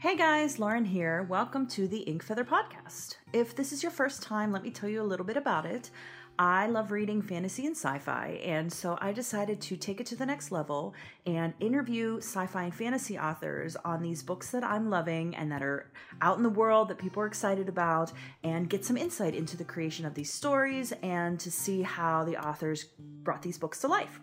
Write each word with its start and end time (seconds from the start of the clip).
Hey 0.00 0.16
guys, 0.16 0.60
Lauren 0.60 0.84
here. 0.84 1.24
Welcome 1.24 1.66
to 1.70 1.88
the 1.88 1.98
Ink 2.02 2.22
Feather 2.22 2.44
Podcast. 2.44 3.16
If 3.32 3.56
this 3.56 3.72
is 3.72 3.82
your 3.82 3.90
first 3.90 4.22
time, 4.22 4.52
let 4.52 4.62
me 4.62 4.70
tell 4.70 4.88
you 4.88 5.02
a 5.02 5.10
little 5.10 5.26
bit 5.26 5.36
about 5.36 5.66
it. 5.66 5.90
I 6.38 6.68
love 6.68 6.92
reading 6.92 7.20
fantasy 7.20 7.66
and 7.66 7.76
sci 7.76 7.98
fi, 7.98 8.40
and 8.44 8.72
so 8.72 8.96
I 9.00 9.10
decided 9.10 9.60
to 9.60 9.76
take 9.76 10.00
it 10.00 10.06
to 10.06 10.14
the 10.14 10.24
next 10.24 10.52
level 10.52 10.94
and 11.26 11.52
interview 11.58 12.18
sci 12.18 12.46
fi 12.46 12.62
and 12.62 12.72
fantasy 12.72 13.18
authors 13.18 13.74
on 13.84 14.00
these 14.00 14.22
books 14.22 14.52
that 14.52 14.62
I'm 14.62 14.88
loving 14.88 15.34
and 15.34 15.50
that 15.50 15.64
are 15.64 15.90
out 16.22 16.36
in 16.36 16.44
the 16.44 16.48
world 16.48 16.86
that 16.90 16.98
people 16.98 17.20
are 17.24 17.26
excited 17.26 17.68
about, 17.68 18.12
and 18.44 18.70
get 18.70 18.84
some 18.84 18.96
insight 18.96 19.34
into 19.34 19.56
the 19.56 19.64
creation 19.64 20.06
of 20.06 20.14
these 20.14 20.32
stories 20.32 20.92
and 21.02 21.40
to 21.40 21.50
see 21.50 21.82
how 21.82 22.22
the 22.22 22.36
authors 22.36 22.84
brought 23.24 23.42
these 23.42 23.58
books 23.58 23.80
to 23.80 23.88
life. 23.88 24.20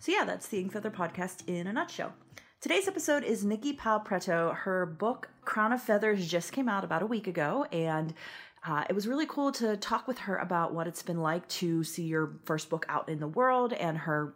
So, 0.00 0.12
yeah, 0.12 0.26
that's 0.26 0.48
the 0.48 0.60
Ink 0.60 0.72
Feather 0.72 0.90
Podcast 0.90 1.48
in 1.48 1.66
a 1.66 1.72
nutshell. 1.72 2.12
Today's 2.64 2.88
episode 2.88 3.24
is 3.24 3.44
Nicki 3.44 3.74
Pau 3.74 3.98
Preto. 3.98 4.54
Her 4.54 4.86
book, 4.86 5.28
Crown 5.44 5.74
of 5.74 5.82
Feathers, 5.82 6.26
just 6.26 6.50
came 6.50 6.66
out 6.66 6.82
about 6.82 7.02
a 7.02 7.06
week 7.06 7.26
ago, 7.26 7.66
and 7.70 8.14
uh, 8.66 8.84
it 8.88 8.94
was 8.94 9.06
really 9.06 9.26
cool 9.26 9.52
to 9.52 9.76
talk 9.76 10.08
with 10.08 10.16
her 10.20 10.36
about 10.36 10.72
what 10.72 10.86
it's 10.86 11.02
been 11.02 11.20
like 11.20 11.46
to 11.48 11.84
see 11.84 12.04
your 12.04 12.32
first 12.46 12.70
book 12.70 12.86
out 12.88 13.06
in 13.10 13.20
the 13.20 13.28
world 13.28 13.74
and 13.74 13.98
her 13.98 14.32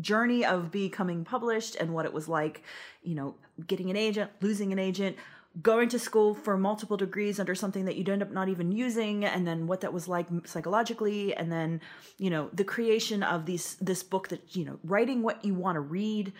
journey 0.00 0.44
of 0.44 0.70
becoming 0.70 1.24
published 1.24 1.74
and 1.74 1.92
what 1.92 2.06
it 2.06 2.12
was 2.12 2.28
like, 2.28 2.62
you 3.02 3.16
know, 3.16 3.34
getting 3.66 3.90
an 3.90 3.96
agent, 3.96 4.30
losing 4.40 4.72
an 4.72 4.78
agent, 4.78 5.16
going 5.60 5.88
to 5.88 5.98
school 5.98 6.32
for 6.32 6.56
multiple 6.56 6.96
degrees 6.96 7.40
under 7.40 7.56
something 7.56 7.86
that 7.86 7.96
you'd 7.96 8.08
end 8.08 8.22
up 8.22 8.30
not 8.30 8.48
even 8.48 8.70
using 8.70 9.24
and 9.24 9.44
then 9.44 9.66
what 9.66 9.80
that 9.80 9.92
was 9.92 10.06
like 10.06 10.26
psychologically 10.44 11.34
and 11.34 11.50
then 11.50 11.80
you 12.18 12.28
know 12.28 12.50
the 12.52 12.64
creation 12.64 13.22
of 13.22 13.46
these 13.46 13.76
this 13.76 14.02
book 14.02 14.26
that 14.26 14.56
you 14.56 14.64
know 14.64 14.80
writing 14.82 15.22
what 15.22 15.44
you 15.44 15.54
want 15.54 15.76
to 15.76 15.80
read 15.80 16.32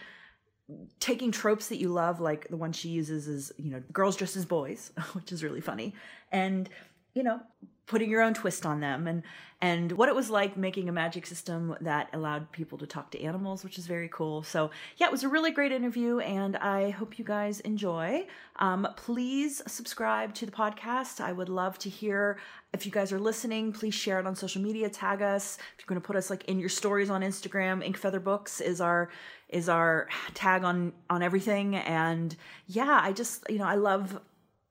taking 0.98 1.30
tropes 1.30 1.68
that 1.68 1.76
you 1.76 1.88
love 1.88 2.20
like 2.20 2.48
the 2.48 2.56
one 2.56 2.72
she 2.72 2.88
uses 2.88 3.28
is 3.28 3.52
you 3.58 3.70
know 3.70 3.82
girls 3.92 4.16
dressed 4.16 4.36
as 4.36 4.46
boys 4.46 4.92
which 5.12 5.32
is 5.32 5.42
really 5.42 5.60
funny. 5.60 5.94
And 6.32 6.68
you 7.14 7.22
know 7.22 7.40
putting 7.86 8.10
your 8.10 8.22
own 8.22 8.34
twist 8.34 8.64
on 8.64 8.80
them. 8.80 9.06
And 9.06 9.22
and 9.60 9.92
what 9.92 10.10
it 10.10 10.14
was 10.14 10.28
like 10.28 10.58
making 10.58 10.90
a 10.90 10.92
magic 10.92 11.26
system 11.26 11.74
that 11.80 12.10
allowed 12.12 12.52
people 12.52 12.76
to 12.76 12.86
talk 12.86 13.10
to 13.12 13.22
animals 13.22 13.64
which 13.64 13.78
is 13.78 13.86
very 13.86 14.08
cool. 14.08 14.42
So 14.42 14.70
yeah 14.96 15.06
it 15.06 15.12
was 15.12 15.24
a 15.24 15.28
really 15.28 15.50
great 15.50 15.72
interview 15.72 16.18
and 16.18 16.56
i 16.56 16.90
hope 16.90 17.18
you 17.18 17.24
guys 17.24 17.60
enjoy. 17.60 18.26
Um, 18.56 18.86
please 18.96 19.62
subscribe 19.66 20.34
to 20.34 20.46
the 20.46 20.52
podcast. 20.52 21.20
I 21.20 21.32
would 21.32 21.48
love 21.48 21.78
to 21.78 21.88
hear 21.88 22.38
if 22.72 22.86
you 22.86 22.92
guys 22.92 23.12
are 23.12 23.18
listening. 23.18 23.72
Please 23.72 23.94
share 23.94 24.18
it 24.20 24.26
on 24.26 24.34
social 24.36 24.62
media. 24.62 24.88
Tag 24.88 25.22
us. 25.22 25.56
If 25.56 25.84
you're 25.84 25.88
going 25.88 26.00
to 26.00 26.06
put 26.06 26.16
us 26.16 26.30
like 26.30 26.44
in 26.44 26.58
your 26.58 26.68
stories 26.68 27.10
on 27.10 27.22
instagram 27.22 27.84
ink 27.84 27.96
feather 27.96 28.20
books 28.20 28.60
is 28.60 28.80
our 28.80 29.10
is 29.48 29.68
our 29.68 30.08
tag 30.34 30.64
on 30.64 30.92
on 31.08 31.22
everything. 31.22 31.76
And 31.76 32.34
yeah 32.66 33.00
i 33.02 33.12
just 33.12 33.44
you 33.48 33.58
know 33.58 33.66
i 33.66 33.74
love 33.76 34.20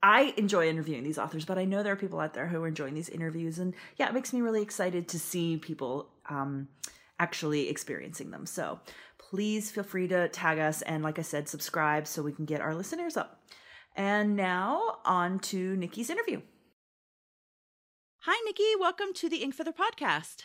I 0.03 0.33
enjoy 0.35 0.67
interviewing 0.67 1.03
these 1.03 1.17
authors, 1.17 1.45
but 1.45 1.57
I 1.57 1.63
know 1.63 1.81
there 1.81 1.93
are 1.93 1.95
people 1.95 2.19
out 2.19 2.33
there 2.33 2.47
who 2.47 2.61
are 2.61 2.67
enjoying 2.67 2.93
these 2.93 3.07
interviews, 3.07 3.57
and 3.57 3.73
yeah, 3.95 4.09
it 4.09 4.13
makes 4.13 4.33
me 4.33 4.41
really 4.41 4.61
excited 4.61 5.07
to 5.07 5.19
see 5.19 5.55
people 5.55 6.09
um, 6.27 6.67
actually 7.19 7.69
experiencing 7.69 8.29
them. 8.29 8.45
So 8.45 8.81
please 9.17 9.71
feel 9.71 9.85
free 9.85 10.09
to 10.09 10.27
tag 10.27 10.59
us, 10.59 10.81
and 10.81 11.03
like 11.03 11.19
I 11.19 11.21
said, 11.21 11.47
subscribe 11.47 12.05
so 12.05 12.21
we 12.21 12.33
can 12.33 12.43
get 12.43 12.59
our 12.59 12.75
listeners 12.75 13.15
up. 13.15 13.43
And 13.95 14.35
now 14.35 14.97
on 15.05 15.39
to 15.39 15.77
Nicki's 15.77 16.09
interview. 16.09 16.41
Hi, 18.23 18.41
Nikki. 18.45 18.75
Welcome 18.77 19.13
to 19.15 19.29
the 19.29 19.37
Ink 19.37 19.55
Feather 19.55 19.71
Podcast. 19.71 20.43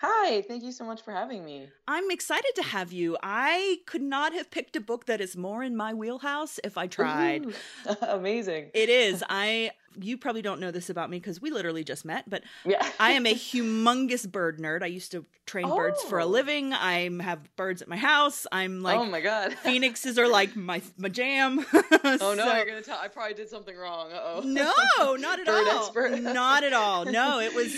Hi, 0.00 0.42
thank 0.42 0.62
you 0.62 0.72
so 0.72 0.84
much 0.84 1.02
for 1.02 1.12
having 1.12 1.44
me. 1.44 1.68
I'm 1.88 2.10
excited 2.10 2.52
to 2.56 2.62
have 2.62 2.92
you. 2.92 3.16
I 3.22 3.78
could 3.86 4.02
not 4.02 4.34
have 4.34 4.50
picked 4.50 4.76
a 4.76 4.80
book 4.80 5.06
that 5.06 5.22
is 5.22 5.36
more 5.36 5.62
in 5.62 5.74
my 5.74 5.94
wheelhouse 5.94 6.60
if 6.62 6.76
I 6.76 6.86
tried. 6.86 7.46
Amazing. 8.02 8.70
It 8.74 8.90
is. 8.90 9.24
I 9.28 9.70
you 10.00 10.18
probably 10.18 10.42
don't 10.42 10.60
know 10.60 10.70
this 10.70 10.90
about 10.90 11.10
me 11.10 11.18
because 11.18 11.40
we 11.40 11.50
literally 11.50 11.84
just 11.84 12.04
met, 12.04 12.28
but 12.28 12.42
yeah. 12.64 12.88
I 12.98 13.12
am 13.12 13.26
a 13.26 13.34
humongous 13.34 14.30
bird 14.30 14.58
nerd. 14.58 14.82
I 14.82 14.86
used 14.86 15.12
to 15.12 15.24
train 15.46 15.66
oh. 15.66 15.76
birds 15.76 16.02
for 16.02 16.18
a 16.18 16.24
oh. 16.24 16.28
living. 16.28 16.72
I 16.72 17.08
have 17.22 17.54
birds 17.56 17.82
at 17.82 17.88
my 17.88 17.96
house. 17.96 18.46
I'm 18.50 18.80
oh 18.80 18.88
like, 18.88 18.98
oh 18.98 19.06
my 19.06 19.20
god, 19.20 19.52
phoenixes 19.62 20.18
are 20.18 20.28
like 20.28 20.56
my 20.56 20.82
my 20.96 21.08
jam. 21.08 21.64
oh 21.72 22.16
so, 22.18 22.34
no, 22.34 22.54
you're 22.54 22.66
gonna 22.66 22.82
tell. 22.82 22.98
I 22.98 23.08
probably 23.08 23.34
did 23.34 23.48
something 23.48 23.76
wrong. 23.76 24.10
oh. 24.12 24.42
No, 24.44 25.16
not 25.16 25.40
at 25.40 25.46
bird 25.46 25.68
all. 25.68 25.84
Expert. 25.84 26.20
not 26.20 26.64
at 26.64 26.72
all. 26.72 27.04
No, 27.04 27.40
it 27.40 27.54
was. 27.54 27.74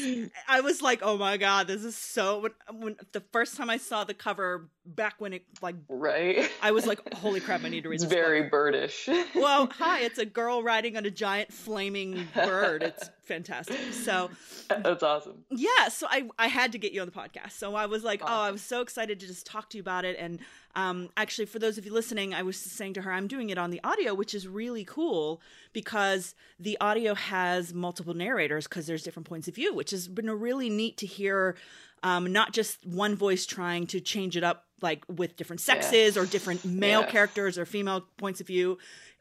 I 0.49 0.61
was 0.61 0.83
like, 0.83 1.01
oh 1.03 1.17
my 1.17 1.37
god, 1.37 1.67
this 1.67 1.85
is 1.85 1.97
so. 1.97 2.41
When, 2.41 2.53
when 2.81 2.97
the 3.13 3.23
first 3.33 3.57
time 3.57 3.71
I 3.71 3.77
saw 3.77 4.05
the 4.05 4.15
cover 4.15 4.69
back 4.85 5.17
when 5.19 5.35
it 5.35 5.45
like 5.61 5.77
right, 5.89 6.51
I 6.63 6.71
was 6.73 6.87
like, 6.87 7.15
holy 7.15 7.41
crap, 7.41 7.65
I 7.65 7.69
need 7.69 7.83
to 7.83 7.89
read. 7.89 7.97
It's 7.97 8.05
this 8.05 8.13
very 8.13 8.49
birdish. 8.49 9.09
well, 9.35 9.67
hi, 9.67 10.01
it's 10.01 10.19
a 10.19 10.27
girl 10.27 10.63
riding 10.63 10.97
on 10.97 11.05
a 11.05 11.11
giant 11.11 11.53
flaming 11.53 12.08
bird. 12.35 12.83
It's 12.83 13.11
fantastic. 13.25 13.79
So 13.93 14.31
that's 14.69 15.03
awesome. 15.03 15.45
Yeah. 15.51 15.89
So 15.89 16.07
I, 16.11 16.29
I 16.39 16.49
had 16.49 16.73
to 16.73 16.79
get 16.79 16.93
you 16.93 17.01
on 17.01 17.07
the 17.07 17.13
podcast. 17.13 17.53
So 17.53 17.75
I 17.75 17.87
was 17.87 18.05
like, 18.05 18.23
awesome. 18.23 18.35
oh, 18.35 18.41
I 18.41 18.51
was 18.51 18.63
so 18.63 18.81
excited 18.81 19.21
to 19.21 19.27
just 19.27 19.47
talk 19.47 19.71
to 19.71 19.77
you 19.77 19.83
about 19.83 20.05
it. 20.05 20.17
And 20.19 20.39
um, 20.75 21.09
actually, 21.17 21.47
for 21.47 21.59
those 21.59 21.79
of 21.79 21.85
you 21.85 21.93
listening, 21.93 22.35
I 22.35 22.43
was 22.43 22.57
saying 22.57 22.95
to 22.95 23.03
her, 23.03 23.13
I'm 23.13 23.27
doing 23.27 23.51
it 23.51 23.59
on 23.59 23.71
the 23.71 23.81
audio, 23.83 24.15
which 24.15 24.35
is 24.35 24.47
really 24.47 24.85
cool 24.85 25.41
because 25.73 26.35
the 26.59 26.79
audio 26.81 27.15
has 27.15 27.75
multiple 27.75 28.15
narrators 28.15 28.67
because 28.69 28.87
there's 28.87 29.03
different 29.03 29.29
points 29.29 29.49
of 29.49 29.55
view, 29.55 29.75
which 29.75 29.91
has 29.91 30.09
been 30.09 30.31
really 30.31 30.71
neat 30.71 30.97
to 30.99 31.07
hear. 31.07 31.57
Um, 32.05 32.33
not 32.33 32.53
just 32.53 32.87
one 32.87 33.17
voice 33.17 33.45
trying 33.45 33.89
to 33.89 34.01
change 34.01 34.37
it 34.37 34.45
up 34.45 34.67
like 34.81 35.05
with 35.09 35.37
different 35.37 35.61
sexes 35.61 36.17
yeah. 36.17 36.23
or 36.23 36.27
different 36.27 36.65
male 36.65 37.01
yeah. 37.01 37.11
characters 37.11 37.59
or 37.59 37.67
female 37.67 38.05
points 38.17 38.41
of 38.41 38.47
view. 38.47 38.79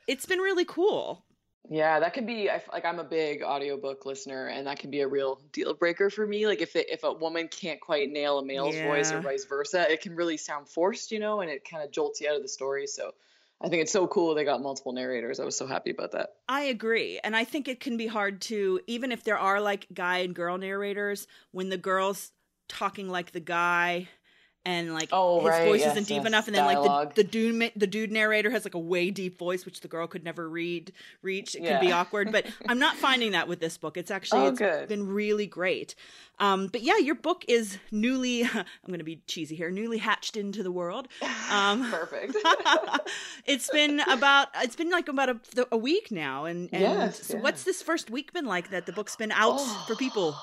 It's 0.08 0.26
been 0.26 0.40
really 0.40 0.66
cool. 0.66 1.24
Yeah, 1.70 2.00
that 2.00 2.14
can 2.14 2.26
be 2.26 2.50
I, 2.50 2.62
like 2.72 2.86
I'm 2.86 3.00
a 3.00 3.04
big 3.04 3.44
audiobook 3.44 4.06
listener, 4.06 4.48
and 4.48 4.68
that 4.68 4.80
can 4.80 4.90
be 4.90 5.02
a 5.02 5.08
real 5.08 5.42
deal 5.52 5.74
breaker 5.74 6.10
for 6.10 6.26
me. 6.26 6.48
Like 6.48 6.62
if 6.62 6.76
it, 6.76 6.90
if 6.90 7.04
a 7.04 7.12
woman 7.12 7.50
can't 7.50 7.82
quite 7.82 8.10
nail 8.10 8.40
a 8.40 8.46
male's 8.46 8.76
yeah. 8.76 8.88
voice 8.88 9.12
or 9.12 9.20
vice 9.20 9.46
versa, 9.46 9.92
it 9.92 10.02
can 10.02 10.16
really 10.16 10.38
sound 10.38 10.70
forced, 10.70 11.12
you 11.12 11.20
know, 11.20 11.42
and 11.42 11.52
it 11.52 11.70
kind 11.70 11.84
of 11.84 11.92
jolts 11.92 12.22
you 12.22 12.30
out 12.30 12.36
of 12.36 12.42
the 12.42 12.48
story. 12.48 12.88
So 12.88 13.12
I 13.60 13.70
think 13.70 13.82
it's 13.82 13.92
so 13.92 14.08
cool 14.08 14.34
they 14.34 14.46
got 14.46 14.62
multiple 14.62 14.94
narrators. 14.94 15.40
I 15.40 15.46
was 15.46 15.58
so 15.58 15.68
happy 15.68 15.90
about 15.90 16.12
that. 16.14 16.36
I 16.48 16.64
agree. 16.64 17.20
And 17.24 17.36
I 17.36 17.44
think 17.44 17.68
it 17.68 17.80
can 17.80 17.98
be 17.98 18.08
hard 18.08 18.42
to 18.42 18.80
even 18.88 19.12
if 19.12 19.24
there 19.24 19.38
are 19.38 19.60
like 19.60 19.88
guy 19.94 20.20
and 20.20 20.34
girl 20.34 20.58
narrators, 20.58 21.28
when 21.52 21.70
the 21.70 21.78
girl's 21.78 22.32
talking 22.70 23.10
like 23.10 23.32
the 23.32 23.40
guy 23.40 24.08
and 24.68 24.94
like 24.94 25.10
oh, 25.14 25.40
his 25.40 25.50
right. 25.50 25.66
voice 25.66 25.80
yes, 25.80 25.94
isn't 25.94 26.08
deep 26.08 26.18
yes. 26.18 26.26
enough 26.26 26.48
and 26.48 26.56
then 26.56 26.66
Dialogue. 26.66 27.08
like 27.08 27.16
the, 27.16 27.24
the 27.24 27.30
dude 27.30 27.72
the 27.78 27.88
dude 27.88 28.12
narrator 28.12 28.50
has 28.50 28.66
like 28.66 28.76
a 28.76 28.80
way 28.80 29.10
deep 29.10 29.40
voice 29.40 29.66
which 29.66 29.80
the 29.80 29.88
girl 29.88 30.08
could 30.08 30.26
never 30.26 30.50
read 30.50 30.92
reach 31.22 31.56
it 31.56 31.64
yeah. 31.64 31.80
can 31.80 31.88
be 31.88 31.92
awkward 31.92 32.32
but 32.34 32.46
i'm 32.68 32.78
not 32.78 32.98
finding 32.98 33.32
that 33.32 33.48
with 33.48 33.62
this 33.62 33.78
book 33.78 33.96
it's 33.96 34.12
actually 34.12 34.42
oh, 34.42 34.48
it's 34.48 34.60
good. 34.60 34.90
been 34.90 35.08
really 35.08 35.48
great 35.48 35.96
um, 36.40 36.68
but 36.68 36.84
yeah 36.84 36.98
your 36.98 37.16
book 37.16 37.46
is 37.48 37.78
newly 37.92 38.44
i'm 38.54 38.66
going 38.88 39.00
to 39.00 39.06
be 39.06 39.22
cheesy 39.26 39.56
here 39.56 39.72
newly 39.72 39.98
hatched 39.98 40.36
into 40.36 40.62
the 40.62 40.72
world 40.72 41.08
um, 41.50 41.90
perfect 41.92 42.36
it's 43.46 43.70
been 43.70 44.02
about 44.02 44.50
it's 44.62 44.76
been 44.76 44.90
like 44.90 45.08
about 45.08 45.30
a, 45.30 45.40
a 45.72 45.78
week 45.78 46.12
now 46.12 46.44
and, 46.44 46.70
and 46.74 46.82
yes, 46.82 47.26
so 47.26 47.38
yeah. 47.38 47.42
what's 47.42 47.64
this 47.64 47.82
first 47.82 48.10
week 48.10 48.34
been 48.34 48.46
like 48.46 48.70
that 48.70 48.86
the 48.86 48.92
book's 48.92 49.16
been 49.16 49.32
out 49.32 49.56
oh. 49.58 49.86
for 49.88 49.96
people 49.96 50.36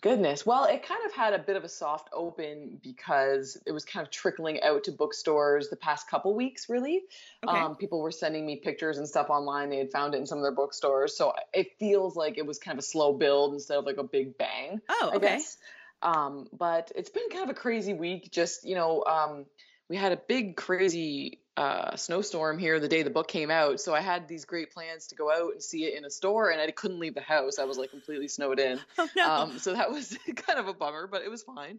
Goodness. 0.00 0.46
Well, 0.46 0.64
it 0.64 0.86
kind 0.86 1.04
of 1.04 1.12
had 1.12 1.34
a 1.34 1.38
bit 1.38 1.54
of 1.56 1.64
a 1.64 1.68
soft 1.68 2.08
open 2.14 2.80
because 2.82 3.58
it 3.66 3.72
was 3.72 3.84
kind 3.84 4.04
of 4.04 4.10
trickling 4.10 4.62
out 4.62 4.84
to 4.84 4.92
bookstores 4.92 5.68
the 5.68 5.76
past 5.76 6.08
couple 6.08 6.34
weeks, 6.34 6.70
really. 6.70 7.02
Okay. 7.46 7.58
Um, 7.58 7.76
people 7.76 8.00
were 8.00 8.10
sending 8.10 8.46
me 8.46 8.56
pictures 8.56 8.96
and 8.96 9.06
stuff 9.06 9.28
online. 9.28 9.68
They 9.68 9.76
had 9.76 9.92
found 9.92 10.14
it 10.14 10.18
in 10.18 10.26
some 10.26 10.38
of 10.38 10.44
their 10.44 10.54
bookstores. 10.54 11.14
So 11.14 11.34
it 11.52 11.78
feels 11.78 12.16
like 12.16 12.38
it 12.38 12.46
was 12.46 12.58
kind 12.58 12.78
of 12.78 12.82
a 12.82 12.86
slow 12.86 13.12
build 13.12 13.52
instead 13.52 13.76
of 13.76 13.84
like 13.84 13.98
a 13.98 14.02
big 14.02 14.38
bang. 14.38 14.80
Oh, 14.88 15.12
okay. 15.14 15.26
I 15.26 15.30
guess. 15.36 15.58
Um, 16.00 16.48
but 16.58 16.90
it's 16.96 17.10
been 17.10 17.28
kind 17.30 17.44
of 17.44 17.50
a 17.50 17.54
crazy 17.54 17.92
week. 17.92 18.30
Just, 18.32 18.66
you 18.66 18.74
know, 18.74 19.04
um, 19.04 19.44
we 19.90 19.96
had 19.96 20.12
a 20.12 20.16
big, 20.16 20.56
crazy 20.56 21.41
uh, 21.56 21.96
snowstorm 21.96 22.58
here 22.58 22.80
the 22.80 22.88
day 22.88 23.02
the 23.02 23.10
book 23.10 23.28
came 23.28 23.50
out. 23.50 23.80
So 23.80 23.94
I 23.94 24.00
had 24.00 24.26
these 24.26 24.44
great 24.44 24.72
plans 24.72 25.08
to 25.08 25.14
go 25.14 25.30
out 25.30 25.52
and 25.52 25.62
see 25.62 25.84
it 25.84 25.96
in 25.96 26.04
a 26.04 26.10
store, 26.10 26.50
and 26.50 26.60
I 26.60 26.70
couldn't 26.70 26.98
leave 26.98 27.14
the 27.14 27.20
house. 27.20 27.58
I 27.58 27.64
was 27.64 27.76
like 27.76 27.90
completely 27.90 28.28
snowed 28.28 28.58
in. 28.58 28.80
Oh, 28.98 29.08
no. 29.16 29.30
Um, 29.30 29.58
so 29.58 29.72
that 29.72 29.90
was 29.90 30.16
kind 30.36 30.58
of 30.58 30.68
a 30.68 30.74
bummer, 30.74 31.06
but 31.06 31.22
it 31.22 31.30
was 31.30 31.42
fine. 31.42 31.78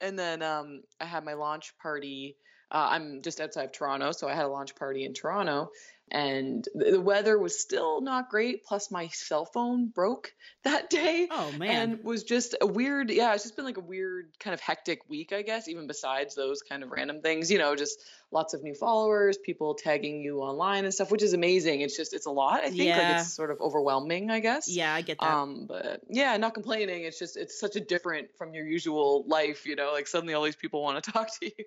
And 0.00 0.18
then 0.18 0.42
um, 0.42 0.82
I 1.00 1.04
had 1.04 1.24
my 1.24 1.34
launch 1.34 1.76
party. 1.78 2.36
Uh, 2.70 2.88
I'm 2.90 3.20
just 3.22 3.40
outside 3.40 3.64
of 3.64 3.72
Toronto, 3.72 4.12
so 4.12 4.28
I 4.28 4.34
had 4.34 4.46
a 4.46 4.48
launch 4.48 4.74
party 4.74 5.04
in 5.04 5.12
Toronto, 5.12 5.70
and 6.12 6.68
the 6.74 7.00
weather 7.00 7.38
was 7.38 7.58
still 7.58 8.02
not 8.02 8.28
great. 8.28 8.64
Plus, 8.64 8.90
my 8.90 9.08
cell 9.08 9.46
phone 9.46 9.86
broke 9.86 10.34
that 10.62 10.90
day. 10.90 11.26
Oh 11.30 11.50
man! 11.52 11.92
And 11.92 12.04
was 12.04 12.22
just 12.22 12.54
a 12.60 12.66
weird. 12.66 13.10
Yeah, 13.10 13.34
it's 13.34 13.42
just 13.42 13.56
been 13.56 13.64
like 13.64 13.78
a 13.78 13.82
weird 13.82 14.28
kind 14.38 14.52
of 14.54 14.60
hectic 14.60 15.08
week, 15.08 15.32
I 15.32 15.42
guess. 15.42 15.68
Even 15.68 15.86
besides 15.86 16.34
those 16.34 16.62
kind 16.62 16.82
of 16.82 16.90
random 16.90 17.22
things, 17.22 17.50
you 17.50 17.58
know, 17.58 17.74
just 17.74 17.98
lots 18.30 18.54
of 18.54 18.62
new 18.62 18.74
followers, 18.74 19.36
people 19.38 19.74
tagging 19.74 20.20
you 20.20 20.40
online 20.40 20.84
and 20.84 20.92
stuff, 20.92 21.10
which 21.10 21.22
is 21.22 21.32
amazing. 21.32 21.82
It's 21.82 21.96
just 21.96 22.12
it's 22.12 22.26
a 22.26 22.30
lot. 22.30 22.60
I 22.60 22.68
think 22.70 22.82
yeah. 22.82 22.98
like 22.98 23.20
it's 23.20 23.32
sort 23.32 23.50
of 23.50 23.60
overwhelming, 23.60 24.30
I 24.30 24.40
guess. 24.40 24.68
Yeah, 24.68 24.92
I 24.92 25.02
get 25.02 25.18
that. 25.20 25.32
Um, 25.32 25.66
but 25.66 26.02
yeah, 26.08 26.36
not 26.36 26.54
complaining. 26.54 27.04
It's 27.04 27.18
just 27.18 27.36
it's 27.36 27.58
such 27.58 27.76
a 27.76 27.80
different 27.80 28.28
from 28.36 28.54
your 28.54 28.66
usual 28.66 29.24
life, 29.26 29.66
you 29.66 29.76
know. 29.76 29.92
Like 29.92 30.06
suddenly 30.06 30.34
all 30.34 30.42
these 30.42 30.56
people 30.56 30.82
want 30.82 31.02
to 31.02 31.10
talk 31.12 31.28
to 31.40 31.46
you. 31.46 31.64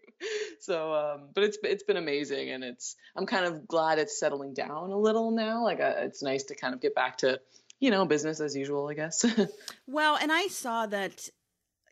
so, 0.59 0.93
um, 0.93 1.29
but 1.33 1.43
it's 1.43 1.57
it's 1.63 1.83
been 1.83 1.97
amazing, 1.97 2.49
and 2.51 2.63
it's 2.63 2.95
I'm 3.15 3.25
kind 3.25 3.45
of 3.45 3.67
glad 3.67 3.99
it's 3.99 4.19
settling 4.35 4.53
down 4.53 4.91
a 4.91 4.97
little 4.97 5.31
now. 5.31 5.63
Like 5.63 5.79
uh, 5.79 5.93
it's 5.99 6.21
nice 6.21 6.43
to 6.45 6.55
kind 6.55 6.73
of 6.73 6.81
get 6.81 6.95
back 6.95 7.17
to 7.19 7.39
you 7.79 7.91
know 7.91 8.05
business 8.05 8.39
as 8.39 8.55
usual, 8.55 8.87
I 8.87 8.93
guess. 8.93 9.25
well, 9.87 10.17
and 10.21 10.31
I 10.31 10.47
saw 10.47 10.85
that 10.87 11.29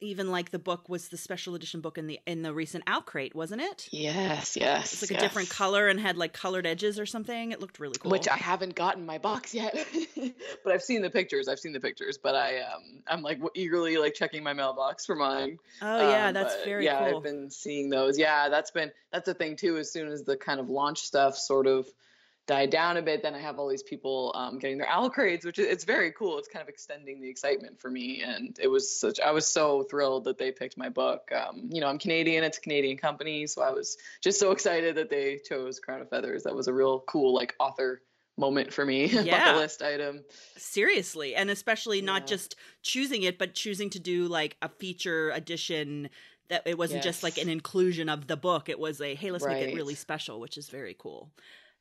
even 0.01 0.29
like 0.29 0.51
the 0.51 0.59
book 0.59 0.89
was 0.89 1.07
the 1.07 1.17
special 1.17 1.55
edition 1.55 1.79
book 1.79 1.97
in 1.97 2.07
the 2.07 2.19
in 2.25 2.41
the 2.41 2.53
recent 2.53 2.85
OwlCrate, 2.85 3.33
wasn't 3.33 3.61
it? 3.61 3.87
Yes, 3.91 4.57
yes. 4.57 4.93
It's 4.93 5.01
like 5.03 5.11
yes. 5.11 5.21
a 5.21 5.25
different 5.25 5.49
color 5.49 5.87
and 5.87 5.99
had 5.99 6.17
like 6.17 6.33
colored 6.33 6.65
edges 6.65 6.99
or 6.99 7.05
something. 7.05 7.51
It 7.51 7.61
looked 7.61 7.79
really 7.79 7.95
cool. 7.97 8.11
Which 8.11 8.27
I 8.27 8.35
haven't 8.35 8.75
gotten 8.75 9.05
my 9.05 9.17
box 9.17 9.53
yet, 9.53 9.75
but 10.63 10.73
I've 10.73 10.83
seen 10.83 11.01
the 11.01 11.09
pictures. 11.09 11.47
I've 11.47 11.59
seen 11.59 11.71
the 11.71 11.79
pictures, 11.79 12.17
but 12.21 12.35
I 12.35 12.59
um 12.59 13.03
I'm 13.07 13.21
like 13.21 13.39
eagerly 13.55 13.97
like 13.97 14.13
checking 14.13 14.43
my 14.43 14.53
mailbox 14.53 15.05
for 15.05 15.15
mine. 15.15 15.57
Oh 15.81 16.09
yeah, 16.09 16.27
um, 16.27 16.33
that's 16.33 16.63
very 16.65 16.85
yeah, 16.85 17.09
cool. 17.09 17.17
I've 17.17 17.23
been 17.23 17.49
seeing 17.49 17.89
those. 17.89 18.19
Yeah, 18.19 18.49
that's 18.49 18.71
been 18.71 18.91
that's 19.11 19.25
the 19.25 19.33
thing 19.33 19.55
too. 19.55 19.77
As 19.77 19.91
soon 19.91 20.09
as 20.09 20.23
the 20.23 20.35
kind 20.35 20.59
of 20.59 20.69
launch 20.69 20.99
stuff 20.99 21.37
sort 21.37 21.67
of 21.67 21.87
died 22.45 22.69
down 22.69 22.97
a 22.97 23.01
bit, 23.01 23.23
then 23.23 23.35
I 23.35 23.39
have 23.39 23.57
all 23.57 23.69
these 23.69 23.83
people 23.83 24.33
um, 24.35 24.59
getting 24.59 24.77
their 24.77 24.87
OwlCrates, 24.87 25.45
which 25.45 25.59
is, 25.59 25.67
it's 25.67 25.85
very 25.85 26.11
cool. 26.11 26.37
It's 26.37 26.47
kind 26.47 26.61
of 26.61 26.69
extending 26.69 27.21
the 27.21 27.29
excitement 27.29 27.79
for 27.79 27.89
me, 27.89 28.21
and 28.21 28.57
it 28.61 28.67
was 28.67 28.99
such. 28.99 29.19
I 29.19 29.31
was 29.31 29.47
so 29.47 29.83
thrilled 29.83 30.25
that 30.25 30.37
they 30.37 30.51
picked 30.51 30.77
my 30.77 30.89
book. 30.89 31.29
Um, 31.31 31.69
you 31.71 31.81
know, 31.81 31.87
I'm 31.87 31.99
Canadian; 31.99 32.43
it's 32.43 32.57
a 32.57 32.61
Canadian 32.61 32.97
company, 32.97 33.47
so 33.47 33.61
I 33.61 33.71
was 33.71 33.97
just 34.21 34.39
so 34.39 34.51
excited 34.51 34.95
that 34.95 35.09
they 35.09 35.39
chose 35.47 35.79
Crown 35.79 36.01
of 36.01 36.09
Feathers. 36.09 36.43
That 36.43 36.55
was 36.55 36.67
a 36.67 36.73
real 36.73 36.99
cool 37.07 37.33
like 37.33 37.55
author 37.59 38.01
moment 38.37 38.73
for 38.73 38.83
me 38.83 39.05
yeah. 39.23 39.45
bucket 39.45 39.61
list 39.61 39.81
item 39.83 40.23
seriously 40.57 41.35
and 41.35 41.51
especially 41.51 41.99
yeah. 41.99 42.05
not 42.05 42.25
just 42.25 42.55
choosing 42.81 43.21
it 43.21 43.37
but 43.37 43.53
choosing 43.53 43.91
to 43.91 43.99
do 43.99 44.27
like 44.27 44.57
a 44.63 44.69
feature 44.69 45.29
edition 45.31 46.09
that 46.47 46.63
it 46.65 46.75
wasn't 46.75 46.97
yes. 46.97 47.03
just 47.03 47.23
like 47.23 47.37
an 47.37 47.47
inclusion 47.47 48.09
of 48.09 48.25
the 48.25 48.35
book 48.35 48.69
it 48.69 48.79
was 48.79 48.99
a 49.01 49.13
hey 49.13 49.29
let's 49.29 49.45
right. 49.45 49.61
make 49.61 49.69
it 49.69 49.75
really 49.75 49.93
special 49.93 50.39
which 50.39 50.57
is 50.57 50.67
very 50.67 50.95
cool 50.97 51.29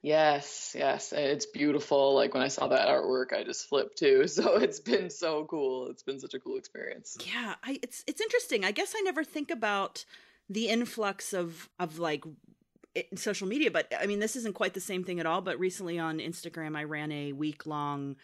Yes, 0.02 0.74
yes, 0.76 1.12
it's 1.12 1.46
beautiful. 1.46 2.14
Like 2.14 2.34
when 2.34 2.42
I 2.42 2.48
saw 2.48 2.66
that 2.66 2.88
artwork, 2.88 3.32
I 3.32 3.44
just 3.44 3.68
flipped 3.68 3.98
too. 3.98 4.26
So 4.32 4.56
it's 4.56 4.80
been 4.80 5.10
so 5.10 5.44
cool. 5.44 5.88
It's 5.90 6.02
been 6.02 6.18
such 6.18 6.34
a 6.34 6.40
cool 6.40 6.58
experience. 6.58 7.16
Yeah, 7.24 7.54
I, 7.62 7.78
it's 7.82 8.02
it's 8.08 8.20
interesting. 8.20 8.64
I 8.64 8.72
guess 8.72 8.94
I 8.96 9.00
never 9.02 9.22
think 9.22 9.50
about 9.50 10.04
the 10.50 10.68
influx 10.68 11.32
of 11.32 11.68
of 11.78 12.00
like 12.00 12.24
social 13.14 13.46
media, 13.46 13.70
but 13.70 13.92
I 13.98 14.06
mean 14.06 14.18
this 14.18 14.34
isn't 14.34 14.54
quite 14.54 14.74
the 14.74 14.80
same 14.80 15.04
thing 15.04 15.20
at 15.20 15.26
all. 15.26 15.40
But 15.40 15.60
recently 15.60 16.00
on 16.00 16.18
Instagram, 16.18 16.76
I 16.76 16.82
ran 16.82 17.12
a 17.12 17.32
week 17.32 17.64
long 17.64 18.16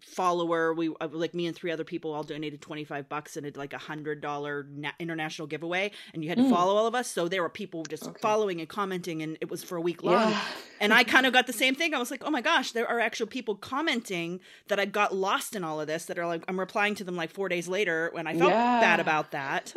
follower 0.00 0.72
we 0.72 0.94
uh, 1.00 1.08
like 1.10 1.34
me 1.34 1.46
and 1.46 1.56
three 1.56 1.72
other 1.72 1.82
people 1.82 2.14
all 2.14 2.22
donated 2.22 2.60
25 2.60 3.08
bucks 3.08 3.36
and 3.36 3.44
did 3.44 3.56
like 3.56 3.72
a 3.72 3.78
hundred 3.78 4.20
dollar 4.20 4.64
na- 4.70 4.92
international 5.00 5.48
giveaway 5.48 5.90
and 6.14 6.22
you 6.22 6.28
had 6.28 6.38
to 6.38 6.44
mm. 6.44 6.50
follow 6.50 6.76
all 6.76 6.86
of 6.86 6.94
us 6.94 7.08
so 7.08 7.26
there 7.26 7.42
were 7.42 7.48
people 7.48 7.82
just 7.84 8.04
okay. 8.04 8.18
following 8.20 8.60
and 8.60 8.68
commenting 8.68 9.22
and 9.22 9.36
it 9.40 9.50
was 9.50 9.64
for 9.64 9.76
a 9.76 9.80
week 9.80 10.04
long 10.04 10.30
yeah. 10.30 10.40
and 10.80 10.94
i 10.94 11.02
kind 11.04 11.26
of 11.26 11.32
got 11.32 11.48
the 11.48 11.52
same 11.52 11.74
thing 11.74 11.94
i 11.94 11.98
was 11.98 12.12
like 12.12 12.22
oh 12.24 12.30
my 12.30 12.40
gosh 12.40 12.70
there 12.72 12.88
are 12.88 13.00
actual 13.00 13.26
people 13.26 13.56
commenting 13.56 14.38
that 14.68 14.78
i 14.78 14.84
got 14.84 15.14
lost 15.14 15.56
in 15.56 15.64
all 15.64 15.80
of 15.80 15.88
this 15.88 16.04
that 16.04 16.16
are 16.16 16.26
like 16.26 16.44
i'm 16.46 16.60
replying 16.60 16.94
to 16.94 17.02
them 17.02 17.16
like 17.16 17.30
four 17.30 17.48
days 17.48 17.66
later 17.66 18.10
when 18.12 18.28
i 18.28 18.36
felt 18.36 18.50
yeah. 18.50 18.80
bad 18.80 19.00
about 19.00 19.32
that 19.32 19.72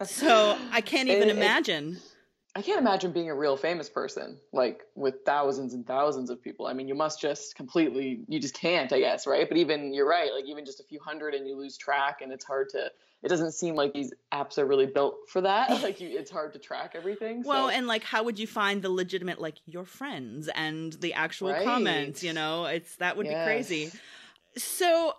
so 0.06 0.56
i 0.72 0.80
can't 0.80 1.08
even 1.08 1.28
it, 1.28 1.36
imagine 1.36 1.96
it, 1.96 2.15
I 2.56 2.62
can't 2.62 2.80
imagine 2.80 3.12
being 3.12 3.28
a 3.28 3.34
real 3.34 3.54
famous 3.54 3.90
person, 3.90 4.38
like 4.50 4.80
with 4.94 5.16
thousands 5.26 5.74
and 5.74 5.86
thousands 5.86 6.30
of 6.30 6.42
people. 6.42 6.66
I 6.66 6.72
mean, 6.72 6.88
you 6.88 6.94
must 6.94 7.20
just 7.20 7.54
completely, 7.54 8.24
you 8.28 8.40
just 8.40 8.54
can't, 8.54 8.90
I 8.94 9.00
guess, 9.00 9.26
right? 9.26 9.46
But 9.46 9.58
even, 9.58 9.92
you're 9.92 10.08
right, 10.08 10.32
like 10.34 10.46
even 10.46 10.64
just 10.64 10.80
a 10.80 10.82
few 10.82 10.98
hundred 10.98 11.34
and 11.34 11.46
you 11.46 11.54
lose 11.54 11.76
track 11.76 12.22
and 12.22 12.32
it's 12.32 12.46
hard 12.46 12.70
to, 12.70 12.90
it 13.22 13.28
doesn't 13.28 13.52
seem 13.52 13.74
like 13.74 13.92
these 13.92 14.10
apps 14.32 14.56
are 14.56 14.64
really 14.64 14.86
built 14.86 15.16
for 15.28 15.42
that. 15.42 15.68
Like 15.82 16.00
you, 16.00 16.08
it's 16.18 16.30
hard 16.30 16.54
to 16.54 16.58
track 16.58 16.92
everything. 16.94 17.42
Well, 17.44 17.68
so. 17.68 17.74
and 17.74 17.86
like, 17.86 18.02
how 18.02 18.22
would 18.22 18.38
you 18.38 18.46
find 18.46 18.80
the 18.80 18.88
legitimate, 18.88 19.38
like 19.38 19.56
your 19.66 19.84
friends 19.84 20.48
and 20.54 20.94
the 20.94 21.12
actual 21.12 21.52
right. 21.52 21.62
comments, 21.62 22.22
you 22.22 22.32
know, 22.32 22.64
it's, 22.64 22.96
that 22.96 23.18
would 23.18 23.26
yes. 23.26 23.34
be 23.34 23.44
crazy. 23.44 23.92
So 24.56 25.12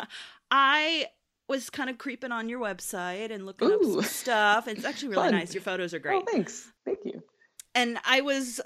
I 0.50 1.06
was 1.52 1.68
kind 1.68 1.90
of 1.90 1.98
creeping 1.98 2.32
on 2.32 2.48
your 2.48 2.58
website 2.58 3.30
and 3.30 3.44
looking 3.44 3.68
Ooh. 3.68 3.74
up 3.74 3.82
some 3.82 4.02
stuff. 4.04 4.68
It's 4.68 4.86
actually 4.86 5.10
really 5.10 5.28
Fun. 5.28 5.32
nice. 5.32 5.52
Your 5.52 5.62
photos 5.62 5.92
are 5.92 5.98
great. 5.98 6.22
Oh, 6.22 6.24
thanks. 6.32 6.66
Thank 6.86 7.00
you. 7.04 7.22
And 7.74 7.98
I 8.06 8.22
was 8.22 8.58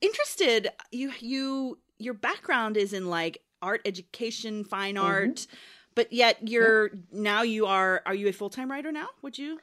interested. 0.00 0.68
You 0.90 1.12
you 1.20 1.78
your 1.98 2.14
background 2.14 2.76
is 2.76 2.92
in 2.92 3.08
like 3.08 3.40
art 3.62 3.82
education, 3.84 4.64
fine 4.64 4.96
mm-hmm. 4.96 5.06
art, 5.06 5.46
but 5.94 6.12
yet 6.12 6.36
you're 6.48 6.88
yep. 6.88 6.94
now 7.12 7.42
you 7.42 7.66
are 7.66 8.02
are 8.04 8.14
you 8.14 8.26
a 8.26 8.32
full 8.32 8.50
time 8.50 8.68
writer 8.68 8.90
now? 8.90 9.06
Would 9.22 9.38
you? 9.38 9.60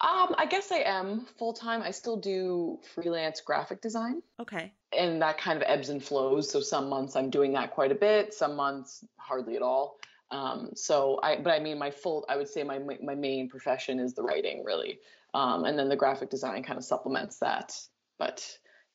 Um, 0.00 0.34
I 0.36 0.46
guess 0.46 0.72
I 0.72 0.78
am 0.78 1.26
full 1.38 1.52
time. 1.52 1.80
I 1.80 1.92
still 1.92 2.16
do 2.16 2.80
freelance 2.94 3.40
graphic 3.40 3.80
design. 3.80 4.22
Okay. 4.40 4.72
And 4.92 5.22
that 5.22 5.38
kind 5.38 5.56
of 5.56 5.64
ebbs 5.66 5.88
and 5.88 6.02
flows. 6.02 6.50
So 6.50 6.60
some 6.60 6.88
months 6.88 7.14
I'm 7.14 7.30
doing 7.30 7.52
that 7.52 7.70
quite 7.70 7.92
a 7.92 7.94
bit, 7.94 8.34
some 8.34 8.56
months 8.56 9.04
hardly 9.16 9.54
at 9.54 9.62
all. 9.62 9.96
Um, 10.34 10.70
so 10.74 11.20
I, 11.22 11.36
but 11.36 11.52
I 11.52 11.60
mean, 11.60 11.78
my 11.78 11.92
full, 11.92 12.24
I 12.28 12.36
would 12.36 12.48
say 12.48 12.64
my 12.64 12.80
my 13.00 13.14
main 13.14 13.48
profession 13.48 14.00
is 14.00 14.14
the 14.14 14.22
writing, 14.22 14.64
really, 14.64 14.98
um, 15.32 15.64
and 15.64 15.78
then 15.78 15.88
the 15.88 15.96
graphic 15.96 16.28
design 16.28 16.64
kind 16.64 16.76
of 16.76 16.84
supplements 16.84 17.38
that. 17.38 17.78
But 18.18 18.44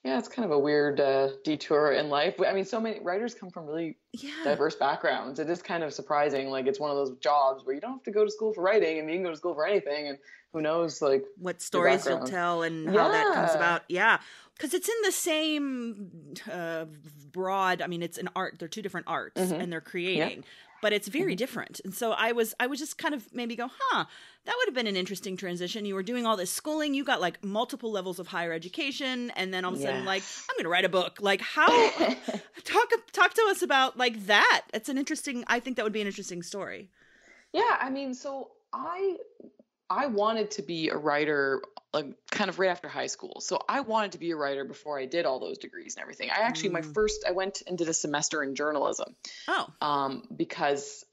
yeah, 0.04 0.18
it's 0.18 0.28
kind 0.28 0.46
of 0.46 0.52
a 0.52 0.60
weird 0.60 1.00
uh, 1.00 1.30
detour 1.46 1.94
in 1.94 2.10
life. 2.10 2.36
I 2.46 2.52
mean, 2.52 2.66
so 2.66 2.82
many 2.82 3.00
writers 3.00 3.34
come 3.34 3.50
from 3.50 3.68
really 3.68 3.98
yeah. 4.12 4.32
diverse 4.44 4.76
backgrounds. 4.76 5.40
It 5.40 5.50
is 5.50 5.62
kind 5.62 5.82
of 5.82 5.94
surprising. 5.94 6.50
Like 6.50 6.68
it's 6.68 6.80
one 6.80 6.92
of 6.92 6.98
those 6.98 7.18
jobs 7.20 7.66
where 7.66 7.74
you 7.74 7.80
don't 7.80 7.94
have 7.94 8.04
to 8.04 8.12
go 8.12 8.26
to 8.26 8.32
school 8.32 8.54
for 8.54 8.62
writing, 8.62 9.00
and 9.00 9.10
you 9.10 9.16
can 9.16 9.24
go 9.24 9.32
to 9.32 9.38
school 9.38 9.54
for 9.54 9.66
anything, 9.66 10.10
and 10.10 10.18
who 10.52 10.62
knows, 10.62 11.02
like 11.02 11.24
what 11.38 11.62
stories 11.62 12.06
you'll 12.06 12.26
tell 12.26 12.64
and 12.64 12.94
yeah. 12.94 13.02
how 13.02 13.08
that 13.08 13.34
comes 13.34 13.56
about. 13.56 13.84
Yeah, 13.88 14.20
because 14.58 14.74
it's 14.74 14.90
in 14.90 15.02
the 15.06 15.12
same 15.14 16.12
uh, 16.52 16.84
broad. 17.32 17.82
I 17.82 17.88
mean, 17.88 18.04
it's 18.04 18.18
an 18.18 18.28
art. 18.36 18.56
They're 18.60 18.68
two 18.68 18.82
different 18.82 19.08
arts, 19.08 19.40
mm-hmm. 19.40 19.62
and 19.62 19.72
they're 19.72 19.80
creating. 19.80 20.40
Yeah 20.40 20.46
but 20.82 20.94
it's 20.94 21.08
very 21.08 21.34
mm-hmm. 21.34 21.38
different. 21.38 21.82
And 21.84 21.94
so 21.94 22.12
I 22.12 22.32
was 22.32 22.54
I 22.60 22.68
was 22.68 22.80
just 22.80 22.98
kind 22.98 23.14
of 23.14 23.34
maybe 23.34 23.56
go, 23.56 23.70
huh, 23.70 24.06
that 24.46 24.56
would 24.58 24.68
have 24.68 24.76
been 24.76 24.88
an 24.88 24.96
interesting 24.96 25.38
transition. 25.38 25.86
You 25.86 25.96
were 25.96 26.04
doing 26.04 26.26
all 26.26 26.38
this 26.38 26.52
schooling, 26.52 26.94
you 26.94 27.04
got 27.04 27.22
like 27.22 27.44
multiple 27.44 27.92
levels 27.92 28.20
of 28.20 28.28
higher 28.28 28.54
education, 28.54 29.32
and 29.36 29.54
then 29.54 29.66
all 29.66 29.74
of 29.74 29.80
a 29.80 29.82
sudden, 29.82 30.06
like, 30.06 30.24
I'm 30.50 30.56
gonna 30.58 30.70
write 30.70 30.86
a 30.86 30.90
book. 30.90 31.18
Like 31.22 31.42
how 31.42 31.68
talk 32.64 32.90
talk 33.12 33.34
to 33.34 33.48
us 33.50 33.62
about 33.62 33.98
like 33.98 34.26
that. 34.28 34.62
It's 34.74 34.90
an 34.90 34.98
interesting 34.98 35.44
I 35.48 35.60
think 35.60 35.78
that 35.78 35.84
would 35.84 35.94
be 35.94 36.02
an 36.02 36.08
interesting 36.08 36.44
story. 36.44 36.90
Yeah, 37.54 37.78
I 37.80 37.90
mean, 37.90 38.14
so 38.14 38.52
I 38.74 39.18
I 39.90 40.06
wanted 40.08 40.52
to 40.52 40.62
be 40.62 40.90
a 40.90 40.98
writer 40.98 41.62
like 41.94 42.06
kind 42.30 42.50
of 42.50 42.60
right 42.60 42.70
after 42.70 42.88
high 42.88 43.08
school. 43.08 43.42
So 43.42 43.60
I 43.68 43.82
wanted 43.82 44.14
to 44.14 44.20
be 44.20 44.32
a 44.32 44.36
writer 44.36 44.64
before 44.64 45.00
I 45.00 45.06
did 45.06 45.26
all 45.26 45.40
those 45.40 45.58
degrees 45.58 45.96
and 45.96 46.02
everything. 46.02 46.30
I 46.30 46.42
actually 46.42 46.70
mm. 46.70 46.74
my 46.74 46.82
first 46.82 47.26
I 47.28 47.32
went 47.32 47.64
and 47.68 47.78
did 47.78 47.90
a 47.90 47.94
semester 47.94 48.44
in 48.44 48.56
journalism. 48.56 49.16
Oh. 49.48 49.68
Um 49.82 50.24
because 50.36 51.06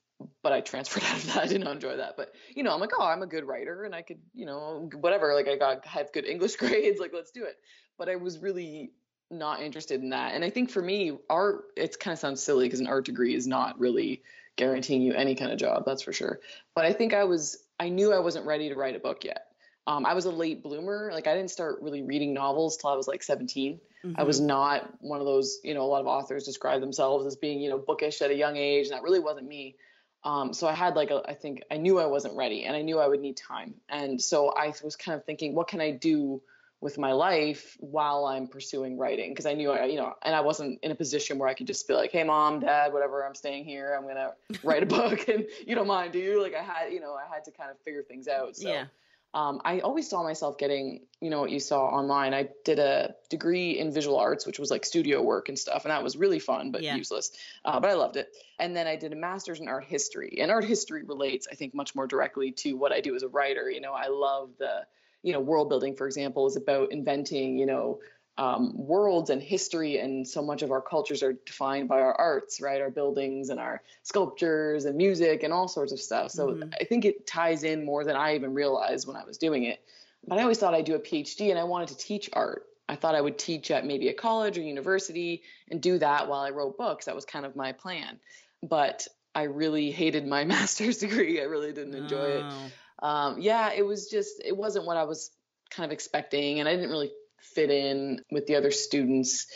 but 0.42 0.52
I 0.52 0.60
transferred 0.60 1.04
out 1.10 1.16
of 1.16 1.26
that. 1.34 1.44
I 1.44 1.46
didn't 1.46 1.66
enjoy 1.66 1.96
that. 1.96 2.16
But 2.16 2.32
you 2.54 2.62
know, 2.62 2.72
I'm 2.72 2.80
like, 2.80 2.92
oh, 2.98 3.04
I'm 3.04 3.22
a 3.22 3.26
good 3.26 3.44
writer 3.44 3.84
and 3.84 3.94
I 3.94 4.02
could, 4.02 4.18
you 4.34 4.46
know, 4.46 4.88
whatever. 5.00 5.34
Like 5.34 5.48
I 5.48 5.56
got 5.56 5.86
have 5.86 6.12
good 6.12 6.26
English 6.26 6.56
grades, 6.56 7.00
like 7.00 7.12
let's 7.14 7.30
do 7.30 7.44
it. 7.44 7.56
But 7.98 8.08
I 8.08 8.16
was 8.16 8.38
really 8.38 8.92
not 9.30 9.60
interested 9.60 10.02
in 10.02 10.10
that. 10.10 10.34
And 10.34 10.44
I 10.44 10.50
think 10.50 10.70
for 10.70 10.82
me, 10.82 11.18
art 11.28 11.64
it 11.76 11.98
kind 11.98 12.12
of 12.12 12.18
sounds 12.18 12.42
silly 12.42 12.66
because 12.66 12.80
an 12.80 12.86
art 12.86 13.06
degree 13.06 13.34
is 13.34 13.46
not 13.46 13.80
really 13.80 14.22
guaranteeing 14.56 15.02
you 15.02 15.12
any 15.14 15.34
kind 15.34 15.52
of 15.52 15.58
job, 15.58 15.84
that's 15.84 16.02
for 16.02 16.12
sure. 16.12 16.40
But 16.74 16.84
I 16.84 16.92
think 16.92 17.14
I 17.14 17.24
was 17.24 17.58
I 17.78 17.88
knew 17.88 18.12
I 18.12 18.20
wasn't 18.20 18.46
ready 18.46 18.68
to 18.68 18.74
write 18.74 18.96
a 18.96 19.00
book 19.00 19.24
yet. 19.24 19.45
Um, 19.86 20.04
I 20.04 20.14
was 20.14 20.24
a 20.24 20.30
late 20.30 20.62
bloomer. 20.62 21.10
Like 21.12 21.26
I 21.26 21.34
didn't 21.34 21.50
start 21.50 21.80
really 21.80 22.02
reading 22.02 22.34
novels 22.34 22.76
till 22.76 22.90
I 22.90 22.96
was 22.96 23.06
like 23.06 23.22
17. 23.22 23.80
Mm-hmm. 24.04 24.20
I 24.20 24.24
was 24.24 24.38
mm-hmm. 24.38 24.48
not 24.48 24.90
one 25.00 25.20
of 25.20 25.26
those, 25.26 25.60
you 25.62 25.74
know, 25.74 25.82
a 25.82 25.86
lot 25.86 26.00
of 26.00 26.06
authors 26.06 26.44
describe 26.44 26.80
themselves 26.80 27.26
as 27.26 27.36
being, 27.36 27.60
you 27.60 27.70
know, 27.70 27.78
bookish 27.78 28.20
at 28.22 28.30
a 28.30 28.34
young 28.34 28.56
age, 28.56 28.86
and 28.86 28.94
that 28.94 29.02
really 29.02 29.20
wasn't 29.20 29.46
me. 29.46 29.76
Um, 30.24 30.52
so 30.52 30.66
I 30.66 30.72
had 30.72 30.96
like 30.96 31.10
a, 31.10 31.22
I 31.28 31.34
think 31.34 31.62
I 31.70 31.76
knew 31.76 32.00
I 32.00 32.06
wasn't 32.06 32.36
ready, 32.36 32.64
and 32.64 32.76
I 32.76 32.82
knew 32.82 32.98
I 32.98 33.06
would 33.06 33.20
need 33.20 33.36
time, 33.36 33.74
and 33.88 34.20
so 34.20 34.48
I 34.48 34.72
was 34.82 34.96
kind 34.96 35.16
of 35.16 35.24
thinking, 35.24 35.54
what 35.54 35.68
can 35.68 35.80
I 35.80 35.92
do 35.92 36.42
with 36.80 36.98
my 36.98 37.12
life 37.12 37.76
while 37.78 38.26
I'm 38.26 38.48
pursuing 38.48 38.98
writing? 38.98 39.30
Because 39.30 39.46
I 39.46 39.54
knew 39.54 39.70
I, 39.70 39.84
you 39.84 39.96
know, 39.96 40.14
and 40.22 40.34
I 40.34 40.40
wasn't 40.40 40.80
in 40.82 40.90
a 40.90 40.96
position 40.96 41.38
where 41.38 41.48
I 41.48 41.54
could 41.54 41.68
just 41.68 41.86
be 41.86 41.94
like, 41.94 42.10
hey, 42.10 42.24
mom, 42.24 42.58
dad, 42.58 42.92
whatever, 42.92 43.24
I'm 43.24 43.36
staying 43.36 43.64
here, 43.64 43.96
I'm 43.96 44.06
gonna 44.06 44.32
write 44.64 44.82
a 44.82 44.86
book, 44.86 45.28
and 45.28 45.46
you 45.64 45.76
don't 45.76 45.86
mind, 45.86 46.12
do 46.12 46.18
you? 46.18 46.42
Like 46.42 46.54
I 46.54 46.62
had, 46.62 46.92
you 46.92 47.00
know, 47.00 47.14
I 47.14 47.32
had 47.32 47.44
to 47.44 47.52
kind 47.52 47.70
of 47.70 47.78
figure 47.80 48.02
things 48.02 48.26
out. 48.26 48.56
So. 48.56 48.68
Yeah 48.68 48.86
um, 49.35 49.61
I 49.64 49.80
always 49.80 50.09
saw 50.09 50.23
myself 50.23 50.56
getting, 50.56 51.02
you 51.21 51.28
know, 51.28 51.40
what 51.40 51.50
you 51.50 51.61
saw 51.61 51.87
online. 51.87 52.33
I 52.33 52.49
did 52.64 52.78
a 52.78 53.14
degree 53.28 53.78
in 53.78 53.92
visual 53.92 54.18
arts, 54.18 54.47
which 54.47 54.59
was 54.59 54.71
like 54.71 54.87
studio 54.87 55.21
work 55.21 55.49
and 55.49 55.59
stuff, 55.59 55.85
and 55.85 55.90
that 55.90 56.02
was 56.02 56.16
really 56.16 56.38
fun 56.38 56.71
but 56.71 56.83
yeah. 56.83 56.97
useless. 56.97 57.33
Uh, 57.64 57.78
but 57.78 57.90
I 57.90 57.95
loved 57.95 58.16
it. 58.16 58.35
And 58.59 58.75
then 58.75 58.87
I 58.87 58.97
did 58.97 59.12
a 59.12 59.16
master's 59.16 59.61
in 59.61 59.68
art 59.68 59.85
history, 59.85 60.38
and 60.40 60.50
art 60.50 60.64
history 60.64 61.02
relates, 61.02 61.47
I 61.50 61.54
think, 61.54 61.75
much 61.75 61.95
more 61.95 62.06
directly 62.06 62.52
to 62.52 62.75
what 62.75 62.92
I 62.92 63.00
do 63.00 63.14
as 63.14 63.23
a 63.23 63.28
writer. 63.28 63.71
You 63.71 63.83
know, 63.83 63.92
I 63.92 64.09
love 64.09 64.50
the, 64.59 64.87
you 65.23 65.33
know, 65.33 65.40
world 65.40 65.68
building, 65.68 65.97
for 65.97 66.06
example, 66.06 66.47
is 66.47 66.56
about 66.56 66.92
inventing, 66.92 67.59
you 67.59 67.66
know, 67.66 68.00
um, 68.38 68.72
worlds 68.76 69.30
and 69.30 69.42
history, 69.42 69.98
and 69.98 70.26
so 70.26 70.42
much 70.42 70.62
of 70.62 70.70
our 70.70 70.82
cultures 70.82 71.22
are 71.22 71.32
defined 71.32 71.88
by 71.88 72.00
our 72.00 72.14
arts, 72.14 72.60
right? 72.60 72.80
Our 72.80 72.90
buildings 72.90 73.48
and 73.48 73.58
our 73.58 73.82
sculptures 74.02 74.84
and 74.84 74.96
music 74.96 75.42
and 75.42 75.52
all 75.52 75.68
sorts 75.68 75.92
of 75.92 76.00
stuff. 76.00 76.30
So 76.30 76.48
mm-hmm. 76.48 76.68
I 76.78 76.84
think 76.84 77.04
it 77.04 77.26
ties 77.26 77.64
in 77.64 77.84
more 77.84 78.04
than 78.04 78.16
I 78.16 78.34
even 78.34 78.52
realized 78.52 79.06
when 79.06 79.16
I 79.16 79.24
was 79.24 79.38
doing 79.38 79.64
it. 79.64 79.80
But 80.26 80.38
I 80.38 80.42
always 80.42 80.58
thought 80.58 80.74
I'd 80.74 80.84
do 80.84 80.96
a 80.96 81.00
PhD 81.00 81.50
and 81.50 81.58
I 81.58 81.64
wanted 81.64 81.88
to 81.88 81.96
teach 81.96 82.28
art. 82.32 82.66
I 82.88 82.96
thought 82.96 83.14
I 83.14 83.20
would 83.20 83.38
teach 83.38 83.70
at 83.70 83.86
maybe 83.86 84.08
a 84.08 84.14
college 84.14 84.58
or 84.58 84.62
university 84.62 85.42
and 85.70 85.80
do 85.80 85.98
that 85.98 86.28
while 86.28 86.40
I 86.40 86.50
wrote 86.50 86.76
books. 86.76 87.06
That 87.06 87.14
was 87.14 87.24
kind 87.24 87.46
of 87.46 87.56
my 87.56 87.72
plan. 87.72 88.18
But 88.62 89.06
I 89.34 89.44
really 89.44 89.90
hated 89.90 90.26
my 90.26 90.44
master's 90.52 90.98
degree. 90.98 91.40
I 91.40 91.44
really 91.44 91.72
didn't 91.72 91.94
enjoy 91.94 92.16
oh. 92.16 92.48
it. 92.48 92.72
Um, 93.02 93.40
yeah, 93.40 93.72
it 93.72 93.82
was 93.82 94.08
just, 94.08 94.42
it 94.44 94.56
wasn't 94.56 94.86
what 94.86 94.96
I 94.96 95.04
was 95.04 95.30
kind 95.70 95.84
of 95.84 95.92
expecting. 95.92 96.60
And 96.60 96.68
I 96.68 96.74
didn't 96.74 96.90
really 96.90 97.12
fit 97.40 97.70
in 97.70 98.20
with 98.30 98.46
the 98.46 98.56
other 98.56 98.70
students. 98.70 99.46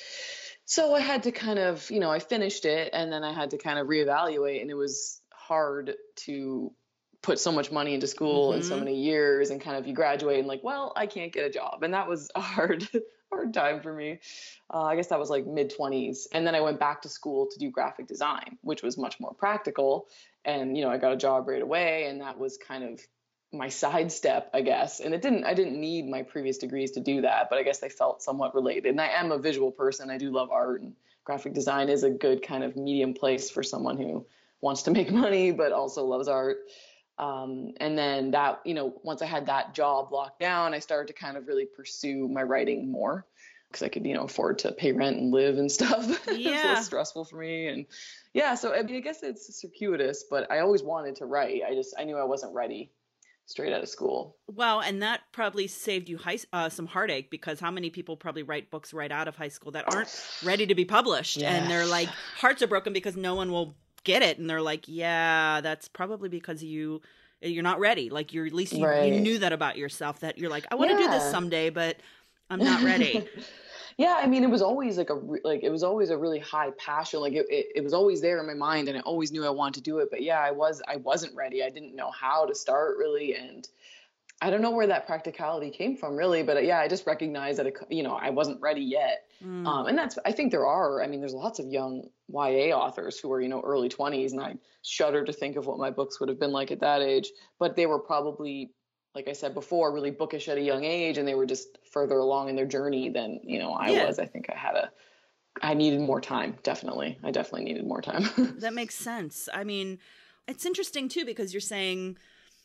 So 0.64 0.94
I 0.94 1.00
had 1.00 1.24
to 1.24 1.32
kind 1.32 1.58
of, 1.58 1.90
you 1.90 2.00
know, 2.00 2.10
I 2.10 2.20
finished 2.20 2.64
it 2.64 2.90
and 2.92 3.12
then 3.12 3.24
I 3.24 3.32
had 3.32 3.50
to 3.50 3.58
kind 3.58 3.78
of 3.78 3.88
reevaluate. 3.88 4.60
And 4.60 4.70
it 4.70 4.74
was 4.74 5.20
hard 5.32 5.94
to 6.26 6.72
put 7.22 7.38
so 7.38 7.52
much 7.52 7.70
money 7.70 7.94
into 7.94 8.06
school 8.06 8.48
mm-hmm. 8.48 8.56
and 8.56 8.64
so 8.64 8.78
many 8.78 8.96
years 8.96 9.50
and 9.50 9.60
kind 9.60 9.76
of 9.76 9.86
you 9.86 9.94
graduate 9.94 10.38
and 10.38 10.48
like, 10.48 10.62
well, 10.62 10.92
I 10.96 11.06
can't 11.06 11.32
get 11.32 11.44
a 11.44 11.50
job. 11.50 11.82
And 11.82 11.92
that 11.94 12.08
was 12.08 12.30
a 12.34 12.40
hard, 12.40 12.88
hard 13.32 13.52
time 13.52 13.80
for 13.80 13.92
me. 13.92 14.20
Uh, 14.72 14.82
I 14.82 14.96
guess 14.96 15.08
that 15.08 15.18
was 15.18 15.30
like 15.30 15.46
mid 15.46 15.74
20s. 15.76 16.26
And 16.32 16.46
then 16.46 16.54
I 16.54 16.60
went 16.60 16.78
back 16.78 17.02
to 17.02 17.08
school 17.08 17.48
to 17.50 17.58
do 17.58 17.70
graphic 17.70 18.06
design, 18.06 18.58
which 18.62 18.82
was 18.82 18.96
much 18.96 19.18
more 19.20 19.34
practical. 19.34 20.06
And, 20.44 20.76
you 20.76 20.84
know, 20.84 20.90
I 20.90 20.98
got 20.98 21.12
a 21.12 21.16
job 21.16 21.48
right 21.48 21.62
away. 21.62 22.06
And 22.06 22.20
that 22.20 22.38
was 22.38 22.56
kind 22.56 22.84
of 22.84 23.00
my 23.52 23.68
sidestep, 23.68 24.50
I 24.54 24.60
guess. 24.60 25.00
And 25.00 25.14
it 25.14 25.22
didn't 25.22 25.44
I 25.44 25.54
didn't 25.54 25.80
need 25.80 26.08
my 26.08 26.22
previous 26.22 26.58
degrees 26.58 26.92
to 26.92 27.00
do 27.00 27.22
that, 27.22 27.48
but 27.50 27.58
I 27.58 27.62
guess 27.62 27.78
they 27.78 27.88
felt 27.88 28.22
somewhat 28.22 28.54
related. 28.54 28.90
And 28.90 29.00
I 29.00 29.08
am 29.08 29.32
a 29.32 29.38
visual 29.38 29.72
person. 29.72 30.10
I 30.10 30.18
do 30.18 30.30
love 30.30 30.50
art 30.50 30.82
and 30.82 30.94
graphic 31.24 31.52
design 31.52 31.88
is 31.88 32.02
a 32.02 32.10
good 32.10 32.42
kind 32.42 32.64
of 32.64 32.76
medium 32.76 33.14
place 33.14 33.50
for 33.50 33.62
someone 33.62 33.96
who 33.96 34.26
wants 34.60 34.82
to 34.82 34.90
make 34.98 35.10
money 35.10 35.50
but 35.50 35.72
also 35.72 36.04
loves 36.04 36.28
art. 36.28 36.58
Um, 37.18 37.72
and 37.76 37.98
then 37.98 38.30
that, 38.30 38.60
you 38.64 38.72
know, 38.72 38.94
once 39.02 39.20
I 39.20 39.26
had 39.26 39.46
that 39.46 39.74
job 39.74 40.10
locked 40.10 40.40
down, 40.40 40.72
I 40.72 40.78
started 40.78 41.08
to 41.08 41.12
kind 41.12 41.36
of 41.36 41.48
really 41.48 41.66
pursue 41.66 42.28
my 42.28 42.42
writing 42.42 42.90
more 42.90 43.26
because 43.68 43.82
I 43.82 43.88
could, 43.88 44.06
you 44.06 44.14
know, 44.14 44.24
afford 44.24 44.60
to 44.60 44.72
pay 44.72 44.92
rent 44.92 45.18
and 45.18 45.30
live 45.30 45.58
and 45.58 45.70
stuff. 45.78 46.06
Yeah. 46.30 46.78
it's 46.78 46.86
stressful 46.86 47.24
for 47.26 47.36
me. 47.36 47.66
And 47.66 47.86
yeah, 48.32 48.54
so 48.54 48.72
I 48.72 48.82
mean, 48.82 48.96
I 48.96 49.00
guess 49.00 49.22
it's 49.22 49.54
circuitous, 49.60 50.24
but 50.30 50.50
I 50.50 50.60
always 50.60 50.82
wanted 50.82 51.16
to 51.16 51.26
write. 51.26 51.62
I 51.68 51.74
just, 51.74 51.94
I 51.98 52.04
knew 52.04 52.16
I 52.16 52.24
wasn't 52.24 52.54
ready 52.54 52.90
straight 53.50 53.72
out 53.72 53.82
of 53.82 53.88
school. 53.88 54.36
Well, 54.46 54.80
and 54.80 55.02
that 55.02 55.22
probably 55.32 55.66
saved 55.66 56.08
you 56.08 56.16
high, 56.16 56.38
uh, 56.52 56.68
some 56.68 56.86
heartache 56.86 57.30
because 57.30 57.58
how 57.58 57.70
many 57.70 57.90
people 57.90 58.16
probably 58.16 58.42
write 58.44 58.70
books 58.70 58.94
right 58.94 59.10
out 59.10 59.26
of 59.26 59.36
high 59.36 59.48
school 59.48 59.72
that 59.72 59.92
aren't 59.92 60.24
ready 60.44 60.66
to 60.66 60.74
be 60.74 60.84
published 60.84 61.38
yeah. 61.38 61.54
and 61.54 61.70
they're 61.70 61.86
like 61.86 62.08
hearts 62.36 62.62
are 62.62 62.68
broken 62.68 62.92
because 62.92 63.16
no 63.16 63.34
one 63.34 63.50
will 63.50 63.74
get 64.04 64.22
it 64.22 64.38
and 64.38 64.48
they're 64.48 64.62
like, 64.62 64.84
yeah, 64.86 65.60
that's 65.60 65.88
probably 65.88 66.28
because 66.28 66.62
you 66.62 67.02
you're 67.42 67.62
not 67.62 67.80
ready. 67.80 68.08
Like 68.10 68.32
you're 68.32 68.46
at 68.46 68.52
least 68.52 68.72
you, 68.72 68.86
right. 68.86 69.12
you 69.12 69.20
knew 69.20 69.38
that 69.38 69.52
about 69.52 69.76
yourself 69.76 70.20
that 70.20 70.38
you're 70.38 70.50
like, 70.50 70.66
I 70.70 70.76
want 70.76 70.90
to 70.90 70.98
yeah. 70.98 71.06
do 71.06 71.10
this 71.10 71.30
someday, 71.30 71.70
but 71.70 71.96
I'm 72.48 72.60
not 72.60 72.82
ready. 72.82 73.26
yeah 74.00 74.18
i 74.18 74.26
mean 74.26 74.42
it 74.42 74.50
was 74.50 74.62
always 74.62 74.96
like 74.96 75.10
a 75.10 75.20
like 75.44 75.62
it 75.62 75.70
was 75.70 75.82
always 75.82 76.08
a 76.08 76.16
really 76.16 76.38
high 76.38 76.70
passion 76.78 77.20
like 77.20 77.34
it, 77.34 77.46
it, 77.50 77.66
it, 77.76 77.84
was 77.84 77.92
always 77.92 78.20
there 78.22 78.40
in 78.40 78.46
my 78.46 78.54
mind 78.54 78.88
and 78.88 78.96
i 78.96 79.00
always 79.02 79.30
knew 79.30 79.44
i 79.44 79.50
wanted 79.50 79.74
to 79.74 79.82
do 79.82 79.98
it 79.98 80.08
but 80.10 80.22
yeah 80.22 80.40
i 80.40 80.50
was 80.50 80.80
i 80.88 80.96
wasn't 80.96 81.34
ready 81.34 81.62
i 81.62 81.68
didn't 81.68 81.94
know 81.94 82.10
how 82.10 82.46
to 82.46 82.54
start 82.54 82.96
really 82.96 83.34
and 83.34 83.68
i 84.40 84.48
don't 84.48 84.62
know 84.62 84.70
where 84.70 84.86
that 84.86 85.06
practicality 85.06 85.70
came 85.70 85.96
from 85.98 86.16
really 86.16 86.42
but 86.42 86.64
yeah 86.64 86.78
i 86.78 86.88
just 86.88 87.06
recognized 87.06 87.58
that 87.58 87.66
it, 87.66 87.76
you 87.90 88.02
know 88.02 88.14
i 88.14 88.30
wasn't 88.30 88.58
ready 88.62 88.80
yet 88.80 89.26
mm. 89.44 89.66
um, 89.66 89.86
and 89.86 89.98
that's 89.98 90.18
i 90.24 90.32
think 90.32 90.50
there 90.50 90.66
are 90.66 91.02
i 91.02 91.06
mean 91.06 91.20
there's 91.20 91.34
lots 91.34 91.58
of 91.58 91.66
young 91.66 92.02
ya 92.32 92.74
authors 92.74 93.18
who 93.18 93.30
are 93.30 93.42
you 93.42 93.48
know 93.48 93.60
early 93.60 93.90
20s 93.90 94.32
and 94.32 94.40
i 94.40 94.54
shudder 94.82 95.24
to 95.24 95.32
think 95.32 95.56
of 95.56 95.66
what 95.66 95.78
my 95.78 95.90
books 95.90 96.18
would 96.18 96.30
have 96.30 96.40
been 96.40 96.52
like 96.52 96.70
at 96.70 96.80
that 96.80 97.02
age 97.02 97.28
but 97.58 97.76
they 97.76 97.84
were 97.84 97.98
probably 97.98 98.70
like 99.14 99.28
I 99.28 99.32
said 99.32 99.54
before, 99.54 99.92
really 99.92 100.10
bookish 100.10 100.48
at 100.48 100.56
a 100.56 100.60
young 100.60 100.84
age, 100.84 101.18
and 101.18 101.26
they 101.26 101.34
were 101.34 101.46
just 101.46 101.78
further 101.90 102.18
along 102.18 102.48
in 102.48 102.56
their 102.56 102.66
journey 102.66 103.08
than 103.08 103.40
you 103.42 103.58
know 103.58 103.72
I 103.72 103.90
yeah. 103.90 104.06
was. 104.06 104.18
I 104.18 104.26
think 104.26 104.46
I 104.50 104.56
had 104.56 104.74
a, 104.76 104.90
I 105.62 105.74
needed 105.74 106.00
more 106.00 106.20
time. 106.20 106.56
Definitely, 106.62 107.18
I 107.24 107.30
definitely 107.30 107.64
needed 107.64 107.86
more 107.86 108.02
time. 108.02 108.28
that 108.58 108.74
makes 108.74 108.94
sense. 108.94 109.48
I 109.52 109.64
mean, 109.64 109.98
it's 110.46 110.64
interesting 110.64 111.08
too 111.08 111.24
because 111.24 111.52
you're 111.52 111.60
saying 111.60 112.18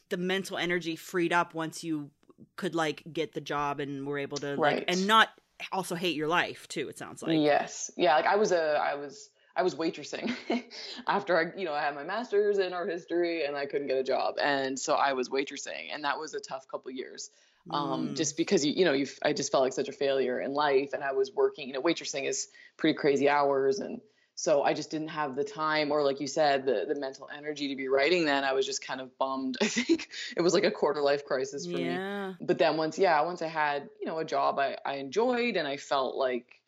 the 0.09 0.17
mental 0.17 0.57
energy 0.57 0.95
freed 0.95 1.33
up 1.33 1.53
once 1.53 1.83
you 1.83 2.11
could 2.57 2.75
like 2.75 3.03
get 3.11 3.33
the 3.33 3.41
job 3.41 3.79
and 3.79 4.05
were 4.05 4.19
able 4.19 4.37
to 4.37 4.55
right. 4.55 4.77
like 4.77 4.85
and 4.87 5.07
not 5.07 5.29
also 5.71 5.95
hate 5.95 6.15
your 6.15 6.27
life 6.27 6.67
too. 6.67 6.89
It 6.89 6.97
sounds 6.97 7.23
like 7.23 7.39
yes, 7.39 7.89
yeah. 7.97 8.15
Like 8.15 8.25
I 8.25 8.35
was 8.35 8.51
a, 8.51 8.79
I 8.83 8.95
was 8.95 9.29
I 9.55 9.63
was 9.63 9.75
waitressing 9.75 10.33
after 11.07 11.37
I, 11.37 11.57
you 11.57 11.65
know, 11.65 11.73
I 11.73 11.81
had 11.81 11.95
my 11.95 12.03
master's 12.03 12.57
in 12.57 12.73
art 12.73 12.89
history 12.89 13.45
and 13.45 13.55
I 13.55 13.65
couldn't 13.65 13.87
get 13.87 13.97
a 13.97 14.03
job, 14.03 14.35
and 14.41 14.77
so 14.77 14.95
I 14.95 15.13
was 15.13 15.29
waitressing, 15.29 15.93
and 15.93 16.03
that 16.03 16.19
was 16.19 16.33
a 16.33 16.39
tough 16.39 16.67
couple 16.67 16.91
years, 16.91 17.29
um, 17.71 18.09
mm. 18.09 18.15
just 18.17 18.37
because 18.37 18.65
you, 18.65 18.73
you 18.73 18.85
know, 18.85 18.93
you, 18.93 19.07
I 19.23 19.33
just 19.33 19.51
felt 19.51 19.63
like 19.63 19.73
such 19.73 19.87
a 19.87 19.93
failure 19.93 20.39
in 20.41 20.53
life, 20.53 20.93
and 20.93 21.03
I 21.03 21.13
was 21.13 21.31
working, 21.33 21.67
you 21.67 21.73
know, 21.73 21.81
waitressing 21.81 22.27
is 22.27 22.47
pretty 22.77 22.97
crazy 22.97 23.29
hours, 23.29 23.79
and 23.79 24.01
so 24.37 24.63
I 24.63 24.73
just 24.73 24.91
didn't 24.91 25.07
have 25.07 25.37
the 25.37 25.45
time, 25.45 25.91
or 25.91 26.03
like 26.03 26.19
you 26.19 26.27
said, 26.27 26.65
the 26.65 26.83
the 26.85 26.99
mental 26.99 27.29
energy 27.35 27.69
to 27.69 27.75
be 27.77 27.87
writing. 27.87 28.25
Then 28.25 28.43
I 28.43 28.51
was 28.51 28.65
just 28.65 28.85
kind 28.85 28.99
of 28.99 29.17
bummed. 29.17 29.57
I 29.61 29.67
think 29.67 30.09
it 30.35 30.41
was 30.41 30.53
like 30.53 30.65
a 30.65 30.71
quarter 30.71 31.01
life 31.01 31.25
crisis 31.25 31.65
for 31.65 31.77
yeah. 31.77 32.29
me. 32.29 32.35
But 32.41 32.57
then 32.57 32.75
once, 32.75 32.99
yeah, 32.99 33.21
once 33.21 33.41
I 33.41 33.47
had, 33.47 33.89
you 34.01 34.05
know, 34.05 34.19
a 34.19 34.25
job 34.25 34.59
I, 34.59 34.75
I 34.85 34.95
enjoyed, 34.95 35.55
and 35.55 35.65
I 35.65 35.77
felt 35.77 36.17
like 36.17 36.59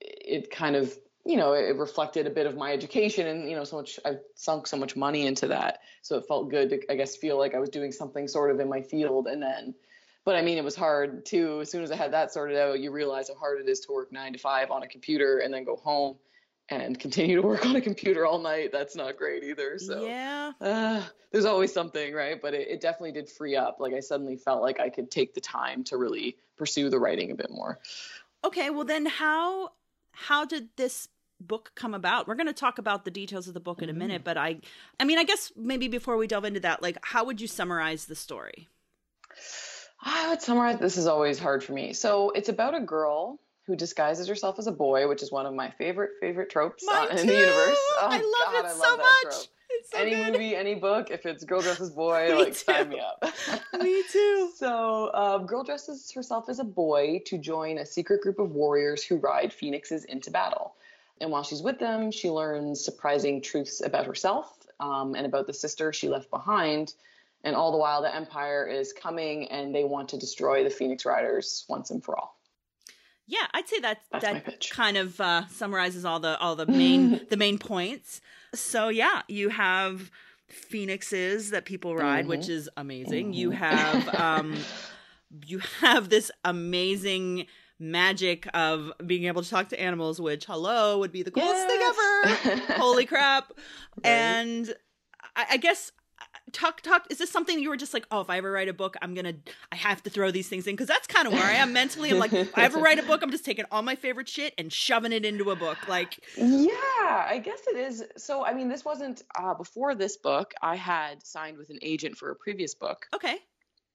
it 0.00 0.50
kind 0.50 0.74
of 0.74 0.92
you 1.26 1.36
know, 1.36 1.52
it 1.54 1.76
reflected 1.76 2.26
a 2.26 2.30
bit 2.30 2.46
of 2.46 2.56
my 2.56 2.72
education 2.72 3.26
and, 3.26 3.50
you 3.50 3.56
know, 3.56 3.64
so 3.64 3.76
much, 3.76 3.98
I've 4.04 4.20
sunk 4.36 4.66
so 4.68 4.76
much 4.76 4.94
money 4.94 5.26
into 5.26 5.48
that. 5.48 5.80
So 6.02 6.16
it 6.16 6.24
felt 6.28 6.50
good 6.50 6.70
to, 6.70 6.80
I 6.90 6.94
guess, 6.94 7.16
feel 7.16 7.36
like 7.36 7.54
I 7.54 7.58
was 7.58 7.68
doing 7.68 7.90
something 7.90 8.28
sort 8.28 8.52
of 8.52 8.60
in 8.60 8.68
my 8.68 8.80
field. 8.80 9.26
And 9.26 9.42
then, 9.42 9.74
but 10.24 10.36
I 10.36 10.42
mean, 10.42 10.56
it 10.56 10.64
was 10.64 10.76
hard 10.76 11.26
too. 11.26 11.60
As 11.60 11.70
soon 11.70 11.82
as 11.82 11.90
I 11.90 11.96
had 11.96 12.12
that 12.12 12.32
sorted 12.32 12.56
out, 12.56 12.78
you 12.78 12.92
realize 12.92 13.28
how 13.28 13.34
hard 13.34 13.60
it 13.60 13.68
is 13.68 13.80
to 13.80 13.92
work 13.92 14.12
nine 14.12 14.32
to 14.34 14.38
five 14.38 14.70
on 14.70 14.84
a 14.84 14.86
computer 14.86 15.38
and 15.38 15.52
then 15.52 15.64
go 15.64 15.76
home 15.76 16.16
and 16.68 16.98
continue 16.98 17.36
to 17.40 17.46
work 17.46 17.64
on 17.66 17.74
a 17.76 17.80
computer 17.80 18.24
all 18.24 18.38
night. 18.38 18.70
That's 18.70 18.94
not 18.94 19.16
great 19.16 19.42
either. 19.42 19.78
So 19.78 20.04
yeah, 20.04 20.52
uh, 20.60 21.02
there's 21.30 21.44
always 21.44 21.72
something, 21.72 22.12
right? 22.12 22.40
But 22.40 22.54
it, 22.54 22.68
it 22.68 22.80
definitely 22.80 23.12
did 23.12 23.28
free 23.28 23.56
up. 23.56 23.76
Like 23.78 23.94
I 23.94 24.00
suddenly 24.00 24.36
felt 24.36 24.62
like 24.62 24.80
I 24.80 24.90
could 24.90 25.10
take 25.10 25.34
the 25.34 25.40
time 25.40 25.84
to 25.84 25.96
really 25.96 26.36
pursue 26.56 26.90
the 26.90 26.98
writing 26.98 27.30
a 27.30 27.34
bit 27.34 27.50
more. 27.50 27.78
Okay, 28.44 28.70
well 28.70 28.84
then 28.84 29.06
how 29.06 29.70
how 30.10 30.44
did 30.44 30.68
this 30.76 31.08
book 31.40 31.72
come 31.74 31.94
about? 31.94 32.26
We're 32.26 32.34
going 32.34 32.46
to 32.46 32.52
talk 32.52 32.78
about 32.78 33.04
the 33.04 33.10
details 33.10 33.48
of 33.48 33.54
the 33.54 33.60
book 33.60 33.82
in 33.82 33.88
a 33.88 33.94
minute, 33.94 34.22
mm. 34.22 34.24
but 34.24 34.36
I 34.36 34.60
I 34.98 35.04
mean, 35.04 35.18
I 35.18 35.24
guess 35.24 35.52
maybe 35.56 35.88
before 35.88 36.16
we 36.16 36.26
delve 36.26 36.44
into 36.44 36.60
that, 36.60 36.82
like 36.82 36.98
how 37.02 37.24
would 37.24 37.40
you 37.40 37.46
summarize 37.46 38.06
the 38.06 38.14
story? 38.14 38.68
I 40.02 40.28
would 40.28 40.42
summarize 40.42 40.78
this 40.78 40.96
is 40.96 41.06
always 41.06 41.38
hard 41.38 41.64
for 41.64 41.72
me. 41.72 41.92
So, 41.92 42.30
it's 42.30 42.48
about 42.48 42.74
a 42.74 42.80
girl 42.80 43.40
who 43.66 43.74
disguises 43.74 44.28
herself 44.28 44.58
as 44.58 44.66
a 44.66 44.72
boy, 44.72 45.08
which 45.08 45.22
is 45.22 45.32
one 45.32 45.46
of 45.46 45.54
my 45.54 45.70
favorite 45.70 46.10
favorite 46.20 46.50
tropes 46.50 46.84
uh, 46.88 47.08
in 47.10 47.26
the 47.26 47.34
universe. 47.34 47.78
Oh, 47.98 48.08
I 48.10 48.16
love 48.16 48.22
God, 48.22 48.54
it 48.54 48.66
I 48.66 48.68
love 48.68 48.78
so 48.78 48.96
much. 48.96 49.22
Trope. 49.22 49.46
So 49.90 49.98
any 49.98 50.14
good. 50.14 50.32
movie, 50.32 50.56
any 50.56 50.74
book, 50.74 51.10
if 51.10 51.26
it's 51.26 51.44
girl 51.44 51.60
dresses 51.60 51.90
boy, 51.90 52.34
like 52.38 52.48
too. 52.48 52.54
sign 52.54 52.88
me 52.88 53.00
up. 53.00 53.24
me 53.82 54.02
too. 54.10 54.52
So, 54.56 55.12
um, 55.12 55.46
girl 55.46 55.64
dresses 55.64 56.10
herself 56.12 56.48
as 56.48 56.60
a 56.60 56.64
boy 56.64 57.20
to 57.26 57.36
join 57.36 57.78
a 57.78 57.86
secret 57.86 58.22
group 58.22 58.38
of 58.38 58.52
warriors 58.52 59.04
who 59.04 59.16
ride 59.16 59.52
phoenixes 59.52 60.04
into 60.04 60.30
battle. 60.30 60.74
And 61.20 61.30
while 61.30 61.42
she's 61.42 61.62
with 61.62 61.78
them, 61.78 62.10
she 62.10 62.30
learns 62.30 62.84
surprising 62.84 63.40
truths 63.40 63.82
about 63.82 64.06
herself 64.06 64.66
um, 64.80 65.14
and 65.14 65.26
about 65.26 65.46
the 65.46 65.54
sister 65.54 65.92
she 65.92 66.08
left 66.08 66.30
behind. 66.30 66.94
And 67.44 67.54
all 67.54 67.72
the 67.72 67.78
while, 67.78 68.02
the 68.02 68.14
Empire 68.14 68.66
is 68.66 68.92
coming 68.92 69.48
and 69.48 69.74
they 69.74 69.84
want 69.84 70.08
to 70.10 70.18
destroy 70.18 70.64
the 70.64 70.70
Phoenix 70.70 71.04
Riders 71.04 71.64
once 71.68 71.90
and 71.90 72.02
for 72.02 72.18
all. 72.18 72.36
Yeah, 73.28 73.46
I'd 73.54 73.68
say 73.68 73.80
that 73.80 74.02
That's 74.12 74.24
that 74.24 74.70
kind 74.70 74.96
of 74.96 75.20
uh, 75.20 75.46
summarizes 75.48 76.04
all 76.04 76.20
the 76.20 76.38
all 76.38 76.54
the 76.54 76.66
main 76.66 77.26
the 77.30 77.36
main 77.36 77.58
points. 77.58 78.20
So 78.54 78.88
yeah, 78.88 79.22
you 79.26 79.48
have 79.48 80.10
phoenixes 80.48 81.50
that 81.50 81.64
people 81.64 81.96
ride, 81.96 82.20
mm-hmm. 82.20 82.28
which 82.28 82.48
is 82.48 82.70
amazing. 82.76 83.26
Mm-hmm. 83.26 83.32
You 83.32 83.50
have 83.50 84.14
um, 84.14 84.56
you 85.44 85.58
have 85.80 86.08
this 86.08 86.30
amazing 86.44 87.46
magic 87.78 88.48
of 88.54 88.92
being 89.04 89.24
able 89.24 89.42
to 89.42 89.48
talk 89.48 89.68
to 89.70 89.80
animals, 89.80 90.20
which 90.20 90.46
hello 90.46 90.98
would 90.98 91.12
be 91.12 91.22
the 91.22 91.30
coolest 91.30 91.66
yes. 91.68 92.44
thing 92.44 92.56
ever. 92.56 92.72
Holy 92.80 93.06
crap! 93.06 93.52
Right. 94.04 94.06
And 94.06 94.74
I, 95.34 95.46
I 95.52 95.56
guess 95.58 95.92
talk 96.52 96.80
talk 96.80 97.06
is 97.10 97.18
this 97.18 97.30
something 97.30 97.58
you 97.60 97.68
were 97.68 97.76
just 97.76 97.92
like 97.92 98.06
oh 98.10 98.20
if 98.20 98.30
i 98.30 98.38
ever 98.38 98.50
write 98.50 98.68
a 98.68 98.72
book 98.72 98.96
i'm 99.02 99.14
gonna 99.14 99.34
i 99.72 99.76
have 99.76 100.02
to 100.02 100.10
throw 100.10 100.30
these 100.30 100.48
things 100.48 100.66
in 100.66 100.74
because 100.74 100.86
that's 100.86 101.06
kind 101.06 101.26
of 101.26 101.32
where 101.32 101.44
i 101.44 101.54
am 101.54 101.72
mentally 101.72 102.10
i'm 102.10 102.18
like 102.18 102.32
if 102.32 102.56
i 102.56 102.62
ever 102.62 102.78
write 102.78 102.98
a 102.98 103.02
book 103.02 103.20
i'm 103.22 103.30
just 103.30 103.44
taking 103.44 103.64
all 103.70 103.82
my 103.82 103.96
favorite 103.96 104.28
shit 104.28 104.54
and 104.56 104.72
shoving 104.72 105.12
it 105.12 105.24
into 105.24 105.50
a 105.50 105.56
book 105.56 105.88
like 105.88 106.20
yeah 106.36 107.26
i 107.28 107.40
guess 107.42 107.60
it 107.66 107.76
is 107.76 108.04
so 108.16 108.44
i 108.44 108.54
mean 108.54 108.68
this 108.68 108.84
wasn't 108.84 109.22
uh, 109.38 109.54
before 109.54 109.94
this 109.94 110.16
book 110.16 110.54
i 110.62 110.76
had 110.76 111.24
signed 111.26 111.58
with 111.58 111.68
an 111.70 111.78
agent 111.82 112.16
for 112.16 112.30
a 112.30 112.36
previous 112.36 112.74
book 112.74 113.06
okay 113.14 113.38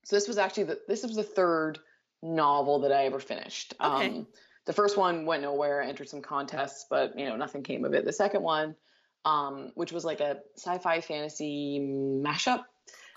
so 0.04 0.16
this 0.16 0.28
was 0.28 0.38
actually 0.38 0.64
the 0.64 0.80
this 0.88 1.04
was 1.04 1.16
the 1.16 1.24
third 1.24 1.80
novel 2.22 2.80
that 2.80 2.92
I 2.92 3.06
ever 3.06 3.20
finished. 3.20 3.74
Okay. 3.82 4.08
Um, 4.08 4.28
the 4.66 4.74
first 4.74 4.98
one 4.98 5.26
went 5.26 5.42
nowhere. 5.42 5.82
I 5.82 5.88
entered 5.88 6.10
some 6.10 6.22
contests, 6.22 6.86
but 6.90 7.18
you 7.18 7.26
know 7.26 7.36
nothing 7.36 7.64
came 7.64 7.84
of 7.84 7.94
it. 7.94 8.06
The 8.06 8.14
second 8.14 8.44
one, 8.44 8.76
um, 9.26 9.72
which 9.76 9.92
was 9.92 10.06
like 10.06 10.20
a 10.20 10.38
sci-fi 10.56 11.02
fantasy 11.02 11.80
mashup. 11.82 12.64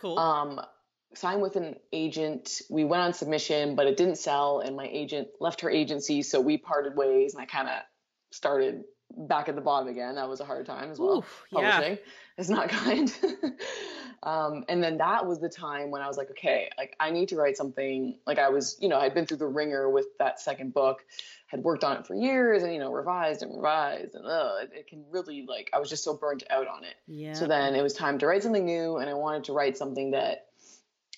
Cool. 0.00 0.18
Um, 0.18 0.60
signed 1.14 1.42
with 1.42 1.56
an 1.56 1.76
agent. 1.92 2.62
We 2.70 2.84
went 2.84 3.02
on 3.02 3.12
submission, 3.12 3.74
but 3.76 3.86
it 3.86 3.96
didn't 3.96 4.18
sell, 4.18 4.60
and 4.60 4.76
my 4.76 4.88
agent 4.90 5.28
left 5.40 5.60
her 5.60 5.70
agency, 5.70 6.22
so 6.22 6.40
we 6.40 6.58
parted 6.58 6.96
ways, 6.96 7.34
and 7.34 7.42
I 7.42 7.46
kind 7.46 7.68
of 7.68 7.74
started 8.32 8.84
back 9.16 9.48
at 9.48 9.54
the 9.54 9.60
bottom 9.60 9.88
again. 9.88 10.16
That 10.16 10.28
was 10.28 10.40
a 10.40 10.44
hard 10.44 10.66
time 10.66 10.90
as 10.90 10.98
well. 10.98 11.18
Oof, 11.18 11.44
Publishing 11.52 11.92
yeah. 11.92 11.96
Is 12.38 12.50
not 12.50 12.68
kind. 12.70 13.14
um, 14.22 14.64
and 14.68 14.82
then 14.82 14.98
that 14.98 15.26
was 15.26 15.40
the 15.40 15.48
time 15.48 15.90
when 15.90 16.02
I 16.02 16.08
was 16.08 16.16
like, 16.16 16.30
okay, 16.30 16.70
like 16.78 16.96
I 16.98 17.10
need 17.10 17.28
to 17.30 17.36
write 17.36 17.56
something. 17.56 18.18
Like 18.26 18.38
I 18.38 18.48
was, 18.48 18.76
you 18.80 18.88
know, 18.88 18.98
I'd 18.98 19.14
been 19.14 19.26
through 19.26 19.38
the 19.38 19.46
ringer 19.46 19.88
with 19.88 20.06
that 20.18 20.40
second 20.40 20.74
book, 20.74 21.04
had 21.46 21.62
worked 21.62 21.84
on 21.84 21.96
it 21.98 22.06
for 22.06 22.14
years, 22.14 22.62
and 22.62 22.72
you 22.72 22.78
know, 22.78 22.92
revised 22.92 23.42
and 23.42 23.54
revised, 23.54 24.14
and 24.14 24.26
uh, 24.26 24.52
it, 24.62 24.70
it 24.74 24.86
can 24.86 25.04
really 25.10 25.46
like 25.48 25.70
I 25.72 25.78
was 25.78 25.88
just 25.88 26.04
so 26.04 26.14
burnt 26.14 26.42
out 26.50 26.68
on 26.68 26.84
it. 26.84 26.94
Yeah. 27.06 27.34
So 27.34 27.46
then 27.46 27.74
it 27.74 27.82
was 27.82 27.94
time 27.94 28.18
to 28.18 28.26
write 28.26 28.42
something 28.42 28.64
new, 28.64 28.96
and 28.96 29.08
I 29.08 29.14
wanted 29.14 29.44
to 29.44 29.52
write 29.52 29.76
something 29.76 30.12
that 30.12 30.46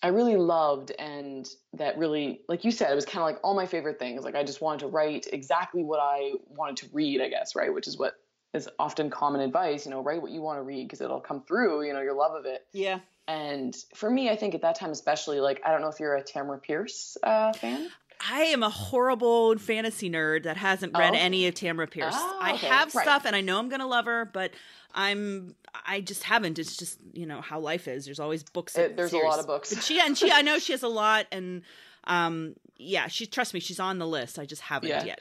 I 0.02 0.08
really 0.08 0.36
loved 0.36 0.92
and 0.98 1.48
that 1.72 1.96
really, 1.96 2.42
like 2.48 2.64
you 2.64 2.70
said, 2.70 2.92
it 2.92 2.94
was 2.94 3.06
kind 3.06 3.18
of 3.18 3.24
like 3.24 3.38
all 3.42 3.54
my 3.54 3.66
favorite 3.66 3.98
things. 3.98 4.24
Like 4.24 4.34
I 4.34 4.44
just 4.44 4.60
wanted 4.60 4.80
to 4.80 4.86
write 4.88 5.26
exactly 5.32 5.82
what 5.82 6.00
I 6.00 6.34
wanted 6.48 6.76
to 6.78 6.88
read, 6.92 7.22
I 7.22 7.28
guess, 7.28 7.56
right? 7.56 7.72
Which 7.72 7.88
is 7.88 7.98
what 7.98 8.14
is 8.54 8.68
often 8.78 9.10
common 9.10 9.40
advice, 9.40 9.84
you 9.84 9.90
know, 9.90 10.02
write 10.02 10.22
what 10.22 10.30
you 10.30 10.40
want 10.40 10.58
to 10.58 10.62
read 10.62 10.84
because 10.84 11.00
it'll 11.00 11.20
come 11.20 11.42
through, 11.42 11.86
you 11.86 11.92
know, 11.92 12.00
your 12.00 12.14
love 12.14 12.34
of 12.34 12.46
it. 12.46 12.66
Yeah. 12.72 13.00
And 13.28 13.76
for 13.94 14.08
me, 14.08 14.30
I 14.30 14.36
think 14.36 14.54
at 14.54 14.62
that 14.62 14.76
time, 14.76 14.90
especially, 14.90 15.40
like, 15.40 15.60
I 15.64 15.72
don't 15.72 15.80
know 15.80 15.88
if 15.88 15.98
you're 15.98 16.14
a 16.14 16.22
Tamora 16.22 16.62
Pierce 16.62 17.16
uh, 17.22 17.52
fan. 17.52 17.88
I 18.20 18.42
am 18.44 18.62
a 18.62 18.70
horrible 18.70 19.58
fantasy 19.58 20.08
nerd 20.08 20.44
that 20.44 20.56
hasn't 20.56 20.96
read 20.96 21.12
oh. 21.12 21.18
any 21.18 21.46
of 21.46 21.54
Tamora 21.54 21.90
Pierce. 21.90 22.14
Oh, 22.16 22.40
okay. 22.40 22.52
I 22.52 22.70
have 22.70 22.94
right. 22.94 23.02
stuff 23.02 23.24
and 23.26 23.36
I 23.36 23.40
know 23.40 23.58
I'm 23.58 23.68
going 23.68 23.80
to 23.80 23.86
love 23.86 24.06
her, 24.06 24.24
but 24.24 24.52
I'm 24.94 25.54
I 25.86 26.00
just 26.00 26.22
haven't. 26.22 26.58
It's 26.58 26.76
just 26.76 26.98
you 27.12 27.26
know 27.26 27.42
how 27.42 27.60
life 27.60 27.86
is. 27.86 28.06
There's 28.06 28.18
always 28.18 28.42
books. 28.42 28.76
It, 28.76 28.96
there's 28.96 29.10
series. 29.10 29.24
a 29.24 29.28
lot 29.28 29.38
of 29.38 29.46
books. 29.46 29.74
But 29.74 29.84
she 29.84 30.00
and 30.00 30.16
she 30.16 30.32
I 30.32 30.42
know 30.42 30.58
she 30.58 30.72
has 30.72 30.82
a 30.82 30.88
lot, 30.88 31.26
and 31.30 31.62
um 32.04 32.54
yeah, 32.78 33.06
she 33.08 33.26
trust 33.26 33.52
me, 33.52 33.60
she's 33.60 33.78
on 33.78 33.98
the 33.98 34.06
list. 34.06 34.38
I 34.38 34.46
just 34.46 34.62
haven't 34.62 34.88
yeah. 34.88 35.04
yet. 35.04 35.20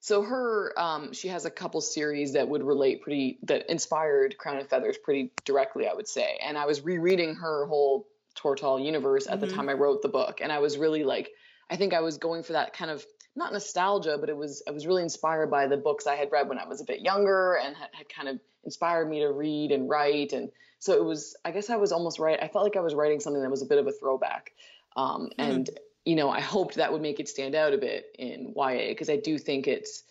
So 0.00 0.22
her 0.22 0.72
um 0.78 1.12
she 1.12 1.28
has 1.28 1.44
a 1.44 1.50
couple 1.50 1.80
series 1.80 2.32
that 2.34 2.48
would 2.48 2.62
relate 2.62 3.02
pretty 3.02 3.38
that 3.44 3.68
inspired 3.70 4.38
Crown 4.38 4.58
and 4.58 4.68
Feathers 4.68 4.96
pretty 4.98 5.32
directly, 5.44 5.88
I 5.88 5.94
would 5.94 6.08
say. 6.08 6.38
And 6.44 6.56
I 6.56 6.66
was 6.66 6.82
rereading 6.82 7.34
her 7.36 7.66
whole 7.66 8.06
Tortall 8.36 8.84
universe 8.84 9.26
at 9.26 9.40
mm-hmm. 9.40 9.48
the 9.48 9.52
time 9.52 9.68
I 9.68 9.72
wrote 9.72 10.02
the 10.02 10.08
book, 10.08 10.40
and 10.40 10.52
I 10.52 10.60
was 10.60 10.78
really 10.78 11.02
like, 11.02 11.30
I 11.68 11.76
think 11.76 11.92
I 11.94 12.00
was 12.00 12.18
going 12.18 12.44
for 12.44 12.52
that 12.52 12.72
kind 12.72 12.90
of 12.90 13.04
not 13.34 13.52
nostalgia, 13.52 14.18
but 14.18 14.28
it 14.28 14.36
was 14.36 14.62
I 14.68 14.70
was 14.70 14.86
really 14.86 15.02
inspired 15.02 15.50
by 15.50 15.66
the 15.66 15.76
books 15.76 16.06
I 16.06 16.16
had 16.16 16.30
read 16.30 16.48
when 16.48 16.58
I 16.58 16.66
was 16.66 16.80
a 16.80 16.84
bit 16.84 17.00
younger 17.00 17.54
and 17.54 17.76
had, 17.76 17.88
had 17.92 18.08
kind 18.08 18.28
of 18.28 18.40
inspired 18.64 19.08
me 19.08 19.20
to 19.20 19.32
read 19.32 19.72
and 19.72 19.88
write. 19.88 20.32
And 20.32 20.50
so 20.78 20.94
it 20.94 21.04
was 21.04 21.36
I 21.44 21.50
guess 21.50 21.70
I 21.70 21.76
was 21.76 21.92
almost 21.92 22.18
right. 22.18 22.38
I 22.40 22.48
felt 22.48 22.64
like 22.64 22.76
I 22.76 22.80
was 22.80 22.94
writing 22.94 23.20
something 23.20 23.42
that 23.42 23.50
was 23.50 23.62
a 23.62 23.66
bit 23.66 23.78
of 23.78 23.86
a 23.86 23.92
throwback. 23.92 24.52
Um, 24.96 25.30
mm-hmm. 25.38 25.40
And 25.40 25.70
you 26.08 26.16
know 26.16 26.30
I 26.30 26.40
hoped 26.40 26.76
that 26.76 26.92
would 26.92 27.02
make 27.02 27.20
it 27.20 27.28
stand 27.28 27.54
out 27.54 27.74
a 27.74 27.78
bit 27.78 28.14
in 28.18 28.54
YA 28.56 28.88
because 28.88 29.10
I 29.10 29.16
do 29.16 29.38
think 29.38 29.68
it's 29.68 30.02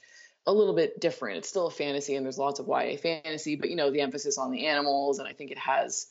a 0.45 0.53
little 0.53 0.73
bit 0.73 0.99
different. 0.99 1.39
It's 1.39 1.49
still 1.49 1.67
a 1.67 1.71
fantasy 1.71 2.15
and 2.15 2.25
there's 2.25 2.37
lots 2.37 2.59
of 2.59 2.67
YA 2.67 2.97
fantasy, 2.97 3.55
but 3.55 3.69
you 3.69 3.75
know 3.75 3.91
the 3.91 4.01
emphasis 4.01 4.37
on 4.37 4.51
the 4.51 4.67
animals 4.67 5.19
and 5.19 5.27
I 5.27 5.33
think 5.33 5.51
it 5.51 5.57
has 5.57 6.07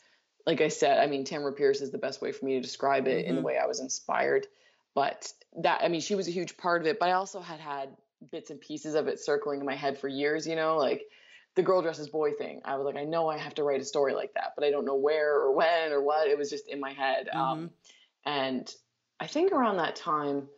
like 0.47 0.61
I 0.61 0.69
said, 0.69 0.99
I 0.99 1.07
mean 1.07 1.25
Tamora 1.25 1.57
Pierce 1.57 1.81
is 1.81 1.90
the 1.90 1.99
best 1.99 2.21
way 2.21 2.33
for 2.33 2.45
me 2.45 2.55
to 2.55 2.61
describe 2.61 3.07
it 3.07 3.21
mm-hmm. 3.21 3.28
in 3.28 3.35
the 3.35 3.40
mm-hmm. 3.40 3.47
way 3.47 3.59
I 3.59 3.66
was 3.66 3.81
inspired. 3.81 4.47
But 4.95 5.33
that 5.62 5.83
I 5.83 5.88
mean 5.88 6.00
she 6.00 6.14
was 6.14 6.28
a 6.28 6.33
huge 6.33 6.57
part 6.57 6.83
of 6.83 6.87
it 6.87 6.99
but 6.99 7.09
i 7.09 7.12
also 7.12 7.40
had 7.40 7.61
had 7.61 7.97
bits 8.31 8.50
and 8.50 8.61
pieces 8.61 8.95
of 8.95 9.09
it 9.09 9.21
circling 9.21 9.61
in 9.61 9.66
my 9.66 9.75
head 9.75 9.99
for 9.99 10.09
years 10.09 10.47
you 10.47 10.57
know 10.57 10.76
like 10.76 11.02
the 11.55 11.62
girl 11.62 11.83
dresses 11.83 12.09
boy 12.09 12.33
thing 12.33 12.61
i 12.64 12.76
was 12.76 12.85
like 12.85 12.97
i 12.97 13.05
know 13.05 13.28
i 13.28 13.38
have 13.38 13.55
to 13.55 13.62
write 13.62 13.81
a 13.81 13.85
story 13.85 14.14
like 14.14 14.33
that 14.35 14.52
but 14.57 14.64
i 14.64 14.71
don't 14.71 14.85
know 14.85 14.97
where 14.97 15.35
or 15.35 15.52
when 15.52 15.93
or 15.93 16.02
what 16.02 16.28
it 16.28 16.38
was 16.38 16.50
just 16.50 16.69
in 16.69 16.81
my 16.81 16.93
head 16.93 17.28
mm-hmm. 17.28 17.40
um, 17.40 17.71
and 18.25 18.75
i 19.20 19.26
think 19.26 19.52
around 19.52 19.76
that 19.76 19.96
time 19.96 20.49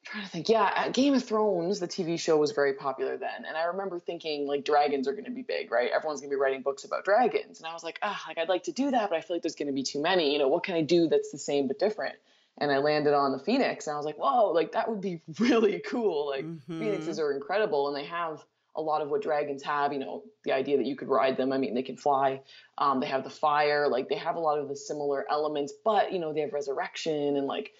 I'm 0.00 0.12
trying 0.12 0.24
to 0.24 0.30
think 0.30 0.48
yeah 0.48 0.88
game 0.90 1.14
of 1.14 1.24
thrones 1.24 1.80
the 1.80 1.88
tv 1.88 2.18
show 2.18 2.36
was 2.36 2.52
very 2.52 2.74
popular 2.74 3.16
then. 3.16 3.44
And 3.46 3.56
i 3.56 3.64
remember 3.64 3.98
thinking 3.98 4.46
like 4.46 4.64
dragons 4.64 5.08
are 5.08 5.12
going 5.12 5.24
to 5.24 5.30
be 5.30 5.42
big 5.42 5.70
right? 5.70 5.90
Everyone's 5.94 6.20
going 6.20 6.30
to 6.30 6.36
be 6.36 6.40
writing 6.40 6.62
books 6.62 6.84
about 6.84 7.04
dragons. 7.04 7.58
And 7.58 7.66
i 7.66 7.72
was 7.72 7.84
like 7.84 7.98
ah 8.02 8.22
like 8.28 8.38
i'd 8.38 8.48
like 8.48 8.64
to 8.64 8.72
do 8.72 8.90
that 8.90 9.10
but 9.10 9.16
i 9.16 9.20
feel 9.20 9.36
like 9.36 9.42
there's 9.42 9.56
going 9.56 9.66
to 9.66 9.74
be 9.74 9.82
too 9.82 10.00
many. 10.00 10.32
You 10.32 10.38
know 10.38 10.48
what 10.48 10.64
can 10.64 10.76
i 10.76 10.82
do 10.82 11.08
that's 11.08 11.32
the 11.32 11.38
same 11.38 11.66
but 11.68 11.78
different? 11.78 12.16
And 12.60 12.72
I 12.72 12.78
landed 12.78 13.14
on 13.14 13.30
the 13.30 13.38
Phoenix 13.38 13.86
and 13.86 13.94
I 13.94 13.96
was 13.96 14.04
like, 14.04 14.18
whoa, 14.18 14.50
like 14.50 14.72
that 14.72 14.88
would 14.88 15.00
be 15.00 15.20
really 15.38 15.80
cool. 15.86 16.28
Like 16.28 16.44
mm-hmm. 16.44 16.80
Phoenixes 16.80 17.18
are 17.20 17.32
incredible 17.32 17.86
and 17.88 17.96
they 17.96 18.08
have 18.08 18.44
a 18.78 18.80
lot 18.80 19.02
of 19.02 19.10
what 19.10 19.22
dragons 19.22 19.64
have, 19.64 19.92
you 19.92 19.98
know, 19.98 20.22
the 20.44 20.52
idea 20.52 20.76
that 20.76 20.86
you 20.86 20.94
could 20.94 21.08
ride 21.08 21.36
them. 21.36 21.52
I 21.52 21.58
mean, 21.58 21.74
they 21.74 21.82
can 21.82 21.96
fly. 21.96 22.42
Um, 22.78 23.00
they 23.00 23.08
have 23.08 23.24
the 23.24 23.30
fire, 23.30 23.88
like 23.88 24.08
they 24.08 24.16
have 24.16 24.36
a 24.36 24.40
lot 24.40 24.60
of 24.60 24.68
the 24.68 24.76
similar 24.76 25.26
elements, 25.28 25.72
but 25.84 26.12
you 26.12 26.20
know, 26.20 26.32
they 26.32 26.40
have 26.40 26.52
resurrection 26.52 27.36
and 27.36 27.46
like 27.46 27.72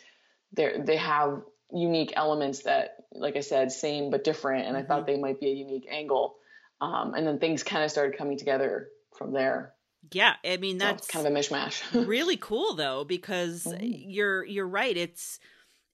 they 0.52 0.74
they 0.84 0.96
have 0.96 1.42
unique 1.72 2.12
elements 2.16 2.64
that, 2.64 3.04
like 3.12 3.36
I 3.36 3.40
said, 3.40 3.70
same 3.70 4.10
but 4.10 4.24
different. 4.24 4.66
And 4.66 4.76
mm-hmm. 4.76 4.84
I 4.84 4.88
thought 4.88 5.06
mm-hmm. 5.06 5.14
they 5.14 5.20
might 5.20 5.40
be 5.40 5.46
a 5.46 5.54
unique 5.54 5.86
angle. 5.88 6.36
Um, 6.80 7.14
and 7.14 7.26
then 7.26 7.38
things 7.38 7.62
kind 7.62 7.84
of 7.84 7.90
started 7.92 8.18
coming 8.18 8.36
together 8.36 8.88
from 9.16 9.32
there. 9.32 9.74
Yeah, 10.10 10.34
I 10.44 10.56
mean 10.56 10.78
that's 10.78 11.06
kind 11.06 11.26
of 11.26 11.32
a 11.32 11.36
mishmash. 11.36 11.82
really 12.08 12.36
cool 12.36 12.74
though 12.74 13.04
because 13.04 13.64
mm. 13.64 13.78
you're 13.80 14.44
you're 14.44 14.68
right. 14.68 14.96
It's 14.96 15.38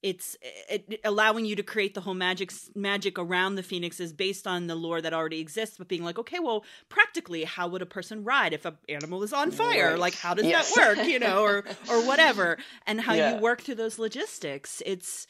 it's 0.05 0.37
it, 0.69 1.01
allowing 1.03 1.45
you 1.47 1.57
to 1.57 1.62
create 1.62 1.95
the 1.95 2.01
whole 2.01 2.14
magic 2.14 2.53
magic 2.75 3.19
around 3.19 3.55
the 3.55 3.62
phoenixes 3.62 4.12
based 4.12 4.47
on 4.47 4.67
the 4.67 4.75
lore 4.75 5.01
that 5.01 5.12
already 5.12 5.40
exists 5.40 5.79
but 5.79 5.88
being 5.88 6.05
like 6.05 6.19
okay 6.19 6.38
well 6.38 6.64
practically 6.88 7.45
how 7.45 7.67
would 7.67 7.83
a 7.83 7.87
person 7.87 8.23
ride 8.23 8.53
if 8.53 8.64
an 8.64 8.77
animal 8.88 9.23
is 9.23 9.33
on 9.33 9.51
fire 9.51 9.90
right. 9.90 9.99
like 9.99 10.14
how 10.14 10.35
does 10.35 10.45
yes. 10.45 10.75
that 10.75 10.97
work 10.97 11.07
you 11.07 11.19
know 11.19 11.43
or 11.43 11.64
or 11.90 12.07
whatever 12.07 12.59
and 12.87 13.01
how 13.01 13.14
yeah. 13.14 13.35
you 13.35 13.40
work 13.40 13.62
through 13.62 13.75
those 13.75 13.99
logistics 13.99 14.83
it's 14.85 15.27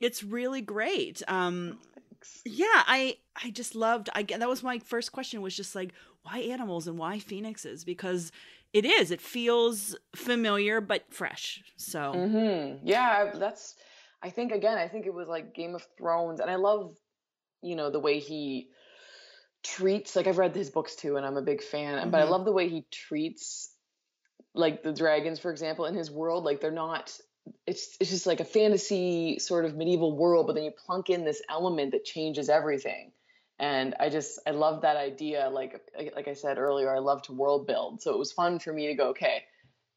it's 0.00 0.22
really 0.22 0.60
great 0.60 1.22
um 1.28 1.78
yeah 2.44 2.84
i 2.86 3.16
i 3.44 3.50
just 3.50 3.74
loved 3.74 4.08
i 4.14 4.22
that 4.22 4.48
was 4.48 4.62
my 4.62 4.78
first 4.78 5.10
question 5.10 5.42
was 5.42 5.56
just 5.56 5.74
like 5.74 5.92
why 6.22 6.38
animals 6.38 6.86
and 6.86 6.98
why 6.98 7.18
phoenixes? 7.18 7.84
Because 7.84 8.32
it 8.72 8.84
is. 8.84 9.10
It 9.10 9.20
feels 9.20 9.96
familiar 10.14 10.80
but 10.80 11.04
fresh. 11.12 11.62
So 11.76 12.12
mm-hmm. 12.14 12.86
yeah, 12.86 13.32
that's. 13.34 13.76
I 14.22 14.30
think 14.30 14.52
again. 14.52 14.78
I 14.78 14.88
think 14.88 15.06
it 15.06 15.14
was 15.14 15.28
like 15.28 15.54
Game 15.54 15.74
of 15.74 15.86
Thrones, 15.98 16.40
and 16.40 16.50
I 16.50 16.56
love, 16.56 16.94
you 17.62 17.76
know, 17.76 17.90
the 17.90 18.00
way 18.00 18.18
he 18.18 18.68
treats. 19.62 20.14
Like 20.16 20.26
I've 20.26 20.38
read 20.38 20.54
his 20.54 20.70
books 20.70 20.94
too, 20.96 21.16
and 21.16 21.26
I'm 21.26 21.36
a 21.36 21.42
big 21.42 21.62
fan. 21.62 21.98
Mm-hmm. 21.98 22.10
But 22.10 22.18
I 22.18 22.22
mm-hmm. 22.22 22.32
love 22.32 22.44
the 22.44 22.52
way 22.52 22.68
he 22.68 22.84
treats, 22.90 23.70
like 24.54 24.82
the 24.82 24.92
dragons, 24.92 25.38
for 25.38 25.50
example, 25.50 25.86
in 25.86 25.94
his 25.94 26.10
world. 26.10 26.44
Like 26.44 26.60
they're 26.60 26.70
not 26.70 27.16
it's 27.66 27.96
it's 28.00 28.10
just 28.10 28.26
like 28.26 28.40
a 28.40 28.44
fantasy 28.44 29.38
sort 29.38 29.64
of 29.64 29.76
medieval 29.76 30.16
world, 30.16 30.46
but 30.46 30.54
then 30.54 30.64
you 30.64 30.70
plunk 30.70 31.10
in 31.10 31.24
this 31.24 31.42
element 31.48 31.92
that 31.92 32.04
changes 32.04 32.48
everything 32.48 33.12
and 33.62 33.94
i 34.00 34.08
just 34.08 34.40
i 34.46 34.50
love 34.50 34.82
that 34.82 34.96
idea 34.96 35.48
like 35.50 35.80
like 36.14 36.28
i 36.28 36.34
said 36.34 36.58
earlier 36.58 36.94
i 36.94 36.98
love 36.98 37.22
to 37.22 37.32
world 37.32 37.66
build 37.66 38.02
so 38.02 38.12
it 38.12 38.18
was 38.18 38.32
fun 38.32 38.58
for 38.58 38.72
me 38.72 38.88
to 38.88 38.94
go 38.94 39.08
okay 39.08 39.44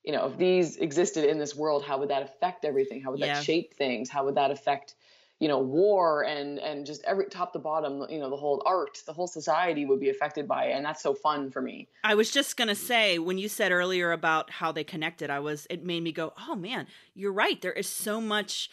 you 0.05 0.11
know 0.11 0.27
if 0.27 0.37
these 0.37 0.77
existed 0.77 1.29
in 1.29 1.37
this 1.37 1.55
world 1.55 1.83
how 1.83 1.97
would 1.99 2.09
that 2.09 2.23
affect 2.23 2.65
everything? 2.65 3.01
How 3.01 3.11
would 3.11 3.21
that 3.21 3.43
shape 3.43 3.73
things? 3.73 4.09
How 4.09 4.25
would 4.25 4.35
that 4.35 4.51
affect 4.51 4.95
you 5.39 5.47
know 5.49 5.59
war 5.59 6.23
and 6.23 6.59
and 6.59 6.85
just 6.85 7.03
every 7.03 7.25
top 7.25 7.51
to 7.53 7.59
bottom 7.59 8.05
you 8.09 8.19
know 8.19 8.29
the 8.29 8.37
whole 8.37 8.63
art 8.65 9.01
the 9.05 9.11
whole 9.11 9.27
society 9.27 9.85
would 9.85 9.99
be 9.99 10.09
affected 10.09 10.47
by 10.47 10.65
it. 10.65 10.73
And 10.73 10.85
that's 10.85 11.03
so 11.03 11.13
fun 11.13 11.51
for 11.51 11.61
me. 11.61 11.89
I 12.03 12.15
was 12.15 12.31
just 12.31 12.55
going 12.55 12.69
to 12.69 12.75
say 12.75 13.19
when 13.19 13.37
you 13.37 13.49
said 13.49 13.71
earlier 13.71 14.11
about 14.11 14.49
how 14.49 14.71
they 14.71 14.83
connected 14.83 15.29
i 15.29 15.39
was 15.39 15.67
it 15.69 15.83
made 15.83 16.03
me 16.03 16.11
go 16.11 16.33
oh 16.47 16.55
man 16.55 16.87
you're 17.13 17.33
right. 17.33 17.61
There 17.61 17.73
is 17.73 17.87
so 17.87 18.21
much 18.21 18.69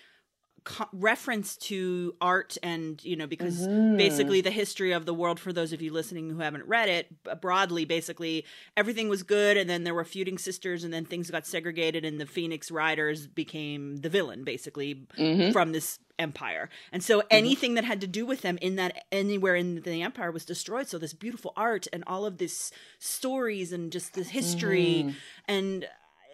co- 0.64 0.88
reference 0.92 1.56
to 1.56 2.14
art 2.20 2.56
and 2.62 3.02
you 3.04 3.16
know 3.16 3.26
because 3.26 3.66
mm-hmm. 3.66 3.96
basically 3.96 4.40
the 4.40 4.50
history 4.50 4.92
of 4.92 5.06
the 5.06 5.14
world 5.14 5.40
for 5.40 5.52
those 5.52 5.72
of 5.72 5.82
you 5.82 5.92
listening 5.92 6.30
who 6.30 6.38
haven't 6.38 6.66
read 6.66 6.88
it 6.88 7.40
broadly 7.40 7.84
basically 7.84 8.44
everything 8.76 9.08
was 9.08 9.22
good 9.22 9.56
and 9.56 9.68
then 9.68 9.84
there 9.84 9.94
were 9.94 10.04
feuding 10.04 10.38
sisters 10.38 10.84
and 10.84 10.92
then 10.92 11.04
things 11.04 11.30
got 11.30 11.46
segregated 11.46 12.04
and 12.04 12.20
the 12.20 12.26
phoenix 12.26 12.70
riders 12.70 13.26
became 13.26 13.96
the 13.98 14.08
villain 14.08 14.44
basically 14.44 15.06
mm-hmm. 15.18 15.52
from 15.52 15.72
this 15.72 15.98
empire 16.18 16.68
and 16.92 17.02
so 17.02 17.18
mm-hmm. 17.18 17.28
anything 17.30 17.70
mm-hmm. 17.70 17.76
that 17.76 17.84
had 17.84 18.00
to 18.00 18.06
do 18.06 18.24
with 18.24 18.42
them 18.42 18.58
in 18.60 18.76
that 18.76 19.04
anywhere 19.10 19.56
in 19.56 19.80
the 19.82 20.02
empire 20.02 20.30
was 20.30 20.44
destroyed 20.44 20.86
so 20.86 20.98
this 20.98 21.14
beautiful 21.14 21.52
art 21.56 21.86
and 21.92 22.04
all 22.06 22.24
of 22.24 22.38
this 22.38 22.70
stories 22.98 23.72
and 23.72 23.90
just 23.90 24.14
this 24.14 24.28
history 24.28 25.04
mm-hmm. 25.06 25.16
and 25.48 25.86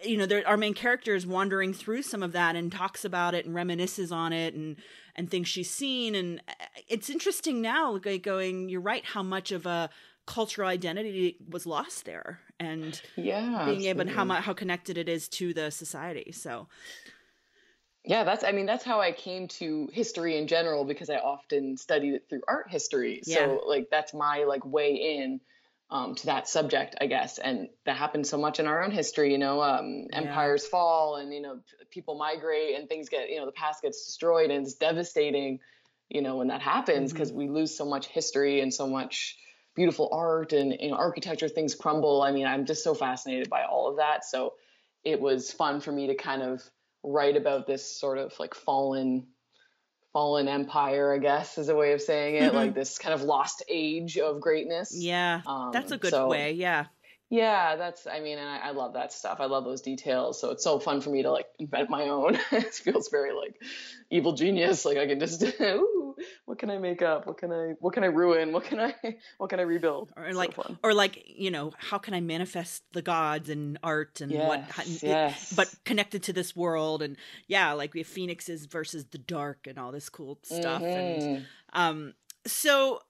you 0.03 0.17
know, 0.17 0.25
there, 0.25 0.47
our 0.47 0.57
main 0.57 0.73
character 0.73 1.15
is 1.15 1.27
wandering 1.27 1.73
through 1.73 2.03
some 2.03 2.23
of 2.23 2.31
that 2.31 2.55
and 2.55 2.71
talks 2.71 3.03
about 3.03 3.33
it 3.33 3.45
and 3.45 3.55
reminisces 3.55 4.11
on 4.11 4.33
it 4.33 4.53
and 4.53 4.77
and 5.15 5.29
things 5.29 5.47
she's 5.47 5.69
seen. 5.69 6.15
And 6.15 6.41
uh, 6.47 6.53
it's 6.87 7.09
interesting 7.09 7.61
now, 7.61 7.97
going, 7.97 8.69
you're 8.69 8.81
right, 8.81 9.03
how 9.03 9.23
much 9.23 9.51
of 9.51 9.65
a 9.65 9.89
cultural 10.25 10.69
identity 10.69 11.37
was 11.49 11.65
lost 11.65 12.05
there, 12.05 12.39
and 12.59 13.01
yeah, 13.15 13.65
being 13.65 13.85
able 13.85 14.01
and 14.01 14.09
how 14.09 14.25
how 14.25 14.53
connected 14.53 14.97
it 14.97 15.09
is 15.09 15.27
to 15.29 15.53
the 15.53 15.71
society. 15.71 16.31
So. 16.31 16.67
yeah, 18.05 18.23
that's 18.23 18.43
I 18.43 18.51
mean 18.51 18.65
that's 18.65 18.83
how 18.83 19.01
I 19.01 19.11
came 19.11 19.47
to 19.59 19.89
history 19.91 20.37
in 20.37 20.47
general 20.47 20.85
because 20.85 21.09
I 21.09 21.17
often 21.17 21.77
studied 21.77 22.13
it 22.13 22.29
through 22.29 22.41
art 22.47 22.69
history. 22.69 23.21
Yeah. 23.25 23.37
So 23.37 23.63
like 23.67 23.89
that's 23.91 24.13
my 24.13 24.45
like 24.45 24.65
way 24.65 24.93
in 24.93 25.41
um, 25.91 26.15
to 26.15 26.27
that 26.27 26.47
subject, 26.47 26.95
I 27.01 27.07
guess. 27.07 27.39
And 27.39 27.69
that 27.85 27.97
happens 27.97 28.29
so 28.29 28.37
much 28.37 28.59
in 28.59 28.67
our 28.67 28.83
own 28.83 28.91
history, 28.91 29.31
you 29.31 29.37
know, 29.37 29.61
um, 29.61 30.07
yeah. 30.09 30.17
empires 30.17 30.65
fall 30.67 31.15
and, 31.15 31.33
you 31.33 31.41
know, 31.41 31.59
people 31.89 32.15
migrate 32.15 32.75
and 32.75 32.87
things 32.87 33.09
get, 33.09 33.29
you 33.29 33.37
know, 33.37 33.45
the 33.45 33.51
past 33.51 33.81
gets 33.81 34.05
destroyed 34.05 34.51
and 34.51 34.65
it's 34.65 34.75
devastating, 34.75 35.59
you 36.07 36.21
know, 36.21 36.37
when 36.37 36.49
that 36.49 36.61
happens 36.61 37.11
because 37.11 37.29
mm-hmm. 37.29 37.39
we 37.39 37.49
lose 37.49 37.75
so 37.75 37.85
much 37.85 38.07
history 38.07 38.61
and 38.61 38.73
so 38.73 38.87
much 38.87 39.37
beautiful 39.75 40.09
art 40.11 40.53
and, 40.53 40.75
you 40.79 40.89
know, 40.89 40.95
architecture, 40.95 41.47
things 41.47 41.73
crumble. 41.73 42.21
I 42.21 42.31
mean, 42.31 42.45
I'm 42.45 42.65
just 42.65 42.83
so 42.83 42.93
fascinated 42.93 43.49
by 43.49 43.63
all 43.63 43.89
of 43.89 43.97
that. 43.97 44.25
So 44.25 44.53
it 45.03 45.19
was 45.19 45.51
fun 45.51 45.81
for 45.81 45.91
me 45.91 46.07
to 46.07 46.15
kind 46.15 46.43
of 46.43 46.61
write 47.03 47.37
about 47.37 47.65
this 47.65 47.99
sort 47.99 48.17
of 48.17 48.37
like 48.39 48.53
fallen 48.53 49.27
fallen 50.13 50.47
empire, 50.47 51.13
I 51.13 51.17
guess 51.19 51.57
is 51.57 51.69
a 51.69 51.75
way 51.75 51.93
of 51.93 52.01
saying 52.01 52.35
it, 52.35 52.53
like 52.53 52.73
this 52.73 52.97
kind 52.97 53.13
of 53.13 53.21
lost 53.21 53.63
age 53.67 54.17
of 54.17 54.41
greatness. 54.41 54.93
Yeah, 54.95 55.41
um, 55.45 55.71
that's 55.71 55.91
a 55.91 55.97
good 55.97 56.11
so, 56.11 56.27
way. 56.27 56.53
Yeah. 56.53 56.85
Yeah, 57.29 57.75
that's. 57.75 58.07
I 58.07 58.21
mean, 58.21 58.39
and 58.39 58.49
I, 58.49 58.69
I, 58.69 58.71
love 58.71 58.93
that 58.93 59.13
stuff. 59.13 59.37
I 59.39 59.45
love 59.45 59.63
those 59.63 59.81
details. 59.81 60.41
So 60.41 60.49
it's 60.49 60.63
so 60.63 60.79
fun 60.79 60.99
for 60.99 61.11
me 61.11 61.21
to 61.21 61.31
like 61.31 61.45
invent 61.59 61.87
my 61.87 62.03
own. 62.09 62.39
it 62.51 62.73
feels 62.73 63.09
very 63.09 63.33
like 63.33 63.61
evil 64.09 64.33
genius. 64.33 64.83
Like 64.83 64.97
I 64.97 65.05
can 65.05 65.19
just, 65.19 65.43
ooh, 65.61 66.15
what 66.45 66.57
can 66.57 66.71
I 66.71 66.79
make 66.79 67.03
up? 67.03 67.27
What 67.27 67.37
can 67.37 67.51
I, 67.51 67.73
what 67.79 67.93
can 67.93 68.03
I 68.03 68.07
ruin? 68.07 68.51
What 68.51 68.63
can 68.63 68.79
I, 68.79 68.95
what 69.37 69.51
can 69.51 69.59
I 69.59 69.63
rebuild? 69.63 70.11
Or 70.17 70.33
like, 70.33 70.55
so 70.55 70.75
or 70.83 70.95
like, 70.95 71.23
you 71.27 71.51
know, 71.51 71.71
how 71.77 71.99
can 71.99 72.15
I 72.15 72.19
manifest 72.19 72.81
the 72.93 73.03
gods 73.03 73.49
and 73.49 73.77
art 73.83 74.21
and 74.21 74.31
yes, 74.31 74.47
what, 74.47 75.03
yes. 75.03 75.51
It, 75.51 75.55
but 75.55 75.71
connected 75.85 76.23
to 76.23 76.33
this 76.33 76.55
world 76.55 77.03
and 77.03 77.15
yeah, 77.47 77.73
like 77.73 77.93
we 77.93 77.99
have 77.99 78.07
phoenixes 78.07 78.65
versus 78.65 79.05
the 79.05 79.19
dark 79.19 79.67
and 79.67 79.77
all 79.77 79.91
this 79.91 80.09
cool 80.09 80.39
stuff 80.43 80.81
mm-hmm. 80.81 81.21
and 81.21 81.45
um. 81.73 82.13
So 82.47 83.01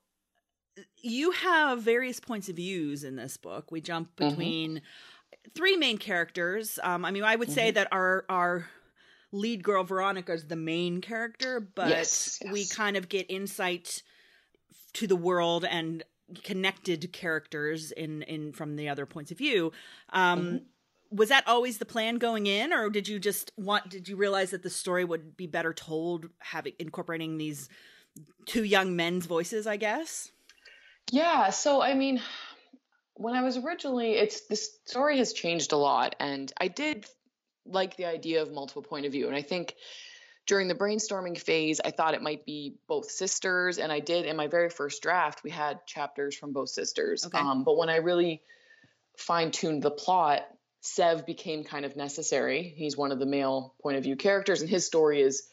you 1.02 1.32
have 1.32 1.82
various 1.82 2.20
points 2.20 2.50
of 2.50 2.56
views 2.56 3.04
in 3.04 3.15
this 3.15 3.38
book. 3.38 3.72
We 3.72 3.82
jump 3.82 4.15
mm-hmm. 4.15 4.30
between 4.30 4.72
mm-hmm. 4.72 5.52
three 5.56 5.78
main 5.78 5.98
characters. 5.98 6.80
Um, 6.84 7.06
I 7.06 7.12
mean, 7.12 7.24
I 7.24 7.36
would 7.36 7.50
mm-hmm. 7.50 7.56
say 7.56 7.72
that 7.72 7.88
our 7.92 8.26
our 8.30 8.68
lead 9.32 9.63
girl 9.63 9.84
Veronica 9.84 10.34
is 10.34 10.46
the 10.46 10.56
main 10.56 11.02
character, 11.02 11.60
but 11.60 11.89
yes, 11.89 12.39
yes. 12.44 12.52
we 12.52 12.65
kind 12.68 12.98
of 12.98 13.10
get 13.10 13.26
insight 13.30 14.04
to 14.94 15.08
the 15.08 15.15
world 15.15 15.65
and 15.65 16.04
connected 16.44 17.12
characters 17.12 17.92
in 17.92 18.22
in 18.24 18.54
from 18.54 18.76
the 18.76 18.89
other 18.89 19.06
points 19.06 19.32
of 19.32 19.38
view. 19.38 19.72
Um, 20.12 20.39
mm-hmm. 20.39 20.58
Was 21.12 21.30
that 21.30 21.48
always 21.48 21.80
the 21.80 21.86
plan 21.86 22.18
going 22.18 22.46
in, 22.46 22.72
or 22.72 22.89
did 22.89 23.08
you 23.08 23.18
just 23.18 23.52
want? 23.58 23.89
Did 23.89 24.08
you 24.08 24.15
realize 24.15 24.52
that 24.52 24.62
the 24.62 24.70
story 24.70 25.04
would 25.04 25.36
be 25.36 25.48
better 25.48 25.74
told 25.74 26.30
having 26.38 26.74
incorporating 26.78 27.38
these 27.38 27.68
two 28.46 28.63
young 28.63 28.96
men's 28.96 29.26
voices? 29.26 29.65
I 29.65 29.78
guess. 29.78 30.32
Yeah. 31.12 31.50
So, 31.50 31.82
I 31.82 31.93
mean, 31.93 32.22
when 33.15 33.36
I 33.36 33.43
was 33.43 33.58
originally, 33.58 34.13
it's 34.13 34.48
this 34.48 34.78
story 34.86 35.17
has 35.17 35.34
changed 35.34 35.72
a 35.74 35.78
lot, 35.78 36.15
and 36.19 36.52
I 36.60 36.67
did 36.67 37.06
like 37.65 37.98
the 37.98 38.06
idea 38.06 38.41
of 38.41 38.52
multiple 38.52 38.82
point 38.82 39.06
of 39.06 39.12
view, 39.12 39.28
and 39.28 39.36
I 39.36 39.41
think 39.41 39.76
during 40.48 40.67
the 40.67 40.76
brainstorming 40.76 41.38
phase, 41.39 41.80
I 41.84 41.91
thought 41.91 42.15
it 42.15 42.24
might 42.24 42.45
be 42.45 42.78
both 42.88 43.12
sisters, 43.12 43.78
and 43.78 43.91
I 43.91 44.00
did 44.00 44.26
in 44.26 44.36
my 44.36 44.48
very 44.48 44.69
first 44.69 45.04
draft. 45.04 45.43
We 45.43 45.52
had 45.52 45.86
chapters 45.86 46.36
from 46.36 46.54
both 46.54 46.69
sisters, 46.69 47.26
okay. 47.26 47.38
um, 47.38 47.63
but 47.63 47.78
when 47.78 47.89
I 47.89 47.98
really 47.98 48.41
fine 49.17 49.52
tuned 49.52 49.84
the 49.84 49.91
plot, 49.91 50.48
Sev 50.82 51.26
became 51.26 51.65
kind 51.65 51.86
of 51.86 51.95
necessary. 51.95 52.74
He's 52.76 52.95
one 52.95 53.12
of 53.12 53.19
the 53.19 53.26
male 53.26 53.76
point 53.82 53.98
of 53.98 54.04
view 54.04 54.15
characters, 54.15 54.62
and 54.62 54.69
his 54.69 54.86
story 54.86 55.22
is 55.22 55.43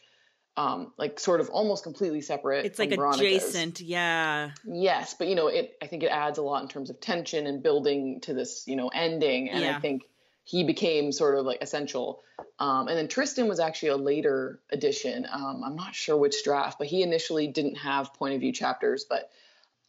um, 0.57 0.91
like 0.97 1.19
sort 1.19 1.39
of 1.39 1.49
almost 1.49 1.83
completely 1.83 2.21
separate. 2.21 2.65
It's 2.65 2.79
like 2.79 2.91
adjacent, 2.91 3.79
yeah. 3.79 4.51
Yes, 4.65 5.13
but 5.17 5.27
you 5.27 5.35
know, 5.35 5.47
it. 5.47 5.77
I 5.81 5.87
think 5.87 6.01
it 6.01 6.07
adds 6.07 6.39
a 6.39 6.41
lot 6.41 6.63
in 6.63 6.67
terms 6.67 6.89
of 6.89 6.99
tension 6.99 7.45
and 7.45 7.61
building 7.61 8.19
to 8.21 8.33
this, 8.33 8.63
you 8.67 8.75
know, 8.75 8.89
ending. 8.89 9.49
And 9.51 9.63
yeah. 9.63 9.77
I 9.77 9.79
think 9.79 10.03
he 10.43 10.63
became 10.63 11.11
sort 11.11 11.37
of 11.37 11.45
like 11.45 11.61
essential. 11.61 12.23
Um, 12.59 12.87
and 12.87 12.97
then 12.97 13.07
Tristan 13.07 13.47
was 13.47 13.59
actually 13.59 13.89
a 13.89 13.97
later 13.97 14.59
addition. 14.71 15.27
Um, 15.31 15.61
I'm 15.63 15.75
not 15.75 15.93
sure 15.93 16.17
which 16.17 16.43
draft, 16.43 16.79
but 16.79 16.87
he 16.87 17.03
initially 17.03 17.47
didn't 17.47 17.75
have 17.75 18.13
point 18.15 18.33
of 18.33 18.41
view 18.41 18.51
chapters. 18.51 19.05
But 19.07 19.29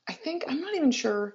I 0.07 0.13
think 0.13 0.45
I'm 0.47 0.61
not 0.61 0.75
even 0.75 0.91
sure 0.91 1.35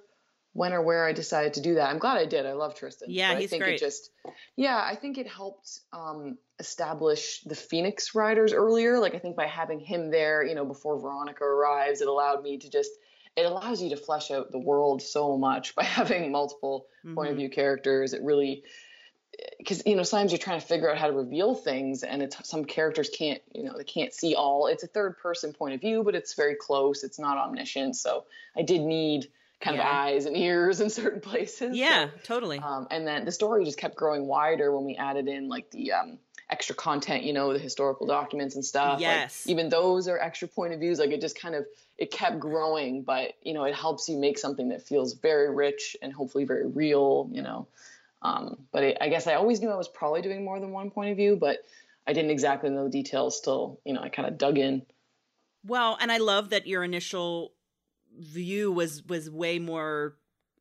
when 0.54 0.72
or 0.72 0.80
where 0.80 1.04
I 1.04 1.12
decided 1.12 1.54
to 1.54 1.60
do 1.60 1.74
that. 1.74 1.90
I'm 1.90 1.98
glad 1.98 2.16
I 2.16 2.26
did. 2.26 2.46
I 2.46 2.52
love 2.52 2.74
Tristan. 2.76 3.10
Yeah, 3.10 3.34
he's 3.36 3.48
I 3.48 3.50
think 3.50 3.62
great. 3.64 3.74
It 3.74 3.80
just, 3.80 4.10
yeah, 4.56 4.80
I 4.82 4.94
think 4.94 5.18
it 5.18 5.28
helped 5.28 5.80
um, 5.92 6.38
establish 6.58 7.40
the 7.44 7.56
Phoenix 7.56 8.14
Riders 8.14 8.52
earlier. 8.52 9.00
Like 9.00 9.16
I 9.16 9.18
think 9.18 9.36
by 9.36 9.46
having 9.46 9.80
him 9.80 10.10
there, 10.10 10.44
you 10.44 10.54
know, 10.54 10.64
before 10.64 10.98
Veronica 10.98 11.44
arrives, 11.44 12.00
it 12.00 12.08
allowed 12.08 12.42
me 12.42 12.58
to 12.58 12.70
just. 12.70 12.90
It 13.36 13.46
allows 13.46 13.82
you 13.82 13.90
to 13.90 13.96
flesh 13.96 14.30
out 14.30 14.52
the 14.52 14.60
world 14.60 15.02
so 15.02 15.36
much 15.36 15.74
by 15.76 15.82
having 15.82 16.30
multiple 16.30 16.86
mm-hmm. 17.04 17.16
point 17.16 17.30
of 17.30 17.32
mm-hmm. 17.32 17.40
view 17.40 17.50
characters. 17.50 18.12
It 18.12 18.22
really, 18.22 18.62
because 19.58 19.82
you 19.84 19.96
know 19.96 20.04
sometimes 20.04 20.30
you're 20.30 20.38
trying 20.38 20.60
to 20.60 20.66
figure 20.66 20.88
out 20.88 20.98
how 20.98 21.08
to 21.08 21.12
reveal 21.12 21.56
things 21.56 22.04
and 22.04 22.22
it's 22.22 22.48
some 22.48 22.64
characters 22.64 23.08
can't 23.08 23.42
you 23.52 23.64
know 23.64 23.76
they 23.76 23.82
can't 23.82 24.14
see 24.14 24.36
all 24.36 24.68
it's 24.68 24.84
a 24.84 24.86
third 24.86 25.18
person 25.18 25.52
point 25.52 25.74
of 25.74 25.80
view 25.80 26.04
but 26.04 26.14
it's 26.14 26.34
very 26.34 26.54
close 26.54 27.02
it's 27.02 27.18
not 27.18 27.36
omniscient 27.38 27.96
so 27.96 28.24
i 28.56 28.62
did 28.62 28.80
need 28.80 29.26
kind 29.64 29.78
yeah. 29.78 29.88
of 29.88 29.94
eyes 29.94 30.26
and 30.26 30.36
ears 30.36 30.80
in 30.80 30.90
certain 31.00 31.20
places. 31.20 31.76
Yeah, 31.76 32.06
so, 32.06 32.10
totally. 32.24 32.58
Um, 32.58 32.86
and 32.90 33.06
then 33.06 33.24
the 33.24 33.32
story 33.32 33.64
just 33.64 33.78
kept 33.78 33.96
growing 33.96 34.26
wider 34.26 34.74
when 34.74 34.84
we 34.84 34.96
added 34.96 35.26
in 35.26 35.48
like 35.48 35.70
the 35.70 35.92
um, 35.92 36.18
extra 36.50 36.74
content, 36.74 37.24
you 37.24 37.32
know, 37.32 37.52
the 37.52 37.58
historical 37.58 38.06
documents 38.06 38.54
and 38.54 38.64
stuff. 38.64 39.00
Yes. 39.00 39.46
Like, 39.46 39.52
even 39.52 39.68
those 39.70 40.06
are 40.08 40.18
extra 40.18 40.46
point 40.46 40.74
of 40.74 40.80
views. 40.80 40.98
Like 40.98 41.10
it 41.10 41.20
just 41.20 41.40
kind 41.40 41.54
of 41.54 41.64
it 41.96 42.10
kept 42.10 42.38
growing, 42.38 43.02
but 43.02 43.32
you 43.42 43.54
know, 43.54 43.64
it 43.64 43.74
helps 43.74 44.08
you 44.08 44.18
make 44.18 44.38
something 44.38 44.68
that 44.68 44.82
feels 44.82 45.14
very 45.14 45.52
rich 45.52 45.96
and 46.02 46.12
hopefully 46.12 46.44
very 46.44 46.66
real. 46.66 47.28
You 47.32 47.42
know. 47.42 47.68
Um, 48.22 48.56
but 48.72 48.82
it, 48.84 48.98
I 49.02 49.10
guess 49.10 49.26
I 49.26 49.34
always 49.34 49.60
knew 49.60 49.68
I 49.68 49.76
was 49.76 49.88
probably 49.88 50.22
doing 50.22 50.44
more 50.44 50.58
than 50.58 50.70
one 50.70 50.90
point 50.90 51.10
of 51.10 51.16
view, 51.16 51.36
but 51.36 51.58
I 52.06 52.14
didn't 52.14 52.30
exactly 52.30 52.70
know 52.70 52.84
the 52.84 52.90
details. 52.90 53.36
Still, 53.36 53.80
you 53.84 53.92
know, 53.92 54.00
I 54.00 54.08
kind 54.08 54.28
of 54.28 54.38
dug 54.38 54.58
in. 54.58 54.82
Well, 55.66 55.96
and 56.00 56.12
I 56.12 56.18
love 56.18 56.50
that 56.50 56.66
your 56.66 56.84
initial 56.84 57.52
view 58.18 58.70
was 58.70 59.02
was 59.04 59.30
way 59.30 59.58
more 59.58 60.16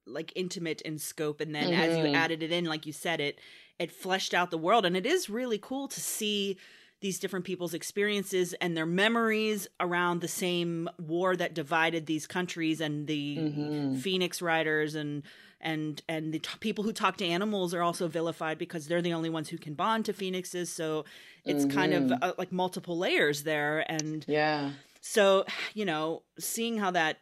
like 0.05 0.33
intimate 0.35 0.81
in 0.81 0.97
scope 0.97 1.39
and 1.39 1.53
then 1.55 1.65
mm-hmm. 1.65 1.81
as 1.81 1.97
you 1.97 2.03
mm-hmm. 2.03 2.15
added 2.15 2.43
it 2.43 2.51
in 2.51 2.65
like 2.65 2.85
you 2.85 2.93
said 2.93 3.21
it 3.21 3.39
it 3.79 3.91
fleshed 3.91 4.33
out 4.33 4.51
the 4.51 4.57
world 4.57 4.85
and 4.85 4.97
it 4.97 5.05
is 5.05 5.29
really 5.29 5.57
cool 5.57 5.87
to 5.87 6.01
see 6.01 6.57
these 6.99 7.19
different 7.19 7.43
people's 7.43 7.73
experiences 7.73 8.53
and 8.61 8.77
their 8.77 8.85
memories 8.85 9.67
around 9.79 10.21
the 10.21 10.27
same 10.27 10.89
war 10.97 11.35
that 11.35 11.53
divided 11.53 12.05
these 12.05 12.25
countries 12.25 12.79
and 12.79 13.07
the 13.07 13.37
mm-hmm. 13.37 13.95
phoenix 13.95 14.41
riders 14.41 14.95
and 14.95 15.23
and 15.59 16.01
and 16.07 16.33
the 16.33 16.39
t- 16.39 16.49
people 16.59 16.83
who 16.83 16.93
talk 16.93 17.17
to 17.17 17.25
animals 17.25 17.73
are 17.73 17.81
also 17.81 18.07
vilified 18.07 18.57
because 18.57 18.87
they're 18.87 19.01
the 19.01 19.13
only 19.13 19.29
ones 19.29 19.49
who 19.49 19.57
can 19.57 19.73
bond 19.73 20.05
to 20.05 20.13
phoenixes 20.13 20.71
so 20.71 21.05
it's 21.45 21.65
mm-hmm. 21.65 21.77
kind 21.77 21.93
of 21.93 22.03
mm-hmm. 22.03 22.23
uh, 22.23 22.31
like 22.37 22.51
multiple 22.51 22.97
layers 22.97 23.43
there 23.43 23.89
and 23.91 24.25
yeah 24.27 24.71
so 25.01 25.45
you 25.73 25.85
know 25.85 26.21
seeing 26.39 26.77
how 26.77 26.91
that 26.91 27.19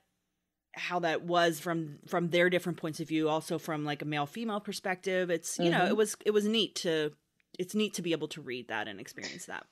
how 0.74 1.00
that 1.00 1.24
was 1.24 1.60
from 1.60 2.00
from 2.08 2.30
their 2.30 2.50
different 2.50 2.78
points 2.78 3.00
of 3.00 3.08
view 3.08 3.30
also 3.30 3.58
from 3.58 3.84
like 3.84 4.02
a 4.02 4.06
male 4.06 4.26
female 4.26 4.60
perspective. 4.60 5.30
It's 5.30 5.58
you 5.58 5.66
mm-hmm. 5.66 5.80
know 5.80 5.86
it 5.86 5.98
was 5.98 6.16
it 6.26 6.32
was 6.32 6.46
neat 6.46 6.76
to 6.76 7.12
it's 7.60 7.76
neat 7.76 7.96
to 7.96 8.02
be 8.02 8.12
able 8.14 8.30
to 8.30 8.42
read 8.42 8.70
that 8.70 8.88
and 8.88 9.00
experience 9.00 9.46
that. 9.46 9.66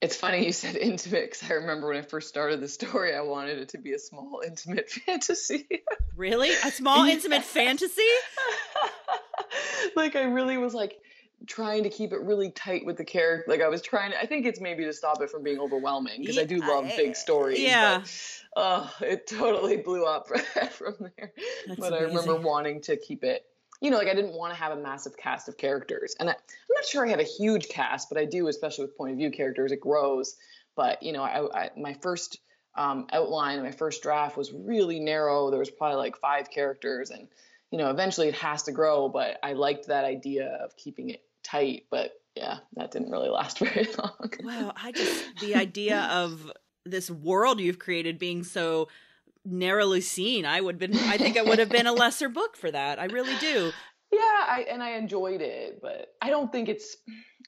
It's 0.00 0.16
funny 0.16 0.44
you 0.44 0.52
said 0.52 0.76
intimate 0.80 1.30
because 1.30 1.50
i 1.50 1.54
remember 1.54 1.88
when 1.88 1.96
i 1.96 2.02
first 2.02 2.28
started 2.28 2.60
the 2.60 2.68
story 2.68 3.14
i 3.14 3.22
wanted 3.22 3.58
it 3.58 3.70
to 3.70 3.78
be 3.78 3.94
a 3.94 3.98
small 3.98 4.42
intimate 4.46 4.90
fantasy. 5.06 5.66
Really? 6.16 6.50
A 6.50 6.70
small 6.70 7.04
intimate 7.08 7.42
fantasy? 7.42 8.02
Like 9.96 10.14
i 10.16 10.22
really 10.24 10.58
was 10.58 10.74
like 10.74 10.98
trying 11.46 11.82
to 11.82 11.90
keep 11.90 12.12
it 12.12 12.20
really 12.20 12.50
tight 12.50 12.84
with 12.84 12.96
the 12.96 13.04
character. 13.04 13.50
Like 13.50 13.60
I 13.60 13.68
was 13.68 13.82
trying 13.82 14.12
to, 14.12 14.20
I 14.20 14.26
think 14.26 14.46
it's 14.46 14.60
maybe 14.60 14.84
to 14.84 14.92
stop 14.92 15.20
it 15.22 15.30
from 15.30 15.42
being 15.42 15.58
overwhelming 15.58 16.20
because 16.20 16.38
I 16.38 16.44
do 16.44 16.58
love 16.58 16.90
big 16.96 17.16
stories. 17.16 17.60
Yeah. 17.60 17.98
But, 17.98 18.32
oh, 18.56 18.94
it 19.00 19.26
totally 19.26 19.76
blew 19.76 20.04
up 20.04 20.28
from 20.70 20.94
there. 21.00 21.32
That's 21.66 21.80
but 21.80 21.88
amazing. 21.88 21.94
I 21.94 22.00
remember 22.00 22.36
wanting 22.36 22.80
to 22.82 22.96
keep 22.96 23.24
it, 23.24 23.44
you 23.80 23.90
know, 23.90 23.98
like 23.98 24.08
I 24.08 24.14
didn't 24.14 24.34
want 24.34 24.52
to 24.52 24.58
have 24.58 24.76
a 24.76 24.80
massive 24.80 25.16
cast 25.16 25.48
of 25.48 25.56
characters. 25.56 26.14
And 26.18 26.28
I, 26.28 26.32
am 26.32 26.38
not 26.70 26.84
sure 26.84 27.06
I 27.06 27.10
have 27.10 27.20
a 27.20 27.24
huge 27.24 27.68
cast, 27.68 28.08
but 28.08 28.18
I 28.18 28.24
do, 28.24 28.48
especially 28.48 28.86
with 28.86 28.96
point 28.96 29.12
of 29.12 29.18
view 29.18 29.30
characters, 29.30 29.72
it 29.72 29.80
grows. 29.80 30.36
But, 30.76 31.02
you 31.02 31.12
know, 31.12 31.22
I, 31.22 31.64
I 31.64 31.70
my 31.76 31.94
first 31.94 32.38
um, 32.74 33.06
outline, 33.12 33.62
my 33.62 33.70
first 33.70 34.02
draft 34.02 34.36
was 34.36 34.52
really 34.52 35.00
narrow. 35.00 35.50
There 35.50 35.58
was 35.58 35.70
probably 35.70 35.98
like 35.98 36.16
five 36.16 36.50
characters 36.50 37.10
and, 37.10 37.28
you 37.70 37.78
know, 37.78 37.90
eventually 37.90 38.28
it 38.28 38.34
has 38.34 38.64
to 38.64 38.72
grow, 38.72 39.08
but 39.08 39.38
I 39.42 39.52
liked 39.52 39.88
that 39.88 40.04
idea 40.04 40.46
of 40.62 40.76
keeping 40.76 41.10
it 41.10 41.22
tight, 41.44 41.84
but 41.90 42.12
yeah, 42.34 42.58
that 42.74 42.90
didn't 42.90 43.10
really 43.10 43.28
last 43.28 43.58
very 43.60 43.86
long. 43.98 44.30
wow, 44.42 44.72
I 44.76 44.92
just 44.92 45.40
the 45.40 45.54
idea 45.54 46.00
of 46.10 46.50
this 46.84 47.10
world 47.10 47.60
you've 47.60 47.78
created 47.78 48.18
being 48.18 48.42
so 48.42 48.88
narrowly 49.44 50.00
seen, 50.00 50.44
I 50.46 50.60
would 50.60 50.80
have 50.80 50.90
been 50.90 50.98
I 51.08 51.18
think 51.18 51.36
it 51.36 51.46
would 51.46 51.58
have 51.58 51.68
been 51.68 51.86
a 51.86 51.92
lesser 52.04 52.28
book 52.28 52.56
for 52.56 52.70
that. 52.70 52.98
I 52.98 53.06
really 53.06 53.36
do. 53.36 53.72
Yeah, 54.12 54.20
I 54.20 54.66
and 54.70 54.82
I 54.82 54.92
enjoyed 54.92 55.40
it, 55.40 55.80
but 55.82 56.14
I 56.22 56.30
don't 56.30 56.50
think 56.52 56.68
it's 56.68 56.96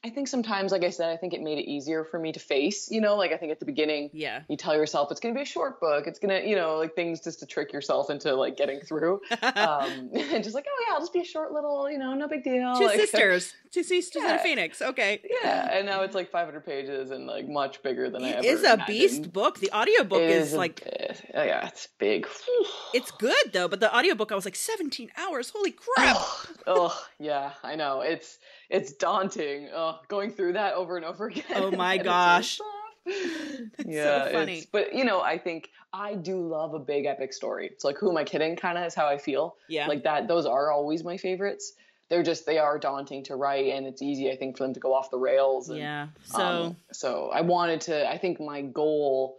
I 0.05 0.11
think 0.11 0.29
sometimes, 0.29 0.73
like 0.73 0.85
I 0.85 0.91
said, 0.91 1.11
I 1.11 1.17
think 1.17 1.33
it 1.33 1.43
made 1.43 1.59
it 1.59 1.69
easier 1.69 2.05
for 2.05 2.19
me 2.19 2.31
to 2.33 2.39
face, 2.39 2.91
you 2.91 3.01
know, 3.01 3.17
like 3.17 3.33
I 3.33 3.37
think 3.37 3.51
at 3.51 3.59
the 3.59 3.67
beginning, 3.67 4.11
yeah, 4.13 4.43
you 4.49 4.57
tell 4.57 4.77
yourself 4.77 5.11
it's 5.11 5.21
going 5.21 5.35
to 5.35 5.39
be 5.39 5.43
a 5.43 5.47
short 5.47 5.81
book. 5.81 6.07
It's 6.07 6.19
going 6.19 6.41
to, 6.41 6.49
you 6.49 6.55
know, 6.55 6.77
like 6.77 6.95
things 6.95 7.21
just 7.21 7.41
to 7.41 7.47
trick 7.47 7.73
yourself 7.73 8.11
into 8.11 8.35
like 8.35 8.57
getting 8.57 8.81
through. 8.81 9.21
um, 9.43 10.11
and 10.15 10.45
just 10.45 10.55
like, 10.55 10.67
oh 10.69 10.85
yeah, 10.87 10.95
I'll 10.95 11.01
just 11.01 11.13
be 11.13 11.21
a 11.21 11.25
short 11.25 11.53
little, 11.53 11.91
you 11.91 11.99
know, 11.99 12.15
no 12.15 12.29
big 12.29 12.45
deal. 12.45 12.77
Two 12.77 12.85
like, 12.85 13.01
sisters, 13.01 13.55
two 13.73 13.83
sisters 13.83 14.23
yeah. 14.23 14.35
in 14.35 14.39
Phoenix. 14.41 14.83
Okay. 14.83 15.21
Yeah. 15.43 15.71
And 15.73 15.87
now 15.87 16.03
it's 16.03 16.15
like 16.15 16.31
500 16.31 16.65
pages 16.65 17.11
and 17.11 17.27
like 17.27 17.49
much 17.49 17.83
bigger 17.83 18.11
than 18.11 18.23
it 18.23 18.29
I 18.29 18.39
ever 18.39 18.47
is 18.47 18.63
a 18.63 18.75
imagined. 18.75 18.87
beast 18.87 19.33
book. 19.33 19.59
The 19.59 19.73
audiobook 19.73 20.21
is, 20.21 20.49
is 20.49 20.55
like, 20.55 20.85
bit, 20.85 21.23
oh, 21.35 21.43
yeah, 21.43 21.67
it's 21.69 21.89
big. 21.99 22.27
it's 22.95 23.11
good 23.13 23.53
though, 23.53 23.67
but 23.67 23.81
the 23.81 23.95
audiobook, 23.97 24.31
I 24.31 24.35
was 24.35 24.45
like 24.45 24.57
17 24.57 25.11
hours. 25.17 25.51
Holy 25.51 25.73
crap. 25.73 26.17
oh 26.67 26.97
yeah, 27.19 27.53
I 27.65 27.77
know. 27.77 28.03
It's, 28.03 28.39
it's 28.71 28.93
daunting 28.93 29.69
uh, 29.75 29.97
going 30.09 30.31
through 30.31 30.55
that 30.55 30.75
over 30.75 30.97
and 30.97 31.05
over 31.05 31.27
again. 31.27 31.45
Oh 31.55 31.71
my 31.71 31.97
gosh. 32.13 32.59
yeah, 33.87 34.25
so 34.25 34.33
funny. 34.33 34.65
but 34.73 34.93
you 34.95 35.05
know, 35.05 35.21
I 35.21 35.39
think 35.39 35.71
I 35.93 36.15
do 36.15 36.41
love 36.41 36.75
a 36.75 36.79
big 36.79 37.07
epic 37.07 37.33
story. 37.33 37.67
It's 37.67 37.85
like 37.85 37.99
who 37.99 38.11
am 38.11 38.17
I 38.17 38.25
kidding? 38.25 38.57
Kind 38.57 38.79
of 38.79 38.85
is 38.85 38.95
how 38.95 39.07
I 39.07 39.19
feel. 39.19 39.57
Yeah, 39.69 39.87
like 39.87 40.03
that. 40.05 40.27
Those 40.27 40.47
are 40.47 40.73
always 40.73 41.05
my 41.05 41.17
favorites. 41.17 41.75
They're 42.09 42.23
just 42.23 42.47
they 42.47 42.59
are 42.59 42.79
daunting 42.79 43.23
to 43.25 43.37
write, 43.37 43.67
and 43.67 43.87
it's 43.87 44.03
easy 44.03 44.31
I 44.31 44.37
think 44.37 44.57
for 44.57 44.65
them 44.65 44.75
to 44.75 44.81
go 44.81 44.93
off 44.95 45.11
the 45.11 45.19
rails. 45.19 45.69
And, 45.69 45.79
yeah. 45.79 46.09
So 46.25 46.43
um, 46.43 46.77
so 46.93 47.31
I 47.33 47.43
wanted 47.43 47.81
to. 47.83 48.09
I 48.09 48.19
think 48.19 48.41
my 48.41 48.63
goal. 48.63 49.39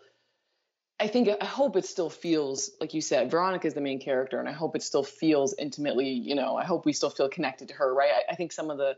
I 0.99 1.07
think 1.07 1.29
I 1.41 1.45
hope 1.45 1.75
it 1.75 1.85
still 1.85 2.09
feels 2.09 2.71
like 2.79 2.93
you 2.93 3.01
said. 3.01 3.29
Veronica 3.29 3.67
is 3.67 3.73
the 3.73 3.81
main 3.81 3.99
character, 3.99 4.39
and 4.39 4.47
I 4.47 4.53
hope 4.53 4.75
it 4.75 4.81
still 4.81 5.03
feels 5.03 5.53
intimately. 5.59 6.09
You 6.09 6.35
know, 6.35 6.55
I 6.55 6.63
hope 6.63 6.85
we 6.85 6.93
still 6.93 7.09
feel 7.09 7.29
connected 7.29 7.67
to 7.67 7.73
her. 7.75 7.93
Right. 7.93 8.11
I, 8.11 8.31
I 8.31 8.35
think 8.35 8.51
some 8.51 8.71
of 8.71 8.77
the 8.77 8.95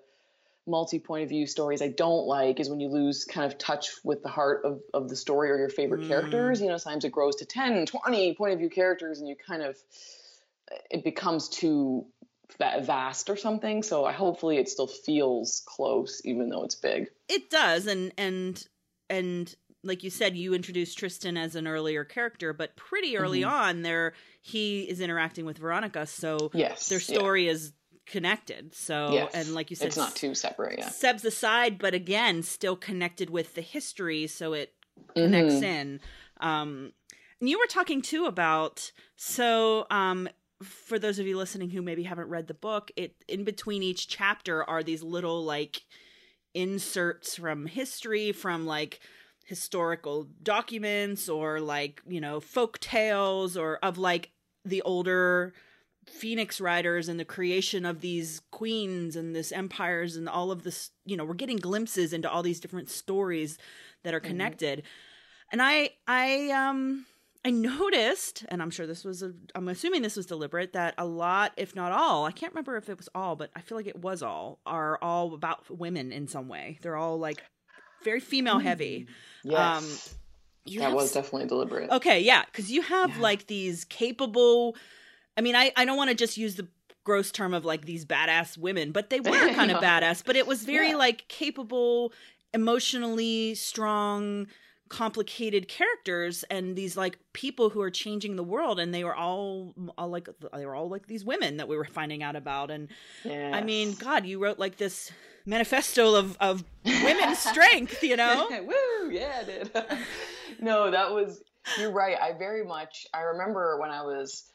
multi 0.69 0.99
point 0.99 1.23
of 1.23 1.29
view 1.29 1.47
stories 1.47 1.81
I 1.81 1.89
don't 1.89 2.25
like 2.25 2.59
is 2.59 2.69
when 2.69 2.79
you 2.79 2.89
lose 2.89 3.25
kind 3.25 3.51
of 3.51 3.57
touch 3.57 3.91
with 4.03 4.23
the 4.23 4.29
heart 4.29 4.63
of, 4.65 4.81
of 4.93 5.09
the 5.09 5.15
story 5.15 5.51
or 5.51 5.57
your 5.57 5.69
favorite 5.69 6.01
mm. 6.01 6.07
characters. 6.07 6.61
You 6.61 6.67
know, 6.67 6.77
sometimes 6.77 7.05
it 7.05 7.11
grows 7.11 7.37
to 7.37 7.45
10, 7.45 7.85
20 7.85 8.35
point 8.35 8.53
of 8.53 8.59
view 8.59 8.69
characters 8.69 9.19
and 9.19 9.27
you 9.27 9.35
kind 9.35 9.63
of, 9.63 9.77
it 10.89 11.03
becomes 11.03 11.49
too 11.49 12.05
vast 12.59 13.29
or 13.29 13.35
something. 13.35 13.83
So 13.83 14.05
I, 14.05 14.11
hopefully 14.11 14.57
it 14.57 14.69
still 14.69 14.87
feels 14.87 15.63
close 15.65 16.21
even 16.25 16.49
though 16.49 16.63
it's 16.63 16.75
big. 16.75 17.07
It 17.27 17.49
does. 17.49 17.87
And, 17.87 18.13
and, 18.17 18.65
and, 19.09 19.53
like 19.83 20.03
you 20.03 20.09
said, 20.09 20.35
you 20.35 20.53
introduced 20.53 20.97
Tristan 20.97 21.37
as 21.37 21.55
an 21.55 21.65
earlier 21.67 22.03
character, 22.03 22.51
but 22.51 22.75
pretty 22.75 23.17
early 23.17 23.41
mm-hmm. 23.41 23.49
on, 23.49 23.81
there 23.81 24.13
he 24.41 24.81
is 24.81 24.99
interacting 24.99 25.45
with 25.45 25.57
Veronica, 25.57 26.05
so 26.05 26.51
yes, 26.53 26.89
their 26.89 26.99
story 26.99 27.45
yeah. 27.45 27.51
is 27.51 27.71
connected. 28.09 28.75
So, 28.75 29.13
yes. 29.13 29.31
and 29.33 29.53
like 29.53 29.69
you 29.69 29.75
said, 29.75 29.87
it's 29.87 29.97
not 29.97 30.15
too 30.15 30.35
separate. 30.35 30.79
Yeah, 30.79 30.89
Sev's 30.89 31.23
aside, 31.23 31.77
but 31.77 31.93
again, 31.93 32.43
still 32.43 32.75
connected 32.75 33.29
with 33.29 33.55
the 33.55 33.61
history, 33.61 34.27
so 34.27 34.53
it 34.53 34.73
connects 35.15 35.55
mm-hmm. 35.55 35.63
in. 35.63 35.99
Um, 36.41 36.93
and 37.39 37.49
you 37.49 37.57
were 37.57 37.67
talking 37.67 38.01
too 38.01 38.25
about 38.25 38.91
so 39.15 39.87
um, 39.89 40.27
for 40.61 40.99
those 40.99 41.19
of 41.19 41.27
you 41.27 41.37
listening 41.37 41.69
who 41.69 41.81
maybe 41.81 42.03
haven't 42.03 42.29
read 42.29 42.47
the 42.47 42.53
book, 42.53 42.91
it 42.95 43.15
in 43.27 43.43
between 43.43 43.83
each 43.83 44.07
chapter 44.07 44.63
are 44.69 44.83
these 44.83 45.03
little 45.03 45.43
like 45.43 45.83
inserts 46.53 47.35
from 47.35 47.65
history, 47.65 48.31
from 48.31 48.65
like 48.65 48.99
historical 49.45 50.27
documents 50.43 51.27
or 51.27 51.59
like 51.59 52.01
you 52.07 52.21
know 52.21 52.39
folk 52.39 52.79
tales 52.79 53.57
or 53.57 53.77
of 53.77 53.97
like 53.97 54.31
the 54.65 54.81
older 54.83 55.53
phoenix 56.09 56.59
riders 56.59 57.07
and 57.07 57.19
the 57.19 57.25
creation 57.25 57.85
of 57.85 58.01
these 58.01 58.41
queens 58.51 59.15
and 59.15 59.35
this 59.35 59.51
empires 59.51 60.15
and 60.15 60.27
all 60.27 60.51
of 60.51 60.63
this 60.63 60.91
you 61.05 61.15
know 61.15 61.23
we're 61.23 61.33
getting 61.33 61.57
glimpses 61.57 62.13
into 62.13 62.29
all 62.29 62.43
these 62.43 62.59
different 62.59 62.89
stories 62.89 63.57
that 64.03 64.13
are 64.13 64.19
mm-hmm. 64.19 64.29
connected 64.29 64.79
mm-hmm. 64.79 65.49
and 65.51 65.61
i 65.61 65.89
i 66.07 66.49
um 66.51 67.05
i 67.45 67.49
noticed 67.49 68.45
and 68.49 68.61
i'm 68.61 68.69
sure 68.69 68.87
this 68.87 69.05
was 69.05 69.23
a 69.23 69.31
i'm 69.55 69.67
assuming 69.67 70.01
this 70.01 70.17
was 70.17 70.25
deliberate 70.25 70.73
that 70.73 70.93
a 70.97 71.05
lot 71.05 71.53
if 71.57 71.75
not 71.75 71.91
all 71.91 72.25
i 72.25 72.31
can't 72.31 72.53
remember 72.53 72.75
if 72.75 72.89
it 72.89 72.97
was 72.97 73.09
all 73.15 73.35
but 73.35 73.49
i 73.55 73.61
feel 73.61 73.77
like 73.77 73.87
it 73.87 73.99
was 73.99 74.21
all 74.21 74.59
are 74.65 74.97
all 75.01 75.33
about 75.33 75.69
women 75.69 76.11
in 76.11 76.27
some 76.27 76.47
way 76.47 76.77
they're 76.81 76.97
all 76.97 77.17
like 77.17 77.43
very 78.03 78.19
female 78.19 78.59
heavy 78.59 79.07
mm. 79.45 79.51
yes. 79.51 80.13
um 80.13 80.15
that 80.65 80.83
have, 80.83 80.93
was 80.93 81.11
definitely 81.11 81.47
deliberate 81.47 81.89
okay 81.89 82.19
yeah 82.19 82.43
because 82.45 82.71
you 82.71 82.81
have 82.81 83.15
yeah. 83.15 83.21
like 83.21 83.47
these 83.47 83.85
capable 83.85 84.75
I 85.39 85.41
mean, 85.41 85.55
I, 85.55 85.71
I 85.77 85.85
don't 85.85 85.95
want 85.95 86.09
to 86.09 86.15
just 86.17 86.35
use 86.35 86.55
the 86.55 86.67
gross 87.05 87.31
term 87.31 87.53
of 87.53 87.63
like 87.63 87.85
these 87.85 88.05
badass 88.05 88.57
women, 88.57 88.91
but 88.91 89.09
they 89.09 89.19
were 89.21 89.53
kind 89.53 89.71
of 89.71 89.81
badass, 89.81 90.21
but 90.25 90.35
it 90.35 90.45
was 90.45 90.65
very 90.65 90.89
yeah. 90.89 90.97
like 90.97 91.29
capable, 91.29 92.11
emotionally 92.53 93.55
strong, 93.55 94.47
complicated 94.89 95.69
characters 95.69 96.43
and 96.51 96.75
these 96.75 96.97
like 96.97 97.17
people 97.31 97.69
who 97.69 97.79
are 97.79 97.89
changing 97.89 98.35
the 98.35 98.43
world 98.43 98.81
and 98.81 98.93
they 98.93 99.05
were 99.05 99.15
all, 99.15 99.73
all 99.97 100.09
like 100.09 100.27
they 100.53 100.65
were 100.65 100.75
all 100.75 100.89
like 100.89 101.07
these 101.07 101.23
women 101.23 101.55
that 101.55 101.69
we 101.69 101.77
were 101.77 101.85
finding 101.85 102.21
out 102.21 102.35
about 102.35 102.69
and 102.69 102.89
yes. 103.23 103.53
I 103.53 103.61
mean 103.61 103.93
god 103.93 104.25
you 104.25 104.41
wrote 104.41 104.57
like 104.57 104.77
this 104.77 105.11
manifesto 105.45 106.15
of 106.15 106.35
of 106.39 106.63
women's 106.83 107.37
strength 107.51 108.01
you 108.01 108.17
know 108.17 108.47
woo 108.63 109.11
yeah 109.11 109.41
I 109.41 109.43
did 109.43 109.71
no 110.59 110.89
that 110.89 111.13
was 111.13 111.43
you're 111.77 111.91
right 111.91 112.17
I 112.19 112.33
very 112.33 112.65
much 112.65 113.05
I 113.13 113.21
remember 113.21 113.79
when 113.79 113.91
I 113.91 114.01
was 114.01 114.49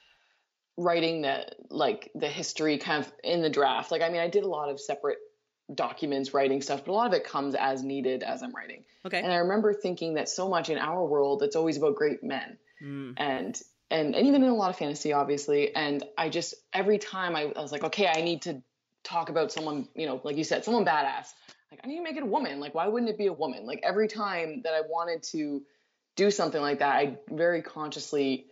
writing 0.77 1.23
the 1.23 1.47
like 1.71 2.11
the 2.15 2.29
history 2.29 2.79
kind 2.79 3.05
of 3.05 3.13
in 3.23 3.43
the 3.43 3.51
draft. 3.51 3.91
Like 3.91 4.03
I 4.03 4.09
mean, 4.09 4.21
I 4.21 4.29
did 4.29 4.45
a 4.45 4.49
lot 4.49 4.71
of 4.71 4.81
separate 4.81 5.19
documents, 5.73 6.35
writing 6.35 6.61
stuff, 6.61 6.85
but 6.85 6.93
a 6.93 6.95
lot 6.95 7.07
of 7.07 7.15
it 7.15 7.25
comes 7.25 7.55
as 7.55 7.83
needed 7.83 8.23
as 8.23 8.43
I'm 8.43 8.55
writing. 8.55 8.85
Okay. 9.07 9.21
And 9.21 9.33
I 9.33 9.37
remember 9.37 9.73
thinking 9.73 10.15
that 10.15 10.29
so 10.29 10.49
much 10.49 10.69
in 10.71 10.79
our 10.79 11.05
world, 11.05 11.43
it's 11.43 11.57
always 11.57 11.77
about 11.77 11.95
great 11.95 12.23
men, 12.23 12.59
mm. 12.83 13.15
and 13.17 13.61
and 13.91 14.15
and 14.15 14.27
even 14.27 14.43
in 14.43 14.51
a 14.51 14.55
lot 14.55 14.71
of 14.71 14.77
fantasy, 14.77 15.13
obviously. 15.13 15.75
And 15.75 16.03
I 16.19 16.29
just 16.29 16.55
every 16.73 16.99
time 16.99 17.37
I, 17.37 17.53
I 17.57 17.61
was 17.61 17.73
like, 17.73 17.85
okay, 17.85 18.09
I 18.09 18.23
need 18.23 18.43
to 18.43 18.63
talk 19.05 19.29
about 19.29 19.53
someone, 19.53 19.89
you 19.95 20.07
know, 20.07 20.21
like 20.25 20.37
you 20.37 20.45
said, 20.45 20.65
someone 20.65 20.85
badass. 20.85 21.29
Like 21.71 21.81
I 21.83 21.87
need 21.87 21.99
to 21.99 22.03
make 22.03 22.17
it 22.17 22.23
a 22.23 22.27
woman. 22.27 22.61
Like 22.61 22.75
why 22.75 22.89
wouldn't 22.89 23.11
it 23.11 23.19
be 23.19 23.27
a 23.27 23.33
woman? 23.33 23.67
Like 23.67 23.81
every 23.83 24.09
time 24.09 24.63
that 24.65 24.75
I 24.75 24.83
wanted 24.89 25.23
to 25.33 25.63
do 26.17 26.31
something 26.31 26.61
like 26.61 26.79
that, 26.79 26.95
I 26.95 27.19
very 27.31 27.63
consciously 27.63 28.47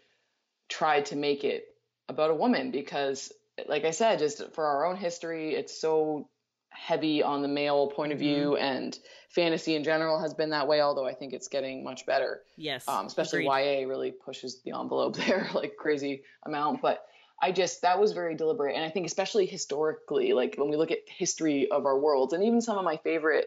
tried 0.69 1.07
to 1.07 1.17
make 1.17 1.45
it 1.45 1.67
about 2.09 2.31
a 2.31 2.35
woman 2.35 2.71
because 2.71 3.33
like 3.67 3.85
I 3.85 3.91
said, 3.91 4.19
just 4.19 4.53
for 4.55 4.65
our 4.65 4.87
own 4.87 4.97
history, 4.97 5.55
it's 5.55 5.79
so 5.79 6.29
heavy 6.71 7.23
on 7.23 7.43
the 7.43 7.49
male 7.49 7.89
point 7.89 8.13
of 8.13 8.19
view 8.19 8.53
mm-hmm. 8.53 8.65
and 8.65 8.99
fantasy 9.29 9.75
in 9.75 9.85
general 9.85 10.19
has 10.21 10.35
been 10.35 10.51
that 10.51 10.67
way, 10.67 10.81
although 10.81 11.07
I 11.07 11.15
think 11.15 11.33
it's 11.33 11.49
getting 11.49 11.85
much 11.85 12.07
better. 12.07 12.43
Yes. 12.57 12.89
Um, 12.89 13.07
especially 13.07 13.47
agreed. 13.47 13.83
YA 13.83 13.89
really 13.89 14.11
pushes 14.11 14.61
the 14.63 14.73
envelope 14.73 15.17
there, 15.27 15.49
like 15.55 15.77
crazy 15.77 16.23
amount. 16.45 16.83
But 16.83 17.05
I 17.41 17.53
just, 17.53 17.83
that 17.83 18.01
was 18.01 18.13
very 18.13 18.35
deliberate. 18.35 18.75
And 18.75 18.85
I 18.85 18.91
think 18.91 19.07
especially 19.07 19.47
historically, 19.47 20.33
like 20.33 20.57
when 20.57 20.71
we 20.71 20.77
look 20.77 20.91
at 20.91 20.99
history 21.07 21.71
of 21.71 21.87
our 21.87 21.99
worlds 21.99 22.33
and 22.33 22.43
even 22.45 22.61
some 22.61 22.79
of 22.79 22.85
my 22.85 22.97
favorite 22.99 23.47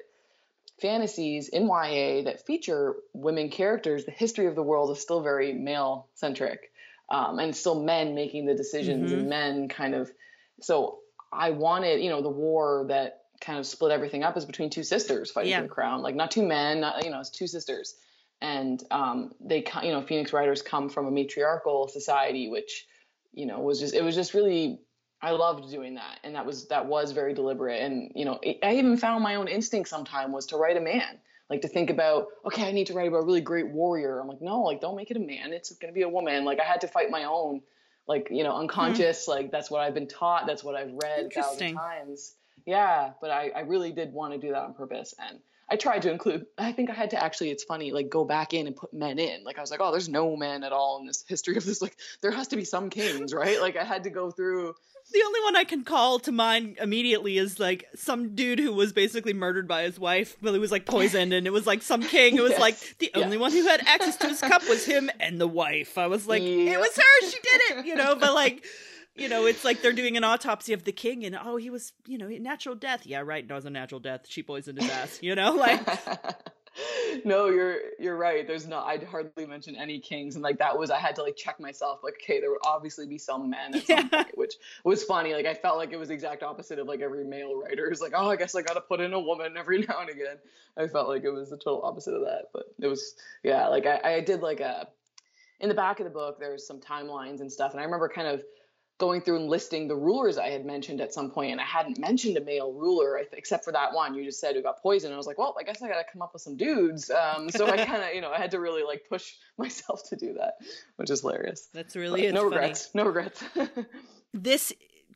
fantasies 0.81 1.47
in 1.47 1.67
YA 1.67 2.23
that 2.23 2.45
feature 2.45 2.95
women 3.13 3.49
characters, 3.49 4.05
the 4.05 4.11
history 4.11 4.47
of 4.47 4.55
the 4.55 4.63
world 4.63 4.91
is 4.91 5.01
still 5.01 5.21
very 5.21 5.53
male 5.53 6.07
centric 6.13 6.71
um, 7.09 7.39
and 7.39 7.55
still 7.55 7.83
men 7.83 8.15
making 8.15 8.45
the 8.45 8.55
decisions 8.55 9.11
mm-hmm. 9.11 9.19
and 9.19 9.29
men 9.29 9.67
kind 9.69 9.95
of. 9.95 10.11
So 10.61 10.99
I 11.31 11.51
wanted, 11.51 12.01
you 12.01 12.09
know, 12.09 12.21
the 12.21 12.29
war 12.29 12.85
that 12.89 13.21
kind 13.41 13.59
of 13.59 13.65
split 13.65 13.91
everything 13.91 14.23
up 14.23 14.37
is 14.37 14.45
between 14.45 14.69
two 14.69 14.83
sisters 14.83 15.31
fighting 15.31 15.51
yeah. 15.51 15.57
for 15.57 15.63
the 15.63 15.69
crown, 15.69 16.01
like 16.01 16.15
not 16.15 16.31
two 16.31 16.43
men, 16.43 16.81
not, 16.81 17.03
you 17.03 17.11
know, 17.11 17.19
it's 17.19 17.29
two 17.29 17.47
sisters, 17.47 17.95
and 18.41 18.81
um, 18.91 19.31
they, 19.39 19.63
you 19.83 19.91
know, 19.91 20.01
Phoenix 20.01 20.33
Riders 20.33 20.61
come 20.61 20.89
from 20.89 21.07
a 21.07 21.11
matriarchal 21.11 21.87
society, 21.87 22.49
which, 22.49 22.85
you 23.33 23.45
know, 23.45 23.59
was 23.59 23.79
just 23.79 23.93
it 23.93 24.03
was 24.03 24.15
just 24.15 24.33
really 24.33 24.79
I 25.21 25.31
loved 25.31 25.69
doing 25.71 25.95
that, 25.95 26.19
and 26.23 26.35
that 26.35 26.45
was 26.45 26.67
that 26.67 26.85
was 26.85 27.11
very 27.11 27.33
deliberate. 27.33 27.81
And 27.81 28.11
you 28.15 28.25
know, 28.25 28.39
I 28.63 28.75
even 28.75 28.97
found 28.97 29.23
my 29.23 29.35
own 29.35 29.47
instinct 29.47 29.89
sometime 29.89 30.31
was 30.31 30.47
to 30.47 30.57
write 30.57 30.77
a 30.77 30.81
man 30.81 31.19
like 31.49 31.61
to 31.61 31.67
think 31.67 31.89
about 31.89 32.27
okay 32.45 32.67
i 32.67 32.71
need 32.71 32.87
to 32.87 32.93
write 32.93 33.07
about 33.07 33.17
a 33.17 33.25
really 33.25 33.41
great 33.41 33.67
warrior. 33.67 34.19
I'm 34.19 34.27
like 34.27 34.41
no 34.41 34.61
like 34.61 34.81
don't 34.81 34.95
make 34.95 35.11
it 35.11 35.17
a 35.17 35.19
man. 35.19 35.53
It's 35.53 35.71
going 35.73 35.93
to 35.93 35.95
be 35.95 36.03
a 36.03 36.09
woman. 36.09 36.45
Like 36.45 36.59
i 36.59 36.63
had 36.63 36.81
to 36.81 36.87
fight 36.87 37.09
my 37.09 37.25
own 37.25 37.61
like 38.07 38.29
you 38.31 38.43
know 38.43 38.51
mm-hmm. 38.51 38.61
unconscious 38.61 39.23
mm-hmm. 39.23 39.31
like 39.31 39.51
that's 39.51 39.71
what 39.71 39.81
i've 39.81 39.93
been 39.93 40.07
taught 40.07 40.45
that's 40.47 40.63
what 40.63 40.75
i've 40.75 40.91
read 40.93 41.25
a 41.25 41.29
thousand 41.29 41.75
times. 41.75 42.35
Yeah 42.65 43.11
but 43.21 43.29
I, 43.29 43.51
I 43.55 43.59
really 43.61 43.91
did 43.91 44.11
want 44.11 44.33
to 44.33 44.39
do 44.39 44.51
that 44.51 44.61
on 44.61 44.73
purpose 44.73 45.13
and 45.19 45.39
i 45.69 45.75
tried 45.75 46.01
to 46.03 46.11
include 46.11 46.45
i 46.57 46.71
think 46.71 46.89
i 46.89 46.93
had 46.93 47.11
to 47.11 47.23
actually 47.23 47.51
it's 47.51 47.63
funny 47.63 47.91
like 47.91 48.09
go 48.09 48.25
back 48.25 48.53
in 48.53 48.67
and 48.67 48.75
put 48.75 48.93
men 48.93 49.19
in. 49.19 49.43
Like 49.43 49.57
i 49.57 49.61
was 49.61 49.71
like 49.71 49.81
oh 49.81 49.91
there's 49.91 50.09
no 50.09 50.35
men 50.35 50.63
at 50.63 50.71
all 50.71 50.99
in 50.99 51.05
this 51.05 51.23
history 51.27 51.57
of 51.57 51.65
this 51.65 51.81
like 51.81 51.97
there 52.21 52.31
has 52.31 52.47
to 52.49 52.55
be 52.55 52.65
some 52.65 52.89
kings 52.89 53.33
right? 53.33 53.61
Like 53.61 53.77
i 53.77 53.83
had 53.83 54.03
to 54.03 54.09
go 54.09 54.31
through 54.31 54.75
the 55.11 55.21
only 55.23 55.39
one 55.41 55.55
I 55.55 55.63
can 55.63 55.83
call 55.83 56.19
to 56.19 56.31
mind 56.31 56.77
immediately 56.81 57.37
is 57.37 57.59
like 57.59 57.85
some 57.95 58.35
dude 58.35 58.59
who 58.59 58.73
was 58.73 58.91
basically 58.91 59.33
murdered 59.33 59.67
by 59.67 59.83
his 59.83 59.99
wife, 59.99 60.35
but 60.41 60.53
he 60.53 60.59
was 60.59 60.71
like 60.71 60.85
poisoned, 60.85 61.33
and 61.33 61.45
it 61.45 61.51
was 61.51 61.67
like 61.67 61.81
some 61.83 62.01
king. 62.01 62.35
It 62.35 62.41
was 62.41 62.51
yes. 62.51 62.59
like 62.59 62.97
the 62.97 63.11
yeah. 63.13 63.23
only 63.23 63.37
one 63.37 63.51
who 63.51 63.63
had 63.67 63.81
access 63.85 64.17
to 64.17 64.27
his 64.27 64.41
cup 64.41 64.67
was 64.67 64.85
him 64.85 65.09
and 65.19 65.39
the 65.39 65.47
wife. 65.47 65.97
I 65.97 66.07
was 66.07 66.27
like, 66.27 66.41
it 66.41 66.79
was 66.79 66.95
her. 66.95 67.29
She 67.29 67.39
did 67.39 67.61
it, 67.69 67.85
you 67.85 67.95
know. 67.95 68.15
But 68.15 68.33
like, 68.33 68.65
you 69.15 69.29
know, 69.29 69.45
it's 69.45 69.63
like 69.63 69.81
they're 69.81 69.93
doing 69.93 70.17
an 70.17 70.23
autopsy 70.23 70.73
of 70.73 70.83
the 70.83 70.91
king, 70.91 71.23
and 71.23 71.37
oh, 71.39 71.57
he 71.57 71.69
was, 71.69 71.93
you 72.07 72.17
know, 72.17 72.27
natural 72.27 72.75
death. 72.75 73.05
Yeah, 73.05 73.19
right. 73.19 73.45
It 73.47 73.53
was 73.53 73.65
a 73.65 73.69
natural 73.69 73.99
death. 73.99 74.25
She 74.27 74.41
poisoned 74.43 74.81
his 74.81 74.89
ass. 74.89 75.19
You 75.21 75.35
know, 75.35 75.53
like. 75.53 75.81
no, 77.25 77.47
you're 77.47 77.77
you're 77.99 78.17
right. 78.17 78.45
There's 78.45 78.67
not. 78.67 78.87
I'd 78.87 79.03
hardly 79.03 79.45
mention 79.45 79.75
any 79.75 79.99
kings, 79.99 80.35
and 80.35 80.43
like 80.43 80.57
that 80.59 80.77
was 80.77 80.91
I 80.91 80.99
had 80.99 81.15
to 81.15 81.23
like 81.23 81.35
check 81.35 81.59
myself. 81.59 82.01
Like, 82.03 82.15
okay, 82.21 82.39
there 82.39 82.49
would 82.49 82.65
obviously 82.65 83.07
be 83.07 83.17
some 83.17 83.49
men 83.49 83.75
at 83.75 83.87
yeah. 83.87 83.99
some 84.01 84.09
point, 84.09 84.37
which 84.37 84.55
was 84.83 85.03
funny. 85.03 85.33
Like 85.33 85.45
I 85.45 85.53
felt 85.53 85.77
like 85.77 85.91
it 85.91 85.97
was 85.97 86.09
the 86.09 86.13
exact 86.13 86.43
opposite 86.43 86.79
of 86.79 86.87
like 86.87 87.01
every 87.01 87.23
male 87.23 87.55
writer 87.55 87.89
is 87.91 88.01
like, 88.01 88.13
oh, 88.15 88.29
I 88.29 88.35
guess 88.35 88.55
I 88.55 88.61
got 88.61 88.73
to 88.73 88.81
put 88.81 88.99
in 88.99 89.13
a 89.13 89.19
woman 89.19 89.55
every 89.57 89.79
now 89.89 90.01
and 90.01 90.09
again. 90.09 90.37
I 90.77 90.87
felt 90.87 91.07
like 91.07 91.23
it 91.23 91.31
was 91.31 91.49
the 91.49 91.57
total 91.57 91.83
opposite 91.83 92.13
of 92.13 92.25
that, 92.25 92.49
but 92.53 92.65
it 92.79 92.87
was 92.87 93.15
yeah. 93.43 93.67
Like 93.67 93.85
I, 93.85 94.15
I 94.15 94.21
did 94.21 94.41
like 94.41 94.59
a 94.59 94.87
in 95.59 95.69
the 95.69 95.75
back 95.75 95.99
of 95.99 96.03
the 96.03 96.11
book. 96.11 96.39
There's 96.39 96.67
some 96.67 96.79
timelines 96.79 97.39
and 97.39 97.51
stuff, 97.51 97.71
and 97.71 97.79
I 97.79 97.83
remember 97.83 98.09
kind 98.09 98.27
of 98.27 98.43
going 98.97 99.19
through 99.21 99.37
and 99.37 99.49
listing 99.49 99.87
the 99.87 99.95
rulers 99.95 100.37
I 100.37 100.49
had 100.49 100.65
mentioned 100.65 101.01
at 101.01 101.13
some 101.13 101.29
point, 101.29 101.51
and 101.51 101.59
I 101.59 101.65
hadn't 101.65 101.99
mentioned 101.99 102.37
a 102.37 102.41
male 102.41 102.71
ruler 102.71 103.21
except 103.33 103.65
for 103.65 103.73
that 103.73 103.93
one 103.93 104.13
you 104.13 104.23
just 104.23 104.39
said 104.39 104.55
who 104.55 104.61
got 104.61 104.81
poisoned. 104.81 105.13
I 105.13 105.17
was 105.17 105.27
like, 105.27 105.37
well, 105.37 105.55
I 105.59 105.63
guess 105.63 105.81
I 105.81 105.89
got 105.89 105.97
to 105.97 106.11
come 106.11 106.21
up 106.21 106.31
with 106.33 106.41
some 106.41 106.55
dudes. 106.55 107.09
Um, 107.09 107.49
so 107.49 107.67
I 107.67 107.77
kind 107.85 108.03
of, 108.03 108.13
you 108.13 108.21
know, 108.21 108.31
I 108.31 108.37
had 108.37 108.51
to 108.51 108.59
really 108.59 108.83
like 108.83 109.03
push 109.09 109.33
myself 109.57 110.07
to 110.09 110.15
do 110.15 110.33
that, 110.35 110.55
which 110.95 111.09
is 111.09 111.21
hilarious. 111.21 111.67
That's 111.73 111.95
really 111.95 112.31
no 112.31 112.45
regrets. 112.45 112.93
No 112.93 113.05
regrets. 113.05 113.43
this 114.33 114.71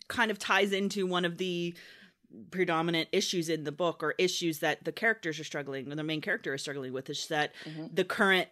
kind 0.08 0.32
of 0.32 0.40
ties 0.40 0.74
into 0.74 1.06
one 1.06 1.24
of 1.24 1.38
the 1.38 1.76
predominant 2.52 3.10
issues 3.12 3.50
in 3.50 3.64
the 3.64 3.72
book 3.72 4.04
or 4.04 4.14
issues 4.18 4.60
that 4.60 4.84
the 4.84 4.92
characters 4.92 5.40
are 5.40 5.44
struggling 5.44 5.92
or 5.92 5.96
the 5.96 6.04
main 6.04 6.22
character 6.22 6.54
is 6.54 6.62
struggling 6.62 6.94
with 6.94 7.10
is 7.10 7.28
that 7.28 7.54
mm-hmm. 7.66 7.88
the 7.94 8.04
current 8.04 8.48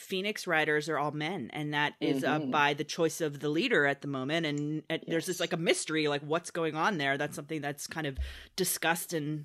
Phoenix 0.00 0.46
riders 0.46 0.88
are 0.88 0.98
all 0.98 1.12
men, 1.12 1.50
and 1.52 1.74
that 1.74 1.94
is 2.00 2.22
mm-hmm. 2.22 2.42
uh, 2.42 2.46
by 2.46 2.74
the 2.74 2.84
choice 2.84 3.20
of 3.20 3.40
the 3.40 3.48
leader 3.48 3.86
at 3.86 4.00
the 4.00 4.08
moment. 4.08 4.46
And 4.46 4.82
yes. 4.88 5.00
there's 5.06 5.26
this 5.26 5.40
like 5.40 5.52
a 5.52 5.58
mystery, 5.58 6.08
like 6.08 6.22
what's 6.22 6.50
going 6.50 6.74
on 6.74 6.98
there. 6.98 7.18
That's 7.18 7.36
something 7.36 7.60
that's 7.60 7.86
kind 7.86 8.06
of 8.06 8.18
discussed 8.56 9.12
and 9.12 9.44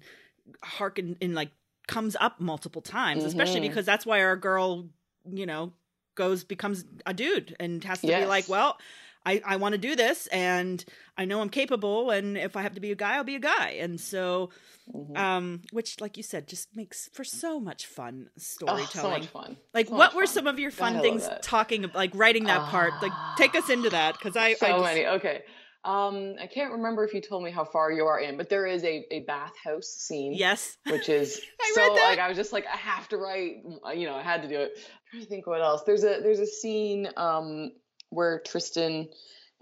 harkened 0.64 1.18
and 1.22 1.36
like 1.36 1.52
comes 1.88 2.16
up 2.20 2.40
multiple 2.40 2.82
times, 2.82 3.20
mm-hmm. 3.20 3.28
especially 3.28 3.60
because 3.60 3.86
that's 3.86 4.06
why 4.06 4.22
our 4.22 4.38
girl, 4.38 4.88
you 5.30 5.46
know, 5.46 5.74
goes 6.16 6.44
becomes 6.44 6.86
a 7.06 7.14
dude 7.14 7.56
and 7.60 7.84
has 7.84 8.02
to 8.02 8.08
yes. 8.08 8.24
be 8.24 8.28
like, 8.28 8.48
well, 8.48 8.78
I, 9.26 9.42
I 9.46 9.56
want 9.56 9.74
to 9.74 9.78
do 9.80 9.96
this 9.96 10.28
and 10.28 10.84
I 11.18 11.26
know 11.26 11.42
I'm 11.42 11.50
capable 11.50 12.12
and 12.12 12.38
if 12.38 12.56
I 12.56 12.62
have 12.62 12.76
to 12.76 12.82
be 12.82 12.92
a 12.92 12.96
guy, 12.96 13.16
I'll 13.16 13.24
be 13.24 13.36
a 13.36 13.40
guy. 13.40 13.78
And 13.80 14.00
so 14.00 14.52
mm-hmm. 14.94 15.18
um 15.18 15.62
which 15.72 16.00
like 16.00 16.18
you 16.18 16.24
said 16.24 16.48
just 16.48 16.76
makes 16.76 17.10
for 17.14 17.24
so 17.24 17.60
much 17.60 17.88
fun 17.88 18.30
storytelling. 18.38 18.88
Oh, 18.88 19.02
so 19.02 19.10
much 19.10 19.28
fun. 19.28 19.58
Like 19.74 19.88
so 19.88 19.96
what 19.96 20.14
were 20.14 20.26
fun. 20.26 20.34
some 20.34 20.48
of 20.48 20.60
your 20.60 20.72
fun 20.72 20.94
God, 20.96 21.02
things 21.02 21.30
talking 21.42 21.90
like 21.94 22.12
writing 22.14 22.46
that 22.46 22.62
uh, 22.62 22.68
part? 22.68 22.94
Like 23.02 23.14
take 23.38 23.56
us 23.56 23.70
into 23.70 23.90
that 23.90 24.20
cuz 24.20 24.36
I 24.36 24.54
So 24.54 24.68
I 24.68 24.70
just... 24.70 24.84
many. 24.84 25.06
Okay. 25.08 25.44
Um, 25.86 26.34
I 26.42 26.48
can't 26.48 26.72
remember 26.72 27.04
if 27.06 27.14
you 27.14 27.22
told 27.22 27.44
me 27.44 27.52
how 27.52 27.64
far 27.64 27.92
you 27.92 28.06
are 28.06 28.20
in, 28.20 28.38
but 28.38 28.50
there 28.50 28.66
is 28.66 28.84
a, 28.84 29.06
a 29.12 29.20
bathhouse 29.20 29.86
scene. 29.86 30.34
Yes. 30.34 30.78
Which 30.90 31.10
is 31.10 31.40
so 31.76 31.94
like 31.94 32.18
I 32.18 32.28
was 32.28 32.36
just 32.36 32.52
like 32.52 32.66
I 32.66 32.76
have 32.78 33.08
to 33.10 33.18
write 33.18 33.58
you 33.96 34.08
know, 34.08 34.16
I 34.16 34.24
had 34.24 34.42
to 34.42 34.48
do 34.48 34.60
it. 34.60 34.72
I'm 34.76 34.84
trying 35.12 35.24
to 35.24 35.30
think 35.30 35.48
what 35.48 35.62
else. 35.62 35.84
There's 35.84 36.04
a 36.04 36.22
there's 36.22 36.40
a 36.40 36.48
scene 36.48 37.08
um 37.18 37.72
where 38.10 38.40
Tristan 38.40 39.10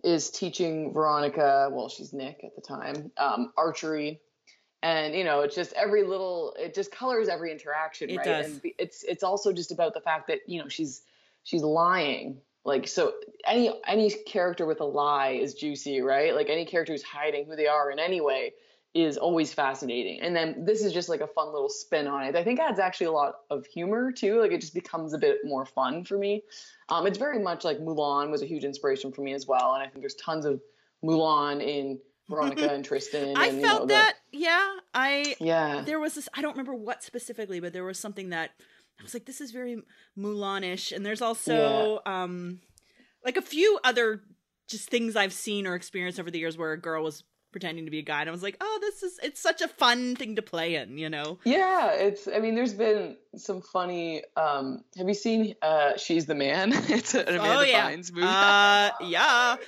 is 0.04 0.30
teaching 0.30 0.94
Veronica, 0.94 1.70
well, 1.72 1.90
she's 1.90 2.14
Nick 2.14 2.44
at 2.44 2.56
the 2.56 2.62
time, 2.62 3.12
um, 3.18 3.54
archery. 3.58 4.20
And 4.82 5.16
you 5.16 5.24
know, 5.24 5.42
it's 5.42 5.56
just 5.56 5.72
every 5.74 6.04
little 6.04 6.56
it 6.60 6.76
just 6.76 6.92
colors 6.92 7.30
every 7.30 7.52
interaction, 7.52 8.10
it 8.10 8.18
right? 8.18 8.26
Does. 8.26 8.48
And 8.48 8.62
it's 8.78 9.04
it's 9.04 9.24
also 9.24 9.54
just 9.54 9.72
about 9.72 9.94
the 9.94 10.02
fact 10.02 10.28
that, 10.28 10.40
you 10.46 10.62
know, 10.62 10.68
she's 10.68 11.02
she's 11.44 11.64
lying. 11.64 12.40
Like 12.66 12.88
so 12.88 13.14
any 13.48 13.74
any 13.88 14.10
character 14.10 14.66
with 14.66 14.82
a 14.82 14.86
lie 14.86 15.32
is 15.32 15.54
juicy, 15.54 16.02
right? 16.02 16.36
Like 16.36 16.50
any 16.50 16.66
character 16.66 16.92
who's 16.92 17.04
hiding 17.04 17.46
who 17.46 17.56
they 17.56 17.68
are 17.68 17.92
in 17.92 18.00
any 18.00 18.20
way 18.20 18.54
is 18.94 19.18
always 19.18 19.52
fascinating. 19.54 20.22
And 20.22 20.36
then 20.36 20.66
this 20.66 20.84
is 20.84 20.94
just 20.94 21.10
like 21.10 21.22
a 21.22 21.28
fun 21.28 21.52
little 21.52 21.70
spin 21.70 22.08
on 22.08 22.24
it. 22.24 22.36
I 22.36 22.44
think 22.44 22.60
adds 22.60 22.80
actually 22.80 23.08
a 23.08 23.12
lot 23.12 23.36
of 23.50 23.66
humor 23.66 24.12
too. 24.12 24.40
Like 24.40 24.52
it 24.52 24.62
just 24.62 24.74
becomes 24.74 25.14
a 25.14 25.18
bit 25.18 25.40
more 25.44 25.66
fun 25.66 26.04
for 26.04 26.18
me. 26.18 26.44
Um, 26.90 27.08
it's 27.08 27.18
very 27.18 27.40
much 27.40 27.64
like 27.64 27.80
Mulan 27.80 28.30
was 28.30 28.44
a 28.44 28.46
huge 28.46 28.64
inspiration 28.64 29.12
for 29.12 29.22
me 29.22 29.34
as 29.34 29.48
well. 29.48 29.74
And 29.74 29.82
I 29.82 29.88
think 29.88 30.02
there's 30.02 30.16
tons 30.16 30.46
of 30.46 30.62
Mulan 31.04 31.62
in 31.62 32.00
Veronica 32.30 32.72
and 32.72 32.86
Tristan. 32.86 33.30
And, 33.30 33.38
I 33.38 33.50
felt 33.50 33.62
you 33.62 33.62
know, 33.62 33.86
that. 33.88 34.16
The, 34.32 34.38
yeah. 34.38 34.70
I, 34.94 35.36
yeah. 35.40 35.82
There 35.84 36.00
was 36.00 36.14
this, 36.14 36.30
I 36.36 36.42
don't 36.44 36.52
remember 36.52 36.76
what 36.76 37.02
specifically, 37.02 37.60
but 37.60 37.74
there 37.74 37.84
was 37.84 38.00
something 38.00 38.30
that 38.30 38.52
I 39.00 39.04
was 39.04 39.16
like, 39.16 39.26
this 39.26 39.42
is 39.42 39.50
very 39.50 39.82
Mulanish. 40.16 40.96
And 40.96 41.04
there's 41.04 41.22
also, 41.22 42.00
yeah. 42.06 42.24
um, 42.24 42.60
like 43.26 43.38
a 43.38 43.42
few 43.42 43.80
other 43.84 44.22
just 44.68 44.90
things 44.90 45.16
I've 45.16 45.34
seen 45.34 45.66
or 45.66 45.74
experienced 45.74 46.20
over 46.20 46.30
the 46.30 46.40
years 46.40 46.58
where 46.58 46.74
a 46.74 46.80
girl 46.80 47.04
was 47.04 47.24
pretending 47.54 47.86
to 47.86 47.92
be 47.92 48.00
a 48.00 48.04
guy 48.04 48.20
and 48.20 48.30
I 48.30 48.34
was 48.34 48.44
like, 48.44 48.58
"Oh, 48.60 48.80
this 48.82 49.04
is 49.04 49.20
it's 49.24 49.40
such 49.40 49.62
a 49.62 49.70
fun 49.70 50.18
thing 50.18 50.36
to 50.36 50.42
play 50.42 50.76
in," 50.76 50.98
you 50.98 51.10
know. 51.10 51.40
Yeah, 51.46 51.92
it's 51.92 52.28
I 52.28 52.40
mean 52.40 52.56
there's 52.56 52.74
been 52.74 53.16
some 53.38 53.62
funny 53.62 54.24
um 54.36 54.84
have 54.98 55.08
you 55.08 55.14
seen 55.14 55.56
uh 55.62 55.96
She's 55.96 56.26
the 56.26 56.36
Man? 56.36 56.74
it's 56.90 57.14
an 57.14 57.30
Amanda 57.30 57.60
oh, 57.60 57.62
yeah. 57.62 57.90
Bynes 57.90 58.12
movie. 58.12 58.28
Uh 58.28 58.90
yeah. 59.02 59.56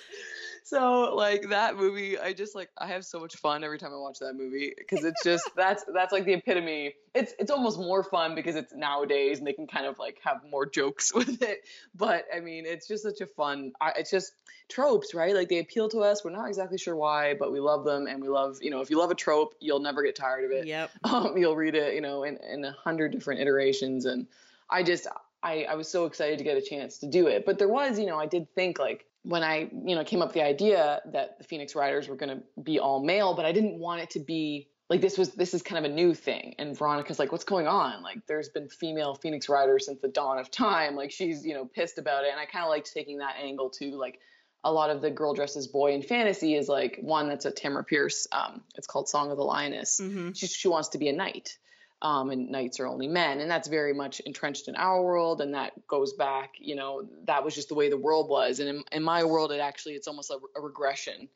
so 0.66 1.14
like 1.16 1.50
that 1.50 1.78
movie 1.78 2.18
i 2.18 2.34
just 2.34 2.56
like 2.56 2.70
i 2.78 2.88
have 2.88 3.06
so 3.06 3.20
much 3.20 3.36
fun 3.36 3.64
every 3.64 3.78
time 3.78 3.94
i 3.94 3.98
watch 3.98 4.18
that 4.20 4.34
movie 4.34 4.74
because 4.76 5.06
it's 5.06 5.24
just 5.24 5.48
that's 5.56 5.86
that's 5.94 6.12
like 6.12 6.26
the 6.26 6.34
epitome. 6.34 6.94
It's 7.14 7.34
it's 7.40 7.52
almost 7.52 7.78
more 7.78 8.04
fun 8.04 8.36
because 8.36 8.56
it's 8.56 8.74
nowadays 8.74 9.38
and 9.38 9.48
they 9.48 9.54
can 9.54 9.68
kind 9.68 9.86
of 9.86 10.00
like 10.00 10.18
have 10.24 10.42
more 10.50 10.66
jokes 10.66 11.14
with 11.16 11.42
it. 11.42 11.62
But 11.94 12.26
i 12.36 12.40
mean 12.40 12.66
it's 12.66 12.88
just 12.88 13.04
such 13.04 13.22
a 13.22 13.28
fun 13.28 13.74
it's 13.96 14.12
just 14.12 14.34
tropes 14.68 15.14
right? 15.14 15.36
Like 15.36 15.50
they 15.50 15.60
appeal 15.60 15.90
to 15.90 16.00
us. 16.00 16.26
We're 16.26 16.32
not 16.32 16.48
exactly 16.48 16.78
sure 16.78 16.96
why 16.96 17.36
but 17.36 17.52
we 17.52 17.60
love 17.60 17.86
them 17.86 18.08
and 18.08 18.22
we 18.22 18.28
love 18.28 18.58
you 18.62 18.72
know 18.72 18.82
if 18.82 18.90
you 18.90 18.98
love 18.98 19.12
a 19.12 19.16
trope 19.16 19.56
you'll 19.60 19.80
never 19.80 20.04
get 20.04 20.16
tired 20.16 20.46
of 20.46 20.52
it. 20.52 20.68
Yep. 20.68 20.92
Um, 21.06 21.38
you'll 21.38 21.56
read 21.56 21.76
it 21.76 21.94
you 21.94 22.02
know 22.02 22.24
in 22.24 22.38
in 22.38 22.66
a 22.66 22.72
hundred 22.72 23.12
different 23.12 23.42
iterations. 23.42 24.06
And 24.06 24.28
i 24.70 24.84
just 24.84 25.08
I, 25.44 25.66
I 25.66 25.76
was 25.76 25.88
so 25.88 26.06
excited 26.06 26.40
to 26.40 26.44
get 26.44 26.58
a 26.58 26.62
chance 26.62 26.98
to 27.00 27.08
do 27.08 27.28
it. 27.28 27.46
But 27.46 27.60
there 27.60 27.70
was 27.70 28.00
you 28.00 28.08
know 28.08 28.18
i 28.20 28.26
did 28.26 28.54
think 28.56 28.80
like 28.80 29.06
when 29.26 29.44
I, 29.44 29.70
you 29.86 29.96
know, 29.96 30.04
came 30.04 30.22
up 30.22 30.30
with 30.30 30.36
the 30.36 30.44
idea 30.44 31.02
that 31.12 31.40
the 31.40 31.44
Phoenix 31.44 31.76
Riders 31.76 32.08
were 32.08 32.16
going 32.16 32.38
to 32.38 32.44
be 32.62 32.80
all 32.80 33.04
male, 33.04 33.34
but 33.34 33.46
I 33.46 33.52
didn't 33.52 33.80
want 33.80 34.02
it 34.02 34.12
to 34.12 34.20
be 34.20 34.70
like 34.88 35.02
this 35.02 35.18
was 35.18 35.32
this 35.32 35.56
is 35.56 35.64
kind 35.64 35.84
of 35.84 35.92
a 35.92 35.94
new 35.94 36.14
thing. 36.14 36.54
And 36.60 36.78
Veronica's 36.78 37.18
like, 37.18 37.32
what's 37.32 37.44
going 37.44 37.68
on? 37.68 38.04
Like, 38.04 38.28
there's 38.28 38.50
been 38.50 38.70
female 38.70 39.16
Phoenix 39.16 39.50
Riders 39.50 39.88
since 39.88 40.00
the 40.00 40.08
dawn 40.08 40.38
of 40.38 40.52
time. 40.52 40.96
Like, 40.96 41.12
she's 41.12 41.44
you 41.44 41.56
know 41.56 41.66
pissed 41.66 41.98
about 41.98 42.24
it. 42.24 42.32
And 42.32 42.40
I 42.40 42.46
kind 42.46 42.64
of 42.64 42.70
liked 42.70 42.94
taking 42.94 43.18
that 43.18 43.36
angle 43.42 43.72
too. 43.72 43.92
Like, 43.92 44.20
a 44.64 44.72
lot 44.72 44.92
of 44.92 45.02
the 45.02 45.10
girl 45.10 45.34
dresses 45.34 45.68
boy 45.68 45.94
in 45.94 46.04
fantasy 46.04 46.56
is 46.56 46.68
like 46.68 47.00
one 47.02 47.28
that's 47.28 47.46
a 47.46 47.52
Tamora 47.52 47.86
Pierce. 47.86 48.28
Um, 48.32 48.62
it's 48.76 48.88
called 48.88 49.10
Song 49.10 49.32
of 49.32 49.38
the 49.38 49.44
Lioness. 49.44 50.00
Mm-hmm. 50.00 50.34
She 50.34 50.46
she 50.48 50.68
wants 50.68 50.90
to 50.90 51.00
be 51.00 51.10
a 51.10 51.14
knight 51.14 51.58
um, 52.06 52.30
and 52.30 52.52
knights 52.52 52.80
are 52.80 52.86
only 52.86 53.08
men 53.08 53.40
and 53.40 53.50
that's 53.50 53.68
very 53.68 53.92
much 53.92 54.20
entrenched 54.20 54.68
in 54.68 54.76
our 54.76 55.02
world 55.02 55.42
and 55.42 55.56
that 55.56 55.74
goes 55.88 56.14
back 56.14 56.52
you 56.60 56.76
know 56.76 57.08
that 57.26 57.44
was 57.44 57.56
just 57.56 57.68
the 57.68 57.74
way 57.74 57.90
the 57.90 57.98
world 57.98 58.30
was. 58.30 58.60
And 58.60 58.70
in, 58.70 58.84
in 58.92 59.04
my 59.04 59.24
world 59.24 59.52
it 59.52 59.60
actually 59.60 59.94
it's 59.94 60.08
almost 60.08 60.30
a, 60.30 60.38
a 60.56 60.62
regression 60.62 61.30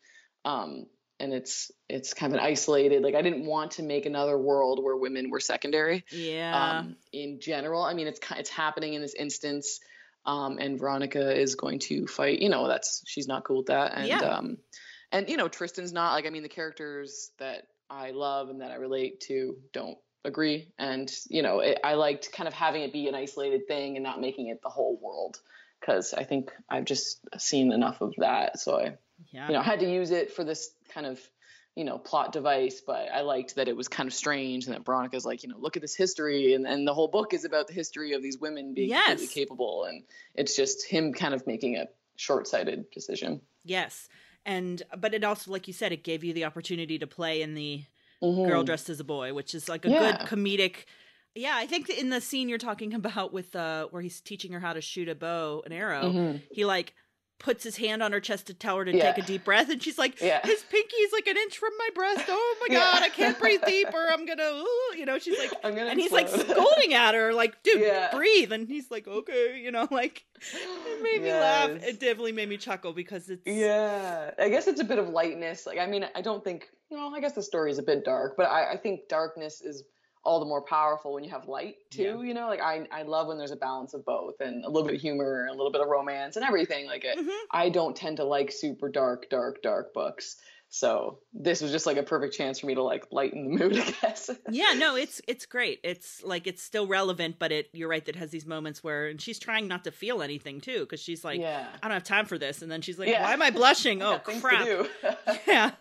um, 0.46 0.86
and 1.20 1.34
it's 1.34 1.72
it's 1.90 2.14
kind 2.14 2.32
of 2.32 2.40
an 2.40 2.46
isolated 2.46 3.02
like 3.02 3.16
i 3.16 3.24
didn't 3.24 3.46
want 3.48 3.72
to 3.72 3.84
make 3.84 4.06
another 4.06 4.38
world 4.38 4.82
where 4.82 4.96
women 4.96 5.32
were 5.32 5.40
secondary. 5.40 6.06
Yeah. 6.12 6.80
Um, 6.82 6.98
in 7.12 7.40
general 7.40 7.82
i 7.82 7.96
mean 7.96 8.06
it's 8.06 8.20
it's 8.38 8.52
happening 8.52 8.94
in 8.94 9.02
this 9.02 9.16
instance 9.16 9.80
um, 10.28 10.60
and 10.60 10.78
veronica 10.78 11.36
is 11.36 11.56
going 11.56 11.80
to 11.80 12.06
fight 12.06 12.40
you 12.40 12.50
know 12.50 12.68
that's 12.68 13.02
she's 13.08 13.28
not 13.28 13.44
cool 13.44 13.58
with 13.58 13.68
that 13.68 13.94
and 13.96 14.08
yeah. 14.08 14.20
um 14.20 14.58
and 15.12 15.30
you 15.30 15.38
know 15.38 15.48
tristan's 15.48 15.92
not 15.92 16.14
like 16.14 16.28
i 16.28 16.30
mean 16.30 16.44
the 16.44 16.50
characters 16.50 17.32
that 17.40 17.64
i 17.90 18.12
love 18.12 18.50
and 18.50 18.62
that 18.62 18.70
i 18.70 18.76
relate 18.76 19.22
to 19.22 19.58
don't 19.74 19.98
agree. 20.26 20.72
And, 20.78 21.12
you 21.30 21.42
know, 21.42 21.60
it, 21.60 21.80
I 21.84 21.94
liked 21.94 22.32
kind 22.32 22.48
of 22.48 22.54
having 22.54 22.84
it 22.84 22.94
be 22.94 23.08
an 23.08 23.16
isolated 23.16 23.68
thing 23.68 23.96
and 23.96 24.04
not 24.04 24.22
making 24.22 24.48
it 24.48 24.62
the 24.62 24.70
whole 24.70 25.00
world 25.02 25.40
because 25.80 26.14
I 26.14 26.24
think 26.24 26.52
I've 26.70 26.86
just 26.86 27.20
seen 27.38 27.72
enough 27.72 28.02
of 28.02 28.14
that. 28.18 28.60
So 28.60 28.80
I, 28.80 28.98
yeah. 29.32 29.48
you 29.48 29.54
know, 29.54 29.60
I 29.60 29.64
had 29.64 29.80
to 29.80 29.90
use 29.90 30.12
it 30.12 30.34
for 30.34 30.44
this 30.44 30.72
kind 30.94 31.08
of, 31.08 31.20
you 31.76 31.86
know, 31.86 31.98
plot 31.98 32.34
device, 32.34 32.82
but 32.86 33.08
I 33.14 33.22
liked 33.22 33.56
that 33.56 33.70
it 33.70 33.78
was 33.78 33.88
kind 33.88 34.08
of 34.08 34.14
strange 34.14 34.66
and 34.66 34.76
that 34.76 34.86
Veronica's 34.86 35.26
like, 35.26 35.44
you 35.44 35.50
know, 35.50 35.58
look 35.58 35.78
at 35.78 35.82
this 35.82 35.96
history. 35.96 36.54
And, 36.54 36.68
and 36.68 36.86
the 36.86 36.94
whole 36.94 37.08
book 37.08 37.34
is 37.34 37.46
about 37.46 37.68
the 37.68 37.74
history 37.74 38.14
of 38.14 38.22
these 38.22 38.38
women 38.38 38.74
being 38.74 38.90
yes. 38.90 39.08
completely 39.08 39.34
capable. 39.34 39.86
And 39.86 40.04
it's 40.36 40.56
just 40.56 40.86
him 40.86 41.14
kind 41.14 41.34
of 41.34 41.48
making 41.48 41.78
a 41.78 41.86
short 42.18 42.48
sighted 42.48 42.92
decision. 42.92 43.40
Yes. 43.64 44.10
And, 44.46 44.82
but 44.98 45.14
it 45.14 45.24
also, 45.24 45.52
like 45.52 45.68
you 45.68 45.74
said, 45.74 45.94
it 45.94 46.04
gave 46.04 46.24
you 46.24 46.34
the 46.34 46.44
opportunity 46.44 47.00
to 47.00 47.08
play 47.08 47.42
in 47.42 47.54
the, 47.54 47.84
mm-hmm. 48.22 48.50
girl 48.50 48.64
dressed 48.64 48.90
as 48.90 49.00
a 49.00 49.04
boy, 49.04 49.34
which 49.34 49.54
is 49.54 49.70
like 49.70 49.86
a 49.86 49.90
yeah. 49.90 50.18
good 50.18 50.28
comedic. 50.28 50.86
Yeah, 51.36 51.54
I 51.56 51.68
think 51.68 51.90
in 51.90 52.10
the 52.10 52.22
scene 52.22 52.50
you're 52.50 52.58
talking 52.58 52.94
about 52.96 53.34
with 53.34 53.56
uh 53.56 53.88
where 53.88 54.02
he's 54.02 54.22
teaching 54.22 54.52
her 54.54 54.60
how 54.60 54.74
to 54.74 54.82
shoot 54.82 55.10
a 55.10 55.16
bow, 55.16 55.64
an 55.66 55.72
arrow, 55.72 56.04
mm-hmm. 56.04 56.38
he 56.52 56.66
like 56.66 56.94
puts 57.40 57.64
his 57.64 57.78
hand 57.78 58.04
on 58.04 58.12
her 58.12 58.20
chest 58.20 58.48
to 58.48 58.54
tell 58.54 58.78
her 58.78 58.86
to 58.86 58.96
yeah. 58.96 59.12
take 59.12 59.24
a 59.24 59.26
deep 59.26 59.46
breath 59.46 59.70
and 59.70 59.82
she's 59.82 59.98
like 59.98 60.20
yeah. 60.22 60.46
his 60.46 60.62
pinky's 60.64 61.12
like 61.14 61.26
an 61.26 61.38
inch 61.38 61.58
from 61.58 61.72
my 61.78 61.90
breast 61.96 62.26
oh 62.28 62.56
my 62.62 62.76
god 62.76 63.02
i 63.02 63.10
can't 63.10 63.40
breathe 63.40 63.62
deeper 63.66 64.08
i'm 64.12 64.26
gonna 64.26 64.44
ooh, 64.44 64.98
you 64.98 65.06
know 65.06 65.18
she's 65.18 65.40
like 65.40 65.52
and 65.64 65.78
explode. 65.78 65.98
he's 65.98 66.12
like 66.12 66.28
scolding 66.28 66.94
at 66.94 67.16
her 67.16 67.34
like 67.34 67.62
dude 67.64 67.92
breathe 68.12 68.52
and 68.52 68.68
he's 68.68 68.92
like 68.92 69.08
okay 69.08 69.60
you 69.60 69.72
know 69.72 69.88
like 69.90 70.26
it 70.54 71.02
made 71.02 71.22
yes. 71.22 71.24
me 71.24 71.32
laugh 71.32 71.84
it 71.84 72.00
definitely 72.00 72.34
made 72.34 72.50
me 72.50 72.58
chuckle 72.58 72.92
because 72.92 73.30
it's 73.30 73.46
yeah 73.46 74.32
i 74.38 74.50
guess 74.50 74.68
it's 74.68 74.82
a 74.82 74.86
bit 74.86 75.00
of 75.00 75.10
lightness 75.10 75.66
like 75.66 75.80
i 75.80 75.88
mean 75.88 76.06
i 76.16 76.22
don't 76.22 76.44
think 76.44 76.70
you 76.92 76.98
know 76.98 77.10
i 77.16 77.22
guess 77.22 77.34
the 77.34 77.44
story 77.44 77.72
is 77.72 77.80
a 77.80 77.84
bit 77.84 78.04
dark 78.04 78.36
but 78.36 78.48
i, 78.48 78.74
I 78.74 78.78
think 78.78 79.08
darkness 79.08 79.62
is 79.62 79.84
all 80.30 80.40
the 80.40 80.46
more 80.46 80.62
powerful 80.62 81.12
when 81.12 81.24
you 81.24 81.32
have 81.32 81.48
light 81.48 81.78
too 81.90 82.04
yeah. 82.04 82.22
you 82.22 82.36
know? 82.36 82.48
Like 82.48 82.62
I, 82.62 82.86
I 82.92 83.02
love 83.02 83.26
when 83.28 83.40
there's 83.40 83.50
a 83.50 83.56
balance 83.56 83.96
of 83.96 84.06
both 84.06 84.40
and 84.42 84.64
a 84.64 84.70
little 84.70 84.88
bit 84.88 84.94
of 84.94 85.02
humor 85.02 85.48
a 85.48 85.52
little 85.56 85.72
bit 85.72 85.82
of 85.82 85.88
romance 85.88 86.36
and 86.36 86.46
everything 86.46 86.86
like 86.86 87.04
it 87.04 87.18
mm-hmm. 87.18 87.46
i 87.50 87.70
don't 87.70 87.96
tend 87.96 88.18
to 88.18 88.24
like 88.24 88.52
super 88.52 88.90
dark 88.90 89.28
dark 89.32 89.64
dark 89.64 89.92
books. 89.94 90.38
So 90.72 91.18
this 91.34 91.62
was 91.62 91.72
just 91.72 91.88
like 91.88 91.98
a 91.98 92.04
perfect 92.04 92.36
chance 92.36 92.60
for 92.60 92.68
me 92.68 92.76
to 92.76 92.84
like 92.84 93.08
lighten 93.12 93.46
the 93.46 93.58
mood 93.58 93.78
i 93.80 93.92
guess. 94.02 94.30
Yeah 94.52 94.74
no 94.78 94.96
it's 94.96 95.20
it's 95.28 95.48
great. 95.48 95.80
It's 95.84 96.24
like 96.24 96.46
it's 96.46 96.62
still 96.62 96.86
relevant 96.86 97.38
but 97.40 97.52
it 97.52 97.70
you're 97.74 97.90
right 97.90 98.06
that 98.06 98.16
has 98.16 98.30
these 98.30 98.46
moments 98.46 98.84
where 98.84 99.08
and 99.08 99.20
she's 99.20 99.40
trying 99.40 99.68
not 99.68 99.86
to 99.86 99.92
feel 99.92 100.22
anything 100.22 100.62
too 100.62 100.82
because 100.82 101.02
she's 101.02 101.24
like 101.24 101.42
yeah. 101.42 101.66
i 101.82 101.88
don't 101.88 101.96
have 101.96 102.04
time 102.04 102.28
for 102.28 102.38
this. 102.38 102.62
And 102.62 102.72
then 102.72 102.82
she's 102.82 103.00
like 103.00 103.10
yeah. 103.10 103.24
why 103.24 103.34
am 103.34 103.42
i 103.42 103.50
blushing? 103.50 104.04
Oh 104.10 104.20
crap. 104.20 104.88
yeah 105.48 105.72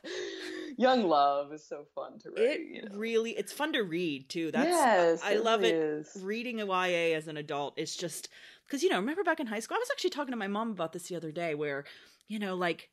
young 0.79 1.09
love 1.09 1.53
is 1.53 1.67
so 1.67 1.85
fun 1.95 2.19
to 2.21 2.31
read. 2.31 2.43
It 2.43 2.61
you 2.61 2.83
know? 2.83 2.97
really, 2.97 3.33
it's 3.33 3.53
fun 3.53 3.73
to 3.75 3.83
read 3.83 4.29
too. 4.31 4.51
That's 4.51 4.69
yes, 4.69 5.21
I, 5.23 5.35
I 5.35 5.37
love 5.37 5.61
really 5.61 5.75
it. 5.75 5.77
Is. 5.77 6.19
Reading 6.23 6.61
a 6.61 6.67
YA 6.67 7.17
as 7.17 7.29
an 7.29 7.37
adult 7.37 7.79
is 7.79 7.95
just 7.95 8.29
because 8.67 8.83
you 8.83 8.89
know, 8.89 8.97
remember 8.97 9.25
back 9.25 9.41
in 9.41 9.47
high 9.47 9.61
school, 9.61 9.77
I 9.77 9.81
was 9.81 9.91
actually 9.93 10.11
talking 10.11 10.33
to 10.33 10.39
my 10.39 10.49
mom 10.49 10.71
about 10.71 10.93
this 10.93 11.09
the 11.09 11.17
other 11.17 11.33
day, 11.33 11.55
where 11.55 11.85
you 12.29 12.39
know, 12.39 12.55
like 12.55 12.89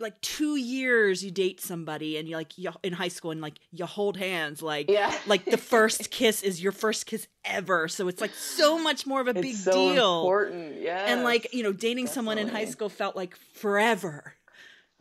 like 0.00 0.20
two 0.20 0.56
years 0.56 1.24
you 1.24 1.30
date 1.30 1.60
somebody 1.60 2.16
and 2.16 2.28
you 2.28 2.36
like 2.36 2.58
you, 2.58 2.70
in 2.82 2.92
high 2.92 3.08
school 3.08 3.30
and 3.30 3.40
like 3.40 3.58
you 3.70 3.86
hold 3.86 4.16
hands 4.16 4.60
like 4.60 4.90
yeah. 4.90 5.16
like 5.26 5.44
the 5.44 5.56
first 5.56 6.10
kiss 6.10 6.42
is 6.42 6.60
your 6.60 6.72
first 6.72 7.06
kiss 7.06 7.28
ever 7.44 7.86
so 7.86 8.08
it's 8.08 8.20
like 8.20 8.34
so 8.34 8.76
much 8.76 9.06
more 9.06 9.20
of 9.20 9.28
a 9.28 9.30
it's 9.30 9.40
big 9.40 9.54
so 9.54 9.70
deal 9.70 10.20
important 10.20 10.80
yeah 10.80 11.04
and 11.06 11.22
like 11.22 11.54
you 11.54 11.62
know 11.62 11.72
dating 11.72 12.06
Definitely. 12.06 12.14
someone 12.14 12.38
in 12.38 12.48
high 12.48 12.64
school 12.64 12.88
felt 12.88 13.14
like 13.14 13.36
forever 13.54 14.34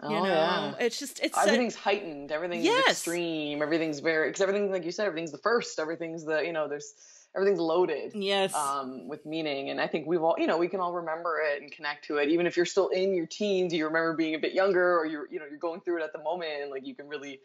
you 0.02 0.10
oh, 0.10 0.24
know, 0.24 0.26
yeah. 0.26 0.74
it's 0.80 1.00
just 1.00 1.20
it's 1.22 1.38
everything's 1.38 1.76
heightened. 1.76 2.32
Everything's 2.32 2.66
yes. 2.66 2.90
extreme. 2.90 3.62
Everything's 3.62 4.00
very 4.00 4.30
because 4.30 4.42
everything, 4.42 4.72
like 4.72 4.84
you 4.84 4.92
said, 4.92 5.06
everything's 5.06 5.32
the 5.32 5.38
first. 5.38 5.80
Everything's 5.80 6.26
the 6.26 6.42
you 6.42 6.52
know, 6.52 6.68
there's 6.68 6.96
everything's 7.36 7.60
loaded. 7.60 8.12
Yes. 8.16 8.56
Um, 8.56 9.08
with 9.08 9.26
meaning, 9.26 9.70
and 9.70 9.80
I 9.80 9.88
think 9.88 10.08
we've 10.08 10.22
all 10.22 10.36
you 10.38 10.48
know 10.48 10.58
we 10.58 10.68
can 10.68 10.80
all 10.80 10.94
remember 10.94 11.40
it 11.40 11.62
and 11.62 11.72
connect 11.72 12.06
to 12.06 12.18
it. 12.18 12.30
Even 12.30 12.48
if 12.48 12.58
you're 12.58 12.66
still 12.66 12.90
in 12.90 13.14
your 13.14 13.28
teens, 13.28 13.72
you 13.72 13.86
remember 13.86 14.16
being 14.16 14.34
a 14.34 14.40
bit 14.40 14.54
younger, 14.54 14.98
or 14.98 15.06
you're 15.06 15.28
you 15.32 15.40
know 15.40 15.46
you're 15.48 15.60
going 15.60 15.80
through 15.82 16.02
it 16.02 16.04
at 16.04 16.12
the 16.12 16.24
moment, 16.24 16.52
and 16.64 16.72
like 16.72 16.88
you 16.88 16.96
can 16.96 17.08
really 17.08 17.40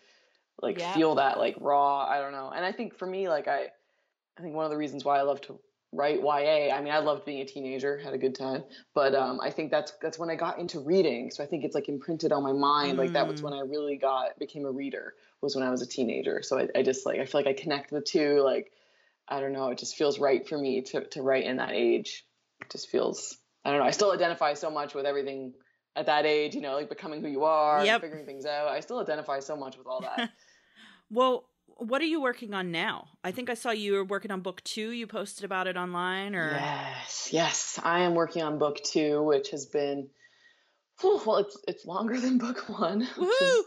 like 0.63 0.79
yeah. 0.79 0.95
feel 0.95 1.17
that 1.17 1.39
like 1.39 1.55
raw. 1.61 2.07
I 2.07 2.19
don't 2.19 2.33
know. 2.33 2.51
And 2.55 2.65
I 2.65 2.73
think 2.73 2.97
for 2.97 3.07
me, 3.07 3.29
like 3.29 3.47
I, 3.47 3.67
I 4.39 4.43
think 4.43 4.55
one 4.55 4.65
of 4.65 4.71
the 4.71 4.79
reasons 4.79 5.05
why 5.05 5.19
I 5.19 5.23
love 5.23 5.43
to 5.43 5.61
write 5.93 6.21
YA. 6.21 6.75
I 6.75 6.81
mean, 6.83 6.93
I 6.93 6.99
loved 6.99 7.25
being 7.25 7.41
a 7.41 7.47
teenager, 7.47 7.99
had 7.99 8.13
a 8.13 8.19
good 8.19 8.35
time, 8.35 8.65
but 8.95 9.15
um, 9.15 9.41
I 9.41 9.51
think 9.51 9.71
that's 9.71 9.93
that's 10.03 10.19
when 10.19 10.31
I 10.31 10.37
got 10.37 10.59
into 10.59 10.81
reading. 10.81 11.31
So 11.31 11.43
I 11.43 11.47
think 11.47 11.65
it's 11.65 11.75
like 11.75 11.89
imprinted 11.89 12.33
on 12.33 12.43
my 12.43 12.53
mind. 12.53 12.95
Mm. 12.95 12.99
Like 12.99 13.13
that 13.13 13.27
was 13.27 13.43
when 13.43 13.53
I 13.53 13.61
really 13.61 13.97
got 13.97 14.39
became 14.39 14.65
a 14.65 14.71
reader 14.71 15.15
was 15.41 15.55
when 15.55 15.67
I 15.67 15.71
was 15.71 15.83
a 15.83 15.87
teenager. 15.87 16.43
So 16.43 16.59
I, 16.59 16.69
I 16.77 16.83
just 16.83 17.07
like 17.07 17.21
I 17.21 17.25
feel 17.25 17.41
like 17.41 17.49
I 17.49 17.61
connect 17.61 17.91
the 17.91 18.01
two. 18.01 18.41
Like 18.41 18.73
I 19.29 19.41
don't 19.41 19.53
know, 19.53 19.69
it 19.69 19.79
just 19.79 19.97
feels 19.97 20.19
right 20.19 20.47
for 20.47 20.59
me 20.59 20.83
to 20.83 21.05
to 21.07 21.23
write 21.23 21.45
in 21.45 21.57
that 21.57 21.73
age. 21.73 22.25
It 22.61 22.71
just 22.71 22.91
feels 22.91 23.39
I 23.65 23.71
don't 23.71 23.81
know. 23.81 23.87
I 23.87 23.93
still 23.93 24.13
identify 24.13 24.55
so 24.55 24.71
much 24.71 24.95
with 24.95 25.07
everything 25.07 25.55
at 25.97 26.07
that 26.07 26.27
age. 26.27 26.55
You 26.55 26.61
know, 26.61 26.75
like 26.75 26.89
becoming 26.89 27.23
who 27.23 27.29
you 27.29 27.45
are, 27.45 27.85
yep. 27.85 28.03
figuring 28.03 28.27
things 28.27 28.45
out. 28.45 28.69
I 28.69 28.81
still 28.81 28.99
identify 28.99 29.41
so 29.41 29.57
much 29.57 29.79
with 29.79 29.87
all 29.87 30.01
that. 30.03 30.31
well 31.11 31.45
what 31.79 32.03
are 32.03 32.07
you 32.07 32.21
working 32.21 32.55
on 32.55 32.71
now? 32.71 33.09
I 33.25 33.31
think 33.31 33.49
I 33.49 33.55
saw 33.55 33.71
you 33.71 33.95
were 33.95 34.05
working 34.05 34.31
on 34.31 34.41
book 34.41 34.63
two. 34.65 34.91
You 34.91 35.07
posted 35.07 35.45
about 35.45 35.67
it 35.67 35.77
online, 35.77 36.35
or 36.35 36.51
yes, 36.51 37.29
yes, 37.33 37.81
I 37.83 38.01
am 38.01 38.15
working 38.15 38.43
on 38.43 38.59
book 38.59 38.83
two, 38.83 39.23
which 39.23 39.51
has 39.51 39.67
been 39.67 40.09
whew, 41.01 41.21
well, 41.25 41.37
it's 41.39 41.57
it's 41.67 41.87
longer 41.87 42.21
than 42.21 42.39
book 42.39 42.69
one. 42.69 43.07
Woo! 43.17 43.65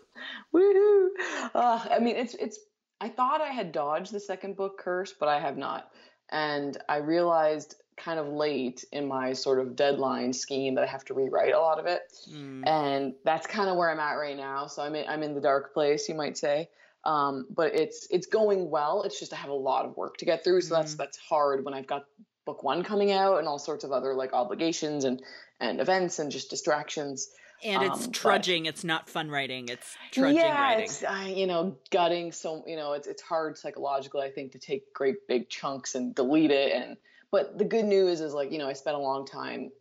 Woohoo! 0.53 1.07
Uh, 1.53 1.87
I 1.89 1.99
mean, 1.99 2.15
it's 2.15 2.35
it's. 2.35 2.59
I 2.99 3.09
thought 3.09 3.41
I 3.41 3.47
had 3.47 3.71
dodged 3.71 4.11
the 4.11 4.19
second 4.19 4.55
book 4.55 4.77
curse, 4.77 5.13
but 5.17 5.27
I 5.27 5.39
have 5.39 5.57
not, 5.57 5.89
and 6.29 6.77
I 6.87 6.97
realized 6.97 7.75
kind 7.97 8.19
of 8.19 8.27
late 8.27 8.83
in 8.91 9.07
my 9.07 9.33
sort 9.33 9.59
of 9.59 9.75
deadline 9.75 10.33
scheme 10.33 10.75
that 10.75 10.83
I 10.83 10.87
have 10.87 11.05
to 11.05 11.13
rewrite 11.13 11.53
a 11.53 11.59
lot 11.59 11.79
of 11.79 11.85
it, 11.85 12.01
mm. 12.29 12.67
and 12.67 13.13
that's 13.23 13.47
kind 13.47 13.69
of 13.69 13.77
where 13.77 13.89
I'm 13.89 13.99
at 13.99 14.13
right 14.13 14.37
now. 14.37 14.67
So 14.67 14.81
I'm 14.81 14.95
in, 14.95 15.07
I'm 15.07 15.23
in 15.23 15.33
the 15.33 15.41
dark 15.41 15.73
place, 15.73 16.09
you 16.09 16.15
might 16.15 16.37
say. 16.37 16.69
Um, 17.03 17.47
but 17.49 17.73
it's 17.73 18.07
it's 18.11 18.27
going 18.27 18.69
well. 18.69 19.03
It's 19.03 19.19
just 19.19 19.33
I 19.33 19.37
have 19.37 19.49
a 19.49 19.53
lot 19.53 19.85
of 19.85 19.97
work 19.97 20.17
to 20.17 20.25
get 20.25 20.43
through, 20.43 20.61
so 20.61 20.73
mm-hmm. 20.73 20.81
that's 20.81 20.95
that's 20.95 21.17
hard 21.17 21.65
when 21.65 21.73
I've 21.73 21.87
got 21.87 22.05
book 22.45 22.63
one 22.63 22.83
coming 22.83 23.11
out 23.11 23.37
and 23.37 23.47
all 23.47 23.59
sorts 23.59 23.83
of 23.83 23.91
other 23.91 24.13
like 24.13 24.33
obligations 24.33 25.05
and 25.05 25.21
and 25.59 25.79
events 25.79 26.19
and 26.19 26.31
just 26.31 26.49
distractions. 26.49 27.29
And 27.63 27.83
it's 27.83 28.07
um, 28.07 28.11
trudging. 28.11 28.63
But, 28.63 28.69
it's 28.69 28.83
not 28.83 29.07
fun 29.07 29.29
writing. 29.29 29.69
It's 29.69 29.95
trudging 30.11 30.37
yeah, 30.37 30.61
writing. 30.61 30.83
it's 30.85 31.03
uh, 31.03 31.27
you 31.27 31.47
know 31.47 31.77
gutting. 31.91 32.31
So 32.31 32.63
you 32.67 32.75
know 32.75 32.93
it's 32.93 33.07
it's 33.07 33.21
hard 33.21 33.57
psychologically. 33.57 34.21
I 34.21 34.31
think 34.31 34.51
to 34.53 34.59
take 34.59 34.93
great 34.93 35.27
big 35.27 35.49
chunks 35.49 35.95
and 35.95 36.13
delete 36.13 36.51
it. 36.51 36.73
And 36.73 36.97
but 37.31 37.57
the 37.57 37.65
good 37.65 37.85
news 37.85 38.21
is 38.21 38.33
like 38.33 38.51
you 38.51 38.57
know 38.57 38.67
I 38.67 38.73
spent 38.73 38.95
a 38.95 38.99
long 38.99 39.25
time 39.25 39.71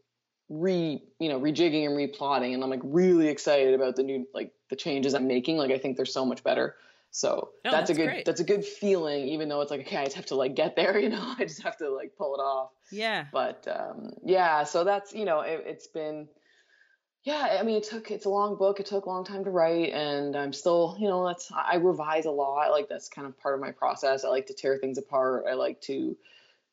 re 0.50 1.02
you 1.18 1.28
know 1.28 1.40
rejigging 1.40 1.86
and 1.86 1.96
replotting, 1.96 2.52
and 2.52 2.62
I'm 2.62 2.70
like 2.70 2.82
really 2.82 3.28
excited 3.28 3.74
about 3.74 3.96
the 3.96 4.02
new 4.02 4.26
like 4.34 4.52
the 4.68 4.76
changes 4.76 5.14
I'm 5.14 5.26
making. 5.26 5.56
Like 5.56 5.70
I 5.70 5.78
think 5.78 5.96
they're 5.96 6.06
so 6.06 6.26
much 6.26 6.44
better. 6.44 6.76
So 7.12 7.50
that's, 7.64 7.74
that's, 7.74 7.90
a 7.90 7.94
good 7.94 8.06
great. 8.06 8.24
that's 8.24 8.40
a 8.40 8.44
good 8.44 8.64
feeling, 8.64 9.28
even 9.28 9.48
though 9.48 9.60
it's 9.60 9.70
like 9.70 9.80
okay, 9.80 9.96
I 9.96 10.04
just 10.04 10.16
have 10.16 10.26
to 10.26 10.36
like 10.36 10.54
get 10.54 10.76
there, 10.76 10.98
you 11.00 11.08
know, 11.08 11.34
I 11.38 11.44
just 11.44 11.62
have 11.62 11.76
to 11.78 11.90
like 11.90 12.16
pull 12.16 12.34
it 12.34 12.38
off. 12.38 12.70
Yeah. 12.92 13.26
But 13.32 13.66
um, 13.68 14.12
yeah, 14.24 14.64
so 14.64 14.84
that's 14.84 15.12
you 15.12 15.24
know 15.24 15.40
it, 15.40 15.64
it's 15.66 15.86
been 15.88 16.28
yeah, 17.24 17.58
I 17.60 17.62
mean 17.64 17.76
it 17.76 17.84
took 17.84 18.10
it's 18.10 18.26
a 18.26 18.30
long 18.30 18.56
book, 18.56 18.80
it 18.80 18.86
took 18.86 19.06
a 19.06 19.08
long 19.08 19.24
time 19.24 19.44
to 19.44 19.50
write, 19.50 19.92
and 19.92 20.36
I'm 20.36 20.52
still 20.52 20.96
you 21.00 21.08
know 21.08 21.26
that's 21.26 21.50
I 21.52 21.76
revise 21.76 22.26
a 22.26 22.30
lot, 22.30 22.70
like 22.70 22.88
that's 22.88 23.08
kind 23.08 23.26
of 23.26 23.38
part 23.38 23.54
of 23.54 23.60
my 23.60 23.72
process. 23.72 24.24
I 24.24 24.28
like 24.28 24.46
to 24.46 24.54
tear 24.54 24.78
things 24.78 24.96
apart. 24.96 25.44
I 25.48 25.54
like 25.54 25.80
to 25.82 26.16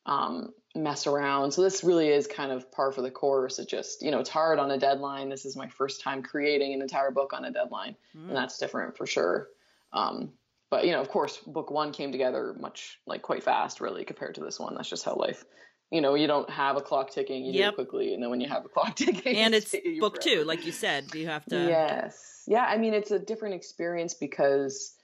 um, 0.06 0.54
mess 0.74 1.06
around. 1.06 1.52
So 1.52 1.62
this 1.62 1.84
really 1.84 2.08
is 2.08 2.26
kind 2.26 2.50
of 2.50 2.72
par 2.72 2.92
for 2.92 3.02
the 3.02 3.10
course. 3.10 3.58
It 3.58 3.68
just, 3.68 4.02
you 4.02 4.10
know, 4.10 4.20
it's 4.20 4.30
hard 4.30 4.58
on 4.58 4.70
a 4.70 4.78
deadline. 4.78 5.28
This 5.28 5.44
is 5.44 5.54
my 5.54 5.68
first 5.68 6.00
time 6.00 6.22
creating 6.22 6.72
an 6.72 6.80
entire 6.80 7.10
book 7.10 7.32
on 7.34 7.44
a 7.44 7.50
deadline, 7.50 7.94
mm. 8.16 8.28
and 8.28 8.36
that's 8.36 8.58
different 8.58 8.96
for 8.96 9.06
sure. 9.06 9.48
Um, 9.92 10.32
but 10.70 10.84
you 10.84 10.92
know, 10.92 11.00
of 11.00 11.08
course, 11.08 11.38
book 11.38 11.70
one 11.70 11.92
came 11.92 12.12
together 12.12 12.54
much 12.58 12.98
like 13.06 13.22
quite 13.22 13.42
fast, 13.42 13.80
really, 13.80 14.04
compared 14.04 14.34
to 14.34 14.40
this 14.42 14.60
one. 14.60 14.74
That's 14.74 14.88
just 14.88 15.04
how 15.04 15.14
life. 15.16 15.44
You 15.90 16.02
know, 16.02 16.14
you 16.14 16.26
don't 16.26 16.48
have 16.50 16.76
a 16.76 16.82
clock 16.82 17.10
ticking. 17.10 17.46
You 17.46 17.52
yep. 17.52 17.62
do 17.62 17.68
it 17.68 17.74
quickly, 17.86 18.12
and 18.12 18.22
then 18.22 18.28
when 18.28 18.40
you 18.40 18.48
have 18.48 18.64
a 18.66 18.68
clock 18.68 18.94
ticking, 18.96 19.36
and 19.36 19.54
it's 19.54 19.74
book 19.98 20.22
forever. 20.22 20.40
two, 20.40 20.44
like 20.44 20.66
you 20.66 20.72
said, 20.72 21.14
you 21.14 21.26
have 21.26 21.44
to. 21.46 21.56
Yes, 21.56 22.42
yeah. 22.46 22.64
I 22.64 22.76
mean, 22.76 22.92
it's 22.92 23.10
a 23.10 23.18
different 23.18 23.54
experience 23.54 24.12
because 24.12 24.94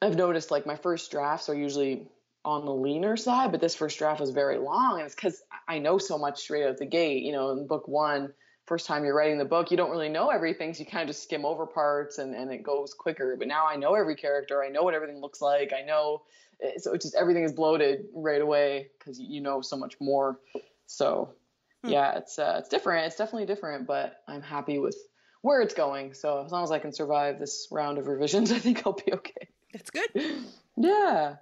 I've 0.00 0.16
noticed 0.16 0.52
like 0.52 0.66
my 0.66 0.76
first 0.76 1.10
drafts 1.10 1.48
are 1.48 1.56
usually 1.56 2.06
on 2.44 2.64
the 2.64 2.72
leaner 2.72 3.16
side, 3.16 3.50
but 3.50 3.60
this 3.60 3.74
first 3.74 3.98
draft 3.98 4.20
was 4.20 4.30
very 4.30 4.58
long, 4.58 4.98
and 4.98 5.06
it's 5.06 5.16
because 5.16 5.42
I 5.66 5.80
know 5.80 5.98
so 5.98 6.16
much 6.16 6.38
straight 6.38 6.64
out 6.64 6.78
the 6.78 6.86
gate. 6.86 7.24
You 7.24 7.32
know, 7.32 7.50
in 7.50 7.66
book 7.66 7.88
one 7.88 8.32
first 8.68 8.86
time 8.86 9.04
you're 9.04 9.16
writing 9.16 9.38
the 9.38 9.44
book, 9.44 9.70
you 9.70 9.76
don't 9.76 9.90
really 9.90 10.10
know 10.10 10.28
everything. 10.28 10.74
So 10.74 10.80
you 10.80 10.86
kind 10.86 11.02
of 11.02 11.08
just 11.08 11.22
skim 11.22 11.44
over 11.44 11.66
parts 11.66 12.18
and, 12.18 12.34
and 12.34 12.52
it 12.52 12.62
goes 12.62 12.92
quicker. 12.92 13.34
But 13.36 13.48
now 13.48 13.66
I 13.66 13.76
know 13.76 13.94
every 13.94 14.14
character. 14.14 14.62
I 14.62 14.68
know 14.68 14.82
what 14.82 14.94
everything 14.94 15.20
looks 15.20 15.40
like. 15.40 15.72
I 15.72 15.82
know. 15.82 16.22
Eh, 16.62 16.72
so 16.76 16.92
it's 16.92 17.04
just 17.04 17.14
everything 17.14 17.44
is 17.44 17.52
bloated 17.52 18.06
right 18.14 18.40
away 18.40 18.88
because 18.98 19.18
you 19.18 19.40
know 19.40 19.60
so 19.62 19.76
much 19.76 19.94
more. 20.00 20.38
So 20.86 21.34
hmm. 21.82 21.90
yeah, 21.90 22.18
it's 22.18 22.38
uh, 22.38 22.56
it's 22.58 22.68
different. 22.68 23.06
It's 23.06 23.16
definitely 23.16 23.46
different, 23.46 23.86
but 23.86 24.22
I'm 24.28 24.42
happy 24.42 24.78
with 24.78 24.96
where 25.42 25.62
it's 25.62 25.74
going. 25.74 26.14
So 26.14 26.44
as 26.44 26.52
long 26.52 26.62
as 26.62 26.70
I 26.70 26.78
can 26.78 26.92
survive 26.92 27.38
this 27.38 27.68
round 27.70 27.98
of 27.98 28.06
revisions, 28.06 28.52
I 28.58 28.58
think 28.58 28.86
I'll 28.86 28.92
be 28.92 29.12
okay. 29.12 29.48
That's 29.72 29.90
good. 29.90 30.10
yeah. 30.76 31.36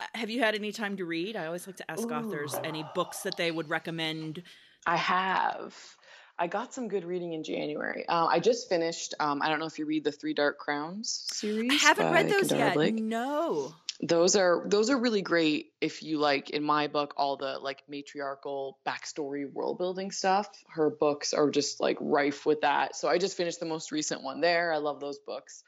Uh, 0.00 0.04
have 0.14 0.28
you 0.28 0.40
had 0.40 0.54
any 0.54 0.72
time 0.72 0.96
to 0.96 1.04
read? 1.04 1.36
I 1.36 1.46
always 1.46 1.66
like 1.66 1.76
to 1.76 1.90
ask 1.90 2.02
Ooh. 2.02 2.12
authors 2.12 2.56
any 2.64 2.84
books 2.94 3.20
that 3.20 3.36
they 3.36 3.50
would 3.50 3.70
recommend. 3.70 4.42
I 4.86 4.96
have. 4.96 5.74
I 6.38 6.48
got 6.48 6.74
some 6.74 6.88
good 6.88 7.04
reading 7.04 7.32
in 7.32 7.44
January. 7.44 8.04
Uh, 8.08 8.26
I 8.26 8.40
just 8.40 8.68
finished. 8.68 9.14
Um, 9.20 9.40
I 9.40 9.48
don't 9.48 9.60
know 9.60 9.66
if 9.66 9.78
you 9.78 9.86
read 9.86 10.04
the 10.04 10.12
Three 10.12 10.34
Dark 10.34 10.58
Crowns 10.58 11.26
series. 11.32 11.70
I 11.70 11.74
haven't 11.74 12.12
read 12.12 12.28
those 12.28 12.50
yet. 12.50 12.74
Blake. 12.74 12.96
No. 12.96 13.74
Those 14.00 14.34
are 14.34 14.64
those 14.66 14.90
are 14.90 14.98
really 14.98 15.22
great 15.22 15.72
if 15.80 16.02
you 16.02 16.18
like. 16.18 16.50
In 16.50 16.64
my 16.64 16.88
book, 16.88 17.14
all 17.16 17.36
the 17.36 17.58
like 17.60 17.84
matriarchal 17.88 18.78
backstory 18.84 19.50
world 19.50 19.78
building 19.78 20.10
stuff. 20.10 20.48
Her 20.68 20.90
books 20.90 21.32
are 21.32 21.50
just 21.50 21.80
like 21.80 21.98
rife 22.00 22.44
with 22.44 22.62
that. 22.62 22.96
So 22.96 23.08
I 23.08 23.18
just 23.18 23.36
finished 23.36 23.60
the 23.60 23.66
most 23.66 23.92
recent 23.92 24.24
one 24.24 24.40
there. 24.40 24.72
I 24.72 24.78
love 24.78 24.98
those 24.98 25.18
books. 25.20 25.62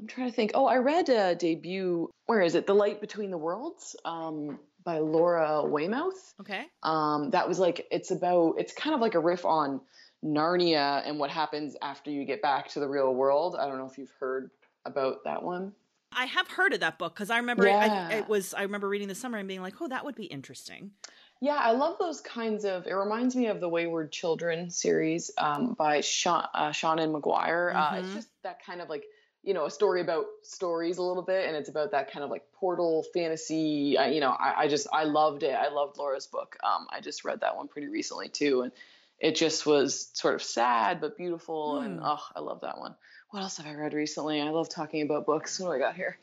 I'm 0.00 0.08
trying 0.08 0.28
to 0.28 0.34
think. 0.34 0.52
Oh, 0.54 0.66
I 0.66 0.78
read 0.78 1.08
a 1.08 1.36
debut. 1.36 2.10
Where 2.26 2.40
is 2.40 2.56
it? 2.56 2.66
The 2.66 2.74
Light 2.74 3.00
Between 3.00 3.30
the 3.30 3.38
Worlds. 3.38 3.94
Um, 4.04 4.58
by 4.84 4.98
Laura 5.00 5.64
Weymouth. 5.64 6.34
Okay. 6.40 6.64
Um, 6.82 7.30
that 7.30 7.46
was 7.46 7.58
like 7.58 7.86
it's 7.90 8.10
about 8.10 8.54
it's 8.58 8.72
kind 8.72 8.94
of 8.94 9.00
like 9.00 9.14
a 9.14 9.20
riff 9.20 9.44
on 9.44 9.80
Narnia 10.24 11.02
and 11.06 11.18
what 11.18 11.30
happens 11.30 11.76
after 11.82 12.10
you 12.10 12.24
get 12.24 12.42
back 12.42 12.68
to 12.70 12.80
the 12.80 12.88
real 12.88 13.14
world. 13.14 13.56
I 13.58 13.66
don't 13.66 13.78
know 13.78 13.86
if 13.86 13.98
you've 13.98 14.12
heard 14.18 14.50
about 14.84 15.24
that 15.24 15.42
one. 15.42 15.72
I 16.12 16.24
have 16.24 16.48
heard 16.48 16.72
of 16.72 16.80
that 16.80 16.98
book 16.98 17.14
because 17.14 17.30
I 17.30 17.36
remember 17.36 17.66
yeah. 17.66 17.84
it, 18.08 18.14
I, 18.14 18.18
it 18.18 18.28
was 18.28 18.54
I 18.54 18.62
remember 18.62 18.88
reading 18.88 19.08
the 19.08 19.14
summer 19.14 19.38
and 19.38 19.46
being 19.46 19.60
like, 19.60 19.74
oh, 19.80 19.88
that 19.88 20.04
would 20.04 20.14
be 20.14 20.24
interesting. 20.24 20.92
Yeah, 21.40 21.56
I 21.56 21.70
love 21.72 21.98
those 22.00 22.20
kinds 22.20 22.64
of. 22.64 22.86
It 22.86 22.94
reminds 22.94 23.36
me 23.36 23.46
of 23.46 23.60
the 23.60 23.68
Wayward 23.68 24.10
Children 24.10 24.70
series 24.70 25.30
um, 25.38 25.74
by 25.74 25.98
Seanan, 25.98 26.48
uh, 26.54 26.72
McGuire. 26.72 27.72
Mm-hmm. 27.72 27.76
Uh, 27.76 27.98
it's 27.98 28.08
mm-hmm. 28.08 28.16
just 28.16 28.28
that 28.42 28.64
kind 28.64 28.80
of 28.80 28.88
like 28.88 29.04
you 29.44 29.54
know 29.54 29.66
a 29.66 29.70
story 29.70 30.00
about 30.00 30.24
stories 30.42 30.98
a 30.98 31.02
little 31.02 31.22
bit, 31.22 31.46
and 31.46 31.56
it's 31.56 31.68
about 31.68 31.92
that 31.92 32.10
kind 32.10 32.24
of 32.24 32.30
like 32.30 32.42
portal 32.52 33.04
fantasy. 33.14 33.96
Uh, 33.96 34.06
you 34.06 34.20
know, 34.20 34.30
I, 34.30 34.62
I, 34.62 34.68
just 34.68 34.88
I 34.92 35.04
loved 35.04 35.44
it. 35.44 35.54
I 35.54 35.68
loved 35.68 35.96
Laura's 35.96 36.26
book. 36.26 36.56
Um, 36.64 36.88
I 36.90 37.00
just 37.00 37.24
read 37.24 37.40
that 37.42 37.56
one 37.56 37.68
pretty 37.68 37.88
recently 37.88 38.28
too, 38.28 38.62
and 38.62 38.72
it 39.20 39.34
just 39.34 39.66
was 39.66 40.10
sort 40.12 40.34
of 40.34 40.42
sad 40.42 41.00
but 41.00 41.16
beautiful, 41.16 41.80
mm. 41.80 41.86
and 41.86 42.00
oh, 42.02 42.22
I 42.34 42.40
love 42.40 42.60
that 42.62 42.78
one. 42.78 42.94
What 43.30 43.42
else 43.42 43.58
have 43.58 43.66
I 43.66 43.74
read 43.74 43.92
recently? 43.92 44.40
I 44.40 44.48
love 44.50 44.68
talking 44.68 45.02
about 45.02 45.26
books. 45.26 45.60
What 45.60 45.68
do 45.68 45.72
I 45.74 45.78
got 45.78 45.94
here? 45.94 46.16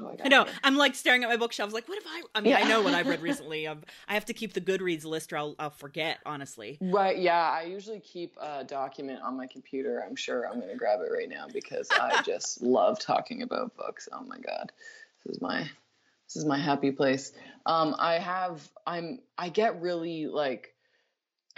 Oh, 0.00 0.08
I, 0.08 0.24
I 0.24 0.28
know. 0.28 0.44
Here? 0.44 0.54
I'm 0.64 0.76
like 0.76 0.94
staring 0.94 1.22
at 1.22 1.28
my 1.28 1.36
bookshelves, 1.36 1.72
like, 1.72 1.88
what 1.88 2.02
have 2.02 2.06
I? 2.06 2.22
I 2.34 2.40
mean, 2.40 2.50
yeah. 2.52 2.58
I 2.58 2.68
know 2.68 2.82
what 2.82 2.94
I've 2.94 3.06
read 3.06 3.20
recently. 3.22 3.68
i 3.68 3.76
I 4.08 4.14
have 4.14 4.24
to 4.26 4.32
keep 4.32 4.54
the 4.54 4.60
Goodreads 4.60 5.04
list, 5.04 5.32
or 5.32 5.36
I'll, 5.36 5.54
I'll 5.58 5.70
forget. 5.70 6.18
Honestly. 6.26 6.78
Right. 6.80 7.18
Yeah. 7.18 7.50
I 7.50 7.62
usually 7.62 8.00
keep 8.00 8.36
a 8.40 8.64
document 8.64 9.20
on 9.22 9.36
my 9.36 9.46
computer. 9.46 10.02
I'm 10.04 10.16
sure 10.16 10.48
I'm 10.48 10.58
going 10.58 10.72
to 10.72 10.76
grab 10.76 11.00
it 11.00 11.12
right 11.12 11.28
now 11.28 11.46
because 11.52 11.88
I 11.92 12.22
just 12.26 12.62
love 12.62 12.98
talking 12.98 13.42
about 13.42 13.76
books. 13.76 14.08
Oh 14.12 14.22
my 14.22 14.38
god, 14.38 14.72
this 15.24 15.36
is 15.36 15.42
my 15.42 15.60
this 15.60 16.36
is 16.36 16.44
my 16.44 16.58
happy 16.58 16.90
place. 16.90 17.32
Um, 17.66 17.94
I 17.98 18.14
have. 18.14 18.68
I'm. 18.86 19.20
I 19.36 19.48
get 19.48 19.80
really 19.80 20.26
like 20.26 20.74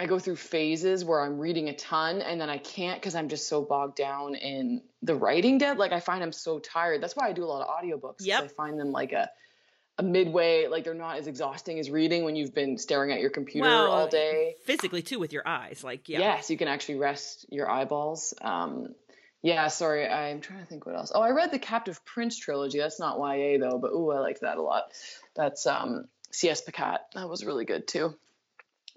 I 0.01 0.07
go 0.07 0.17
through 0.17 0.37
phases 0.37 1.05
where 1.05 1.21
I'm 1.21 1.37
reading 1.37 1.69
a 1.69 1.75
ton 1.75 2.23
and 2.23 2.41
then 2.41 2.49
I 2.49 2.57
can't 2.57 2.99
because 2.99 3.13
I'm 3.13 3.29
just 3.29 3.47
so 3.47 3.61
bogged 3.61 3.97
down 3.97 4.33
in 4.33 4.81
the 5.03 5.13
writing 5.13 5.59
dead. 5.59 5.77
Like 5.77 5.91
I 5.91 5.99
find 5.99 6.23
I'm 6.23 6.31
so 6.31 6.57
tired. 6.57 7.03
That's 7.03 7.15
why 7.15 7.27
I 7.27 7.33
do 7.33 7.43
a 7.43 7.45
lot 7.45 7.61
of 7.61 7.67
audiobooks. 7.67 8.21
Yep. 8.21 8.43
I 8.43 8.47
find 8.47 8.79
them 8.79 8.91
like 8.91 9.11
a 9.11 9.29
a 9.99 10.03
midway, 10.03 10.65
like 10.65 10.85
they're 10.85 10.95
not 10.95 11.17
as 11.17 11.27
exhausting 11.27 11.77
as 11.77 11.91
reading 11.91 12.23
when 12.23 12.35
you've 12.35 12.55
been 12.55 12.79
staring 12.79 13.11
at 13.11 13.19
your 13.19 13.29
computer 13.29 13.69
well, 13.69 13.91
all 13.91 14.07
day. 14.07 14.55
Physically 14.65 15.03
too 15.03 15.19
with 15.19 15.33
your 15.33 15.47
eyes. 15.47 15.83
Like 15.83 16.09
yeah. 16.09 16.17
Yes, 16.17 16.49
you 16.49 16.57
can 16.57 16.67
actually 16.67 16.95
rest 16.95 17.45
your 17.51 17.69
eyeballs. 17.69 18.33
Um 18.41 18.95
yeah, 19.43 19.67
sorry, 19.67 20.07
I'm 20.07 20.41
trying 20.41 20.61
to 20.61 20.65
think 20.65 20.87
what 20.87 20.95
else. 20.95 21.11
Oh, 21.13 21.21
I 21.21 21.29
read 21.29 21.51
the 21.51 21.59
Captive 21.59 22.03
Prince 22.05 22.39
trilogy. 22.39 22.79
That's 22.79 22.99
not 22.99 23.19
YA 23.19 23.59
though, 23.59 23.77
but 23.77 23.91
ooh, 23.91 24.11
I 24.11 24.17
liked 24.17 24.41
that 24.41 24.57
a 24.57 24.63
lot. 24.63 24.85
That's 25.35 25.67
um 25.67 26.05
C.S. 26.31 26.63
Pacat. 26.63 27.01
That 27.13 27.29
was 27.29 27.45
really 27.45 27.65
good 27.65 27.87
too 27.87 28.15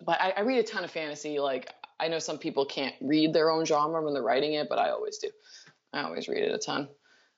but 0.02 0.20
I, 0.20 0.30
I, 0.36 0.40
read 0.40 0.58
a 0.58 0.62
ton 0.62 0.84
of 0.84 0.90
fantasy. 0.90 1.38
Like 1.38 1.72
I 1.98 2.08
know 2.08 2.18
some 2.18 2.38
people 2.38 2.64
can't 2.64 2.94
read 3.00 3.32
their 3.32 3.50
own 3.50 3.64
genre 3.64 4.02
when 4.02 4.14
they're 4.14 4.22
writing 4.22 4.54
it, 4.54 4.68
but 4.68 4.78
I 4.78 4.90
always 4.90 5.18
do. 5.18 5.30
I 5.92 6.02
always 6.02 6.28
read 6.28 6.42
it 6.42 6.54
a 6.54 6.58
ton. 6.58 6.88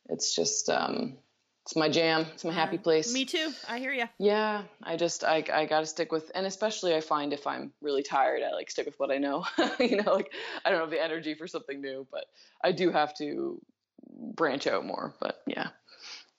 It's 0.09 0.35
just 0.35 0.69
um, 0.69 1.19
it's 1.65 1.77
my 1.77 1.89
jam. 1.89 2.27
It's 2.35 2.45
my 2.45 2.53
happy 2.53 2.79
place. 2.79 3.13
Me 3.13 3.25
too. 3.25 3.51
I 3.69 3.79
hear 3.79 3.93
you. 3.93 4.05
Yeah, 4.19 4.63
I 4.83 4.97
just 4.97 5.25
I 5.25 5.45
I 5.53 5.67
got 5.67 5.81
to 5.81 5.87
stick 5.87 6.13
with, 6.13 6.31
and 6.35 6.47
especially 6.47 6.95
I 6.95 7.01
find 7.01 7.33
if 7.33 7.47
I'm 7.47 7.73
really 7.81 8.03
tired, 8.03 8.43
I 8.43 8.55
like 8.55 8.71
stick 8.71 8.87
with 8.87 8.99
what 8.99 9.11
I 9.11 9.19
know. 9.19 9.45
you 9.81 10.03
know, 10.03 10.15
like 10.15 10.33
I 10.65 10.71
don't 10.71 10.81
have 10.81 10.91
the 10.91 11.03
energy 11.03 11.35
for 11.35 11.47
something 11.47 11.81
new, 11.81 12.07
but 12.11 12.27
I 12.63 12.73
do 12.73 12.91
have 12.91 13.17
to 13.19 13.61
branch 14.09 14.67
out 14.67 14.87
more. 14.87 15.15
But 15.21 15.43
yeah. 15.47 15.69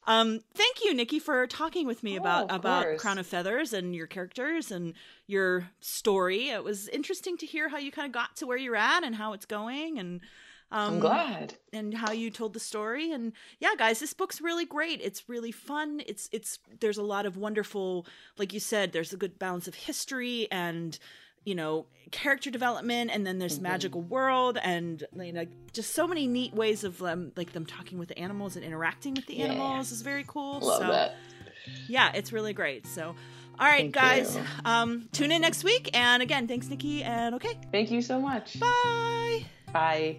Um, 0.08 0.40
thank 0.56 0.86
you, 0.86 0.94
Nicki, 0.94 1.20
for 1.20 1.46
talking 1.48 1.86
with 1.86 2.02
me 2.02 2.18
oh, 2.18 2.22
about 2.22 2.44
about 2.50 2.84
course. 2.84 3.02
Crown 3.02 3.18
of 3.18 3.28
Feathers 3.28 3.74
and 3.74 3.94
your 3.94 4.08
characters 4.08 4.72
and 4.72 4.94
your 5.28 5.70
story. 5.82 6.50
It 6.50 6.64
was 6.64 6.88
interesting 6.88 7.38
to 7.38 7.46
hear 7.46 7.68
how 7.68 7.78
you 7.78 7.92
kind 7.92 8.06
of 8.06 8.14
got 8.14 8.38
to 8.38 8.48
where 8.48 8.58
you're 8.58 8.76
at 8.78 9.04
and 9.04 9.16
how 9.16 9.34
it's 9.34 9.46
going 9.46 10.00
and 10.00 10.22
um, 10.72 10.96
I'm 10.96 11.00
glad. 11.00 11.54
And 11.72 11.94
how 11.94 12.12
you 12.12 12.30
told 12.30 12.54
the 12.54 12.60
story. 12.60 13.12
And 13.12 13.34
yeah, 13.60 13.76
guys, 13.78 14.00
this 14.00 14.14
book's 14.14 14.42
really 14.42 14.66
great. 14.66 15.00
It's 15.02 15.30
really 15.30 15.52
fun. 15.52 16.02
It's 16.06 16.30
it's 16.32 16.60
there's 16.80 16.98
a 16.98 17.04
lot 17.04 17.26
of 17.26 17.38
wonderful, 17.38 18.06
like 18.38 18.54
you 18.54 18.60
said, 18.60 18.92
there's 18.92 19.14
a 19.14 19.18
good 19.18 19.40
balance 19.40 19.68
of 19.68 19.76
history 19.76 20.48
and 20.52 20.98
you 21.48 21.56
know 21.56 21.86
character 22.12 22.52
development 22.52 23.10
and 23.12 23.26
then 23.26 23.40
there's 23.40 23.56
mm-hmm. 23.56 23.64
magical 23.64 24.02
world 24.02 24.58
and 24.62 25.06
you 25.16 25.32
know 25.32 25.46
just 25.72 25.94
so 25.94 26.06
many 26.06 26.28
neat 26.28 26.54
ways 26.54 26.84
of 26.84 26.98
them 26.98 27.32
like 27.38 27.54
them 27.54 27.66
talking 27.66 27.98
with 27.98 28.10
the 28.10 28.20
animals 28.20 28.58
and 28.58 28.66
interacting 28.66 29.14
with 29.14 29.26
the 29.28 29.36
yeah. 29.36 29.46
animals 29.46 29.92
is 29.92 30.02
very 30.02 30.26
cool. 30.28 30.60
Love 30.60 30.82
so 30.82 30.88
that. 30.88 31.16
yeah 31.88 32.12
it's 32.14 32.34
really 32.34 32.54
great. 32.54 32.86
So 32.86 33.16
all 33.60 33.66
right 33.66 33.94
Thank 33.94 33.96
guys 33.96 34.38
um 34.66 35.08
tune 35.14 35.32
in 35.32 35.42
next 35.42 35.64
week. 35.64 35.90
And 35.94 36.22
again 36.22 36.50
thanks 36.50 36.68
nicki 36.68 37.02
and 37.02 37.34
okay. 37.36 37.58
Thank 37.72 37.92
you 37.92 38.02
so 38.02 38.20
much. 38.20 38.60
Bye. 38.60 39.46
Bye 39.72 40.18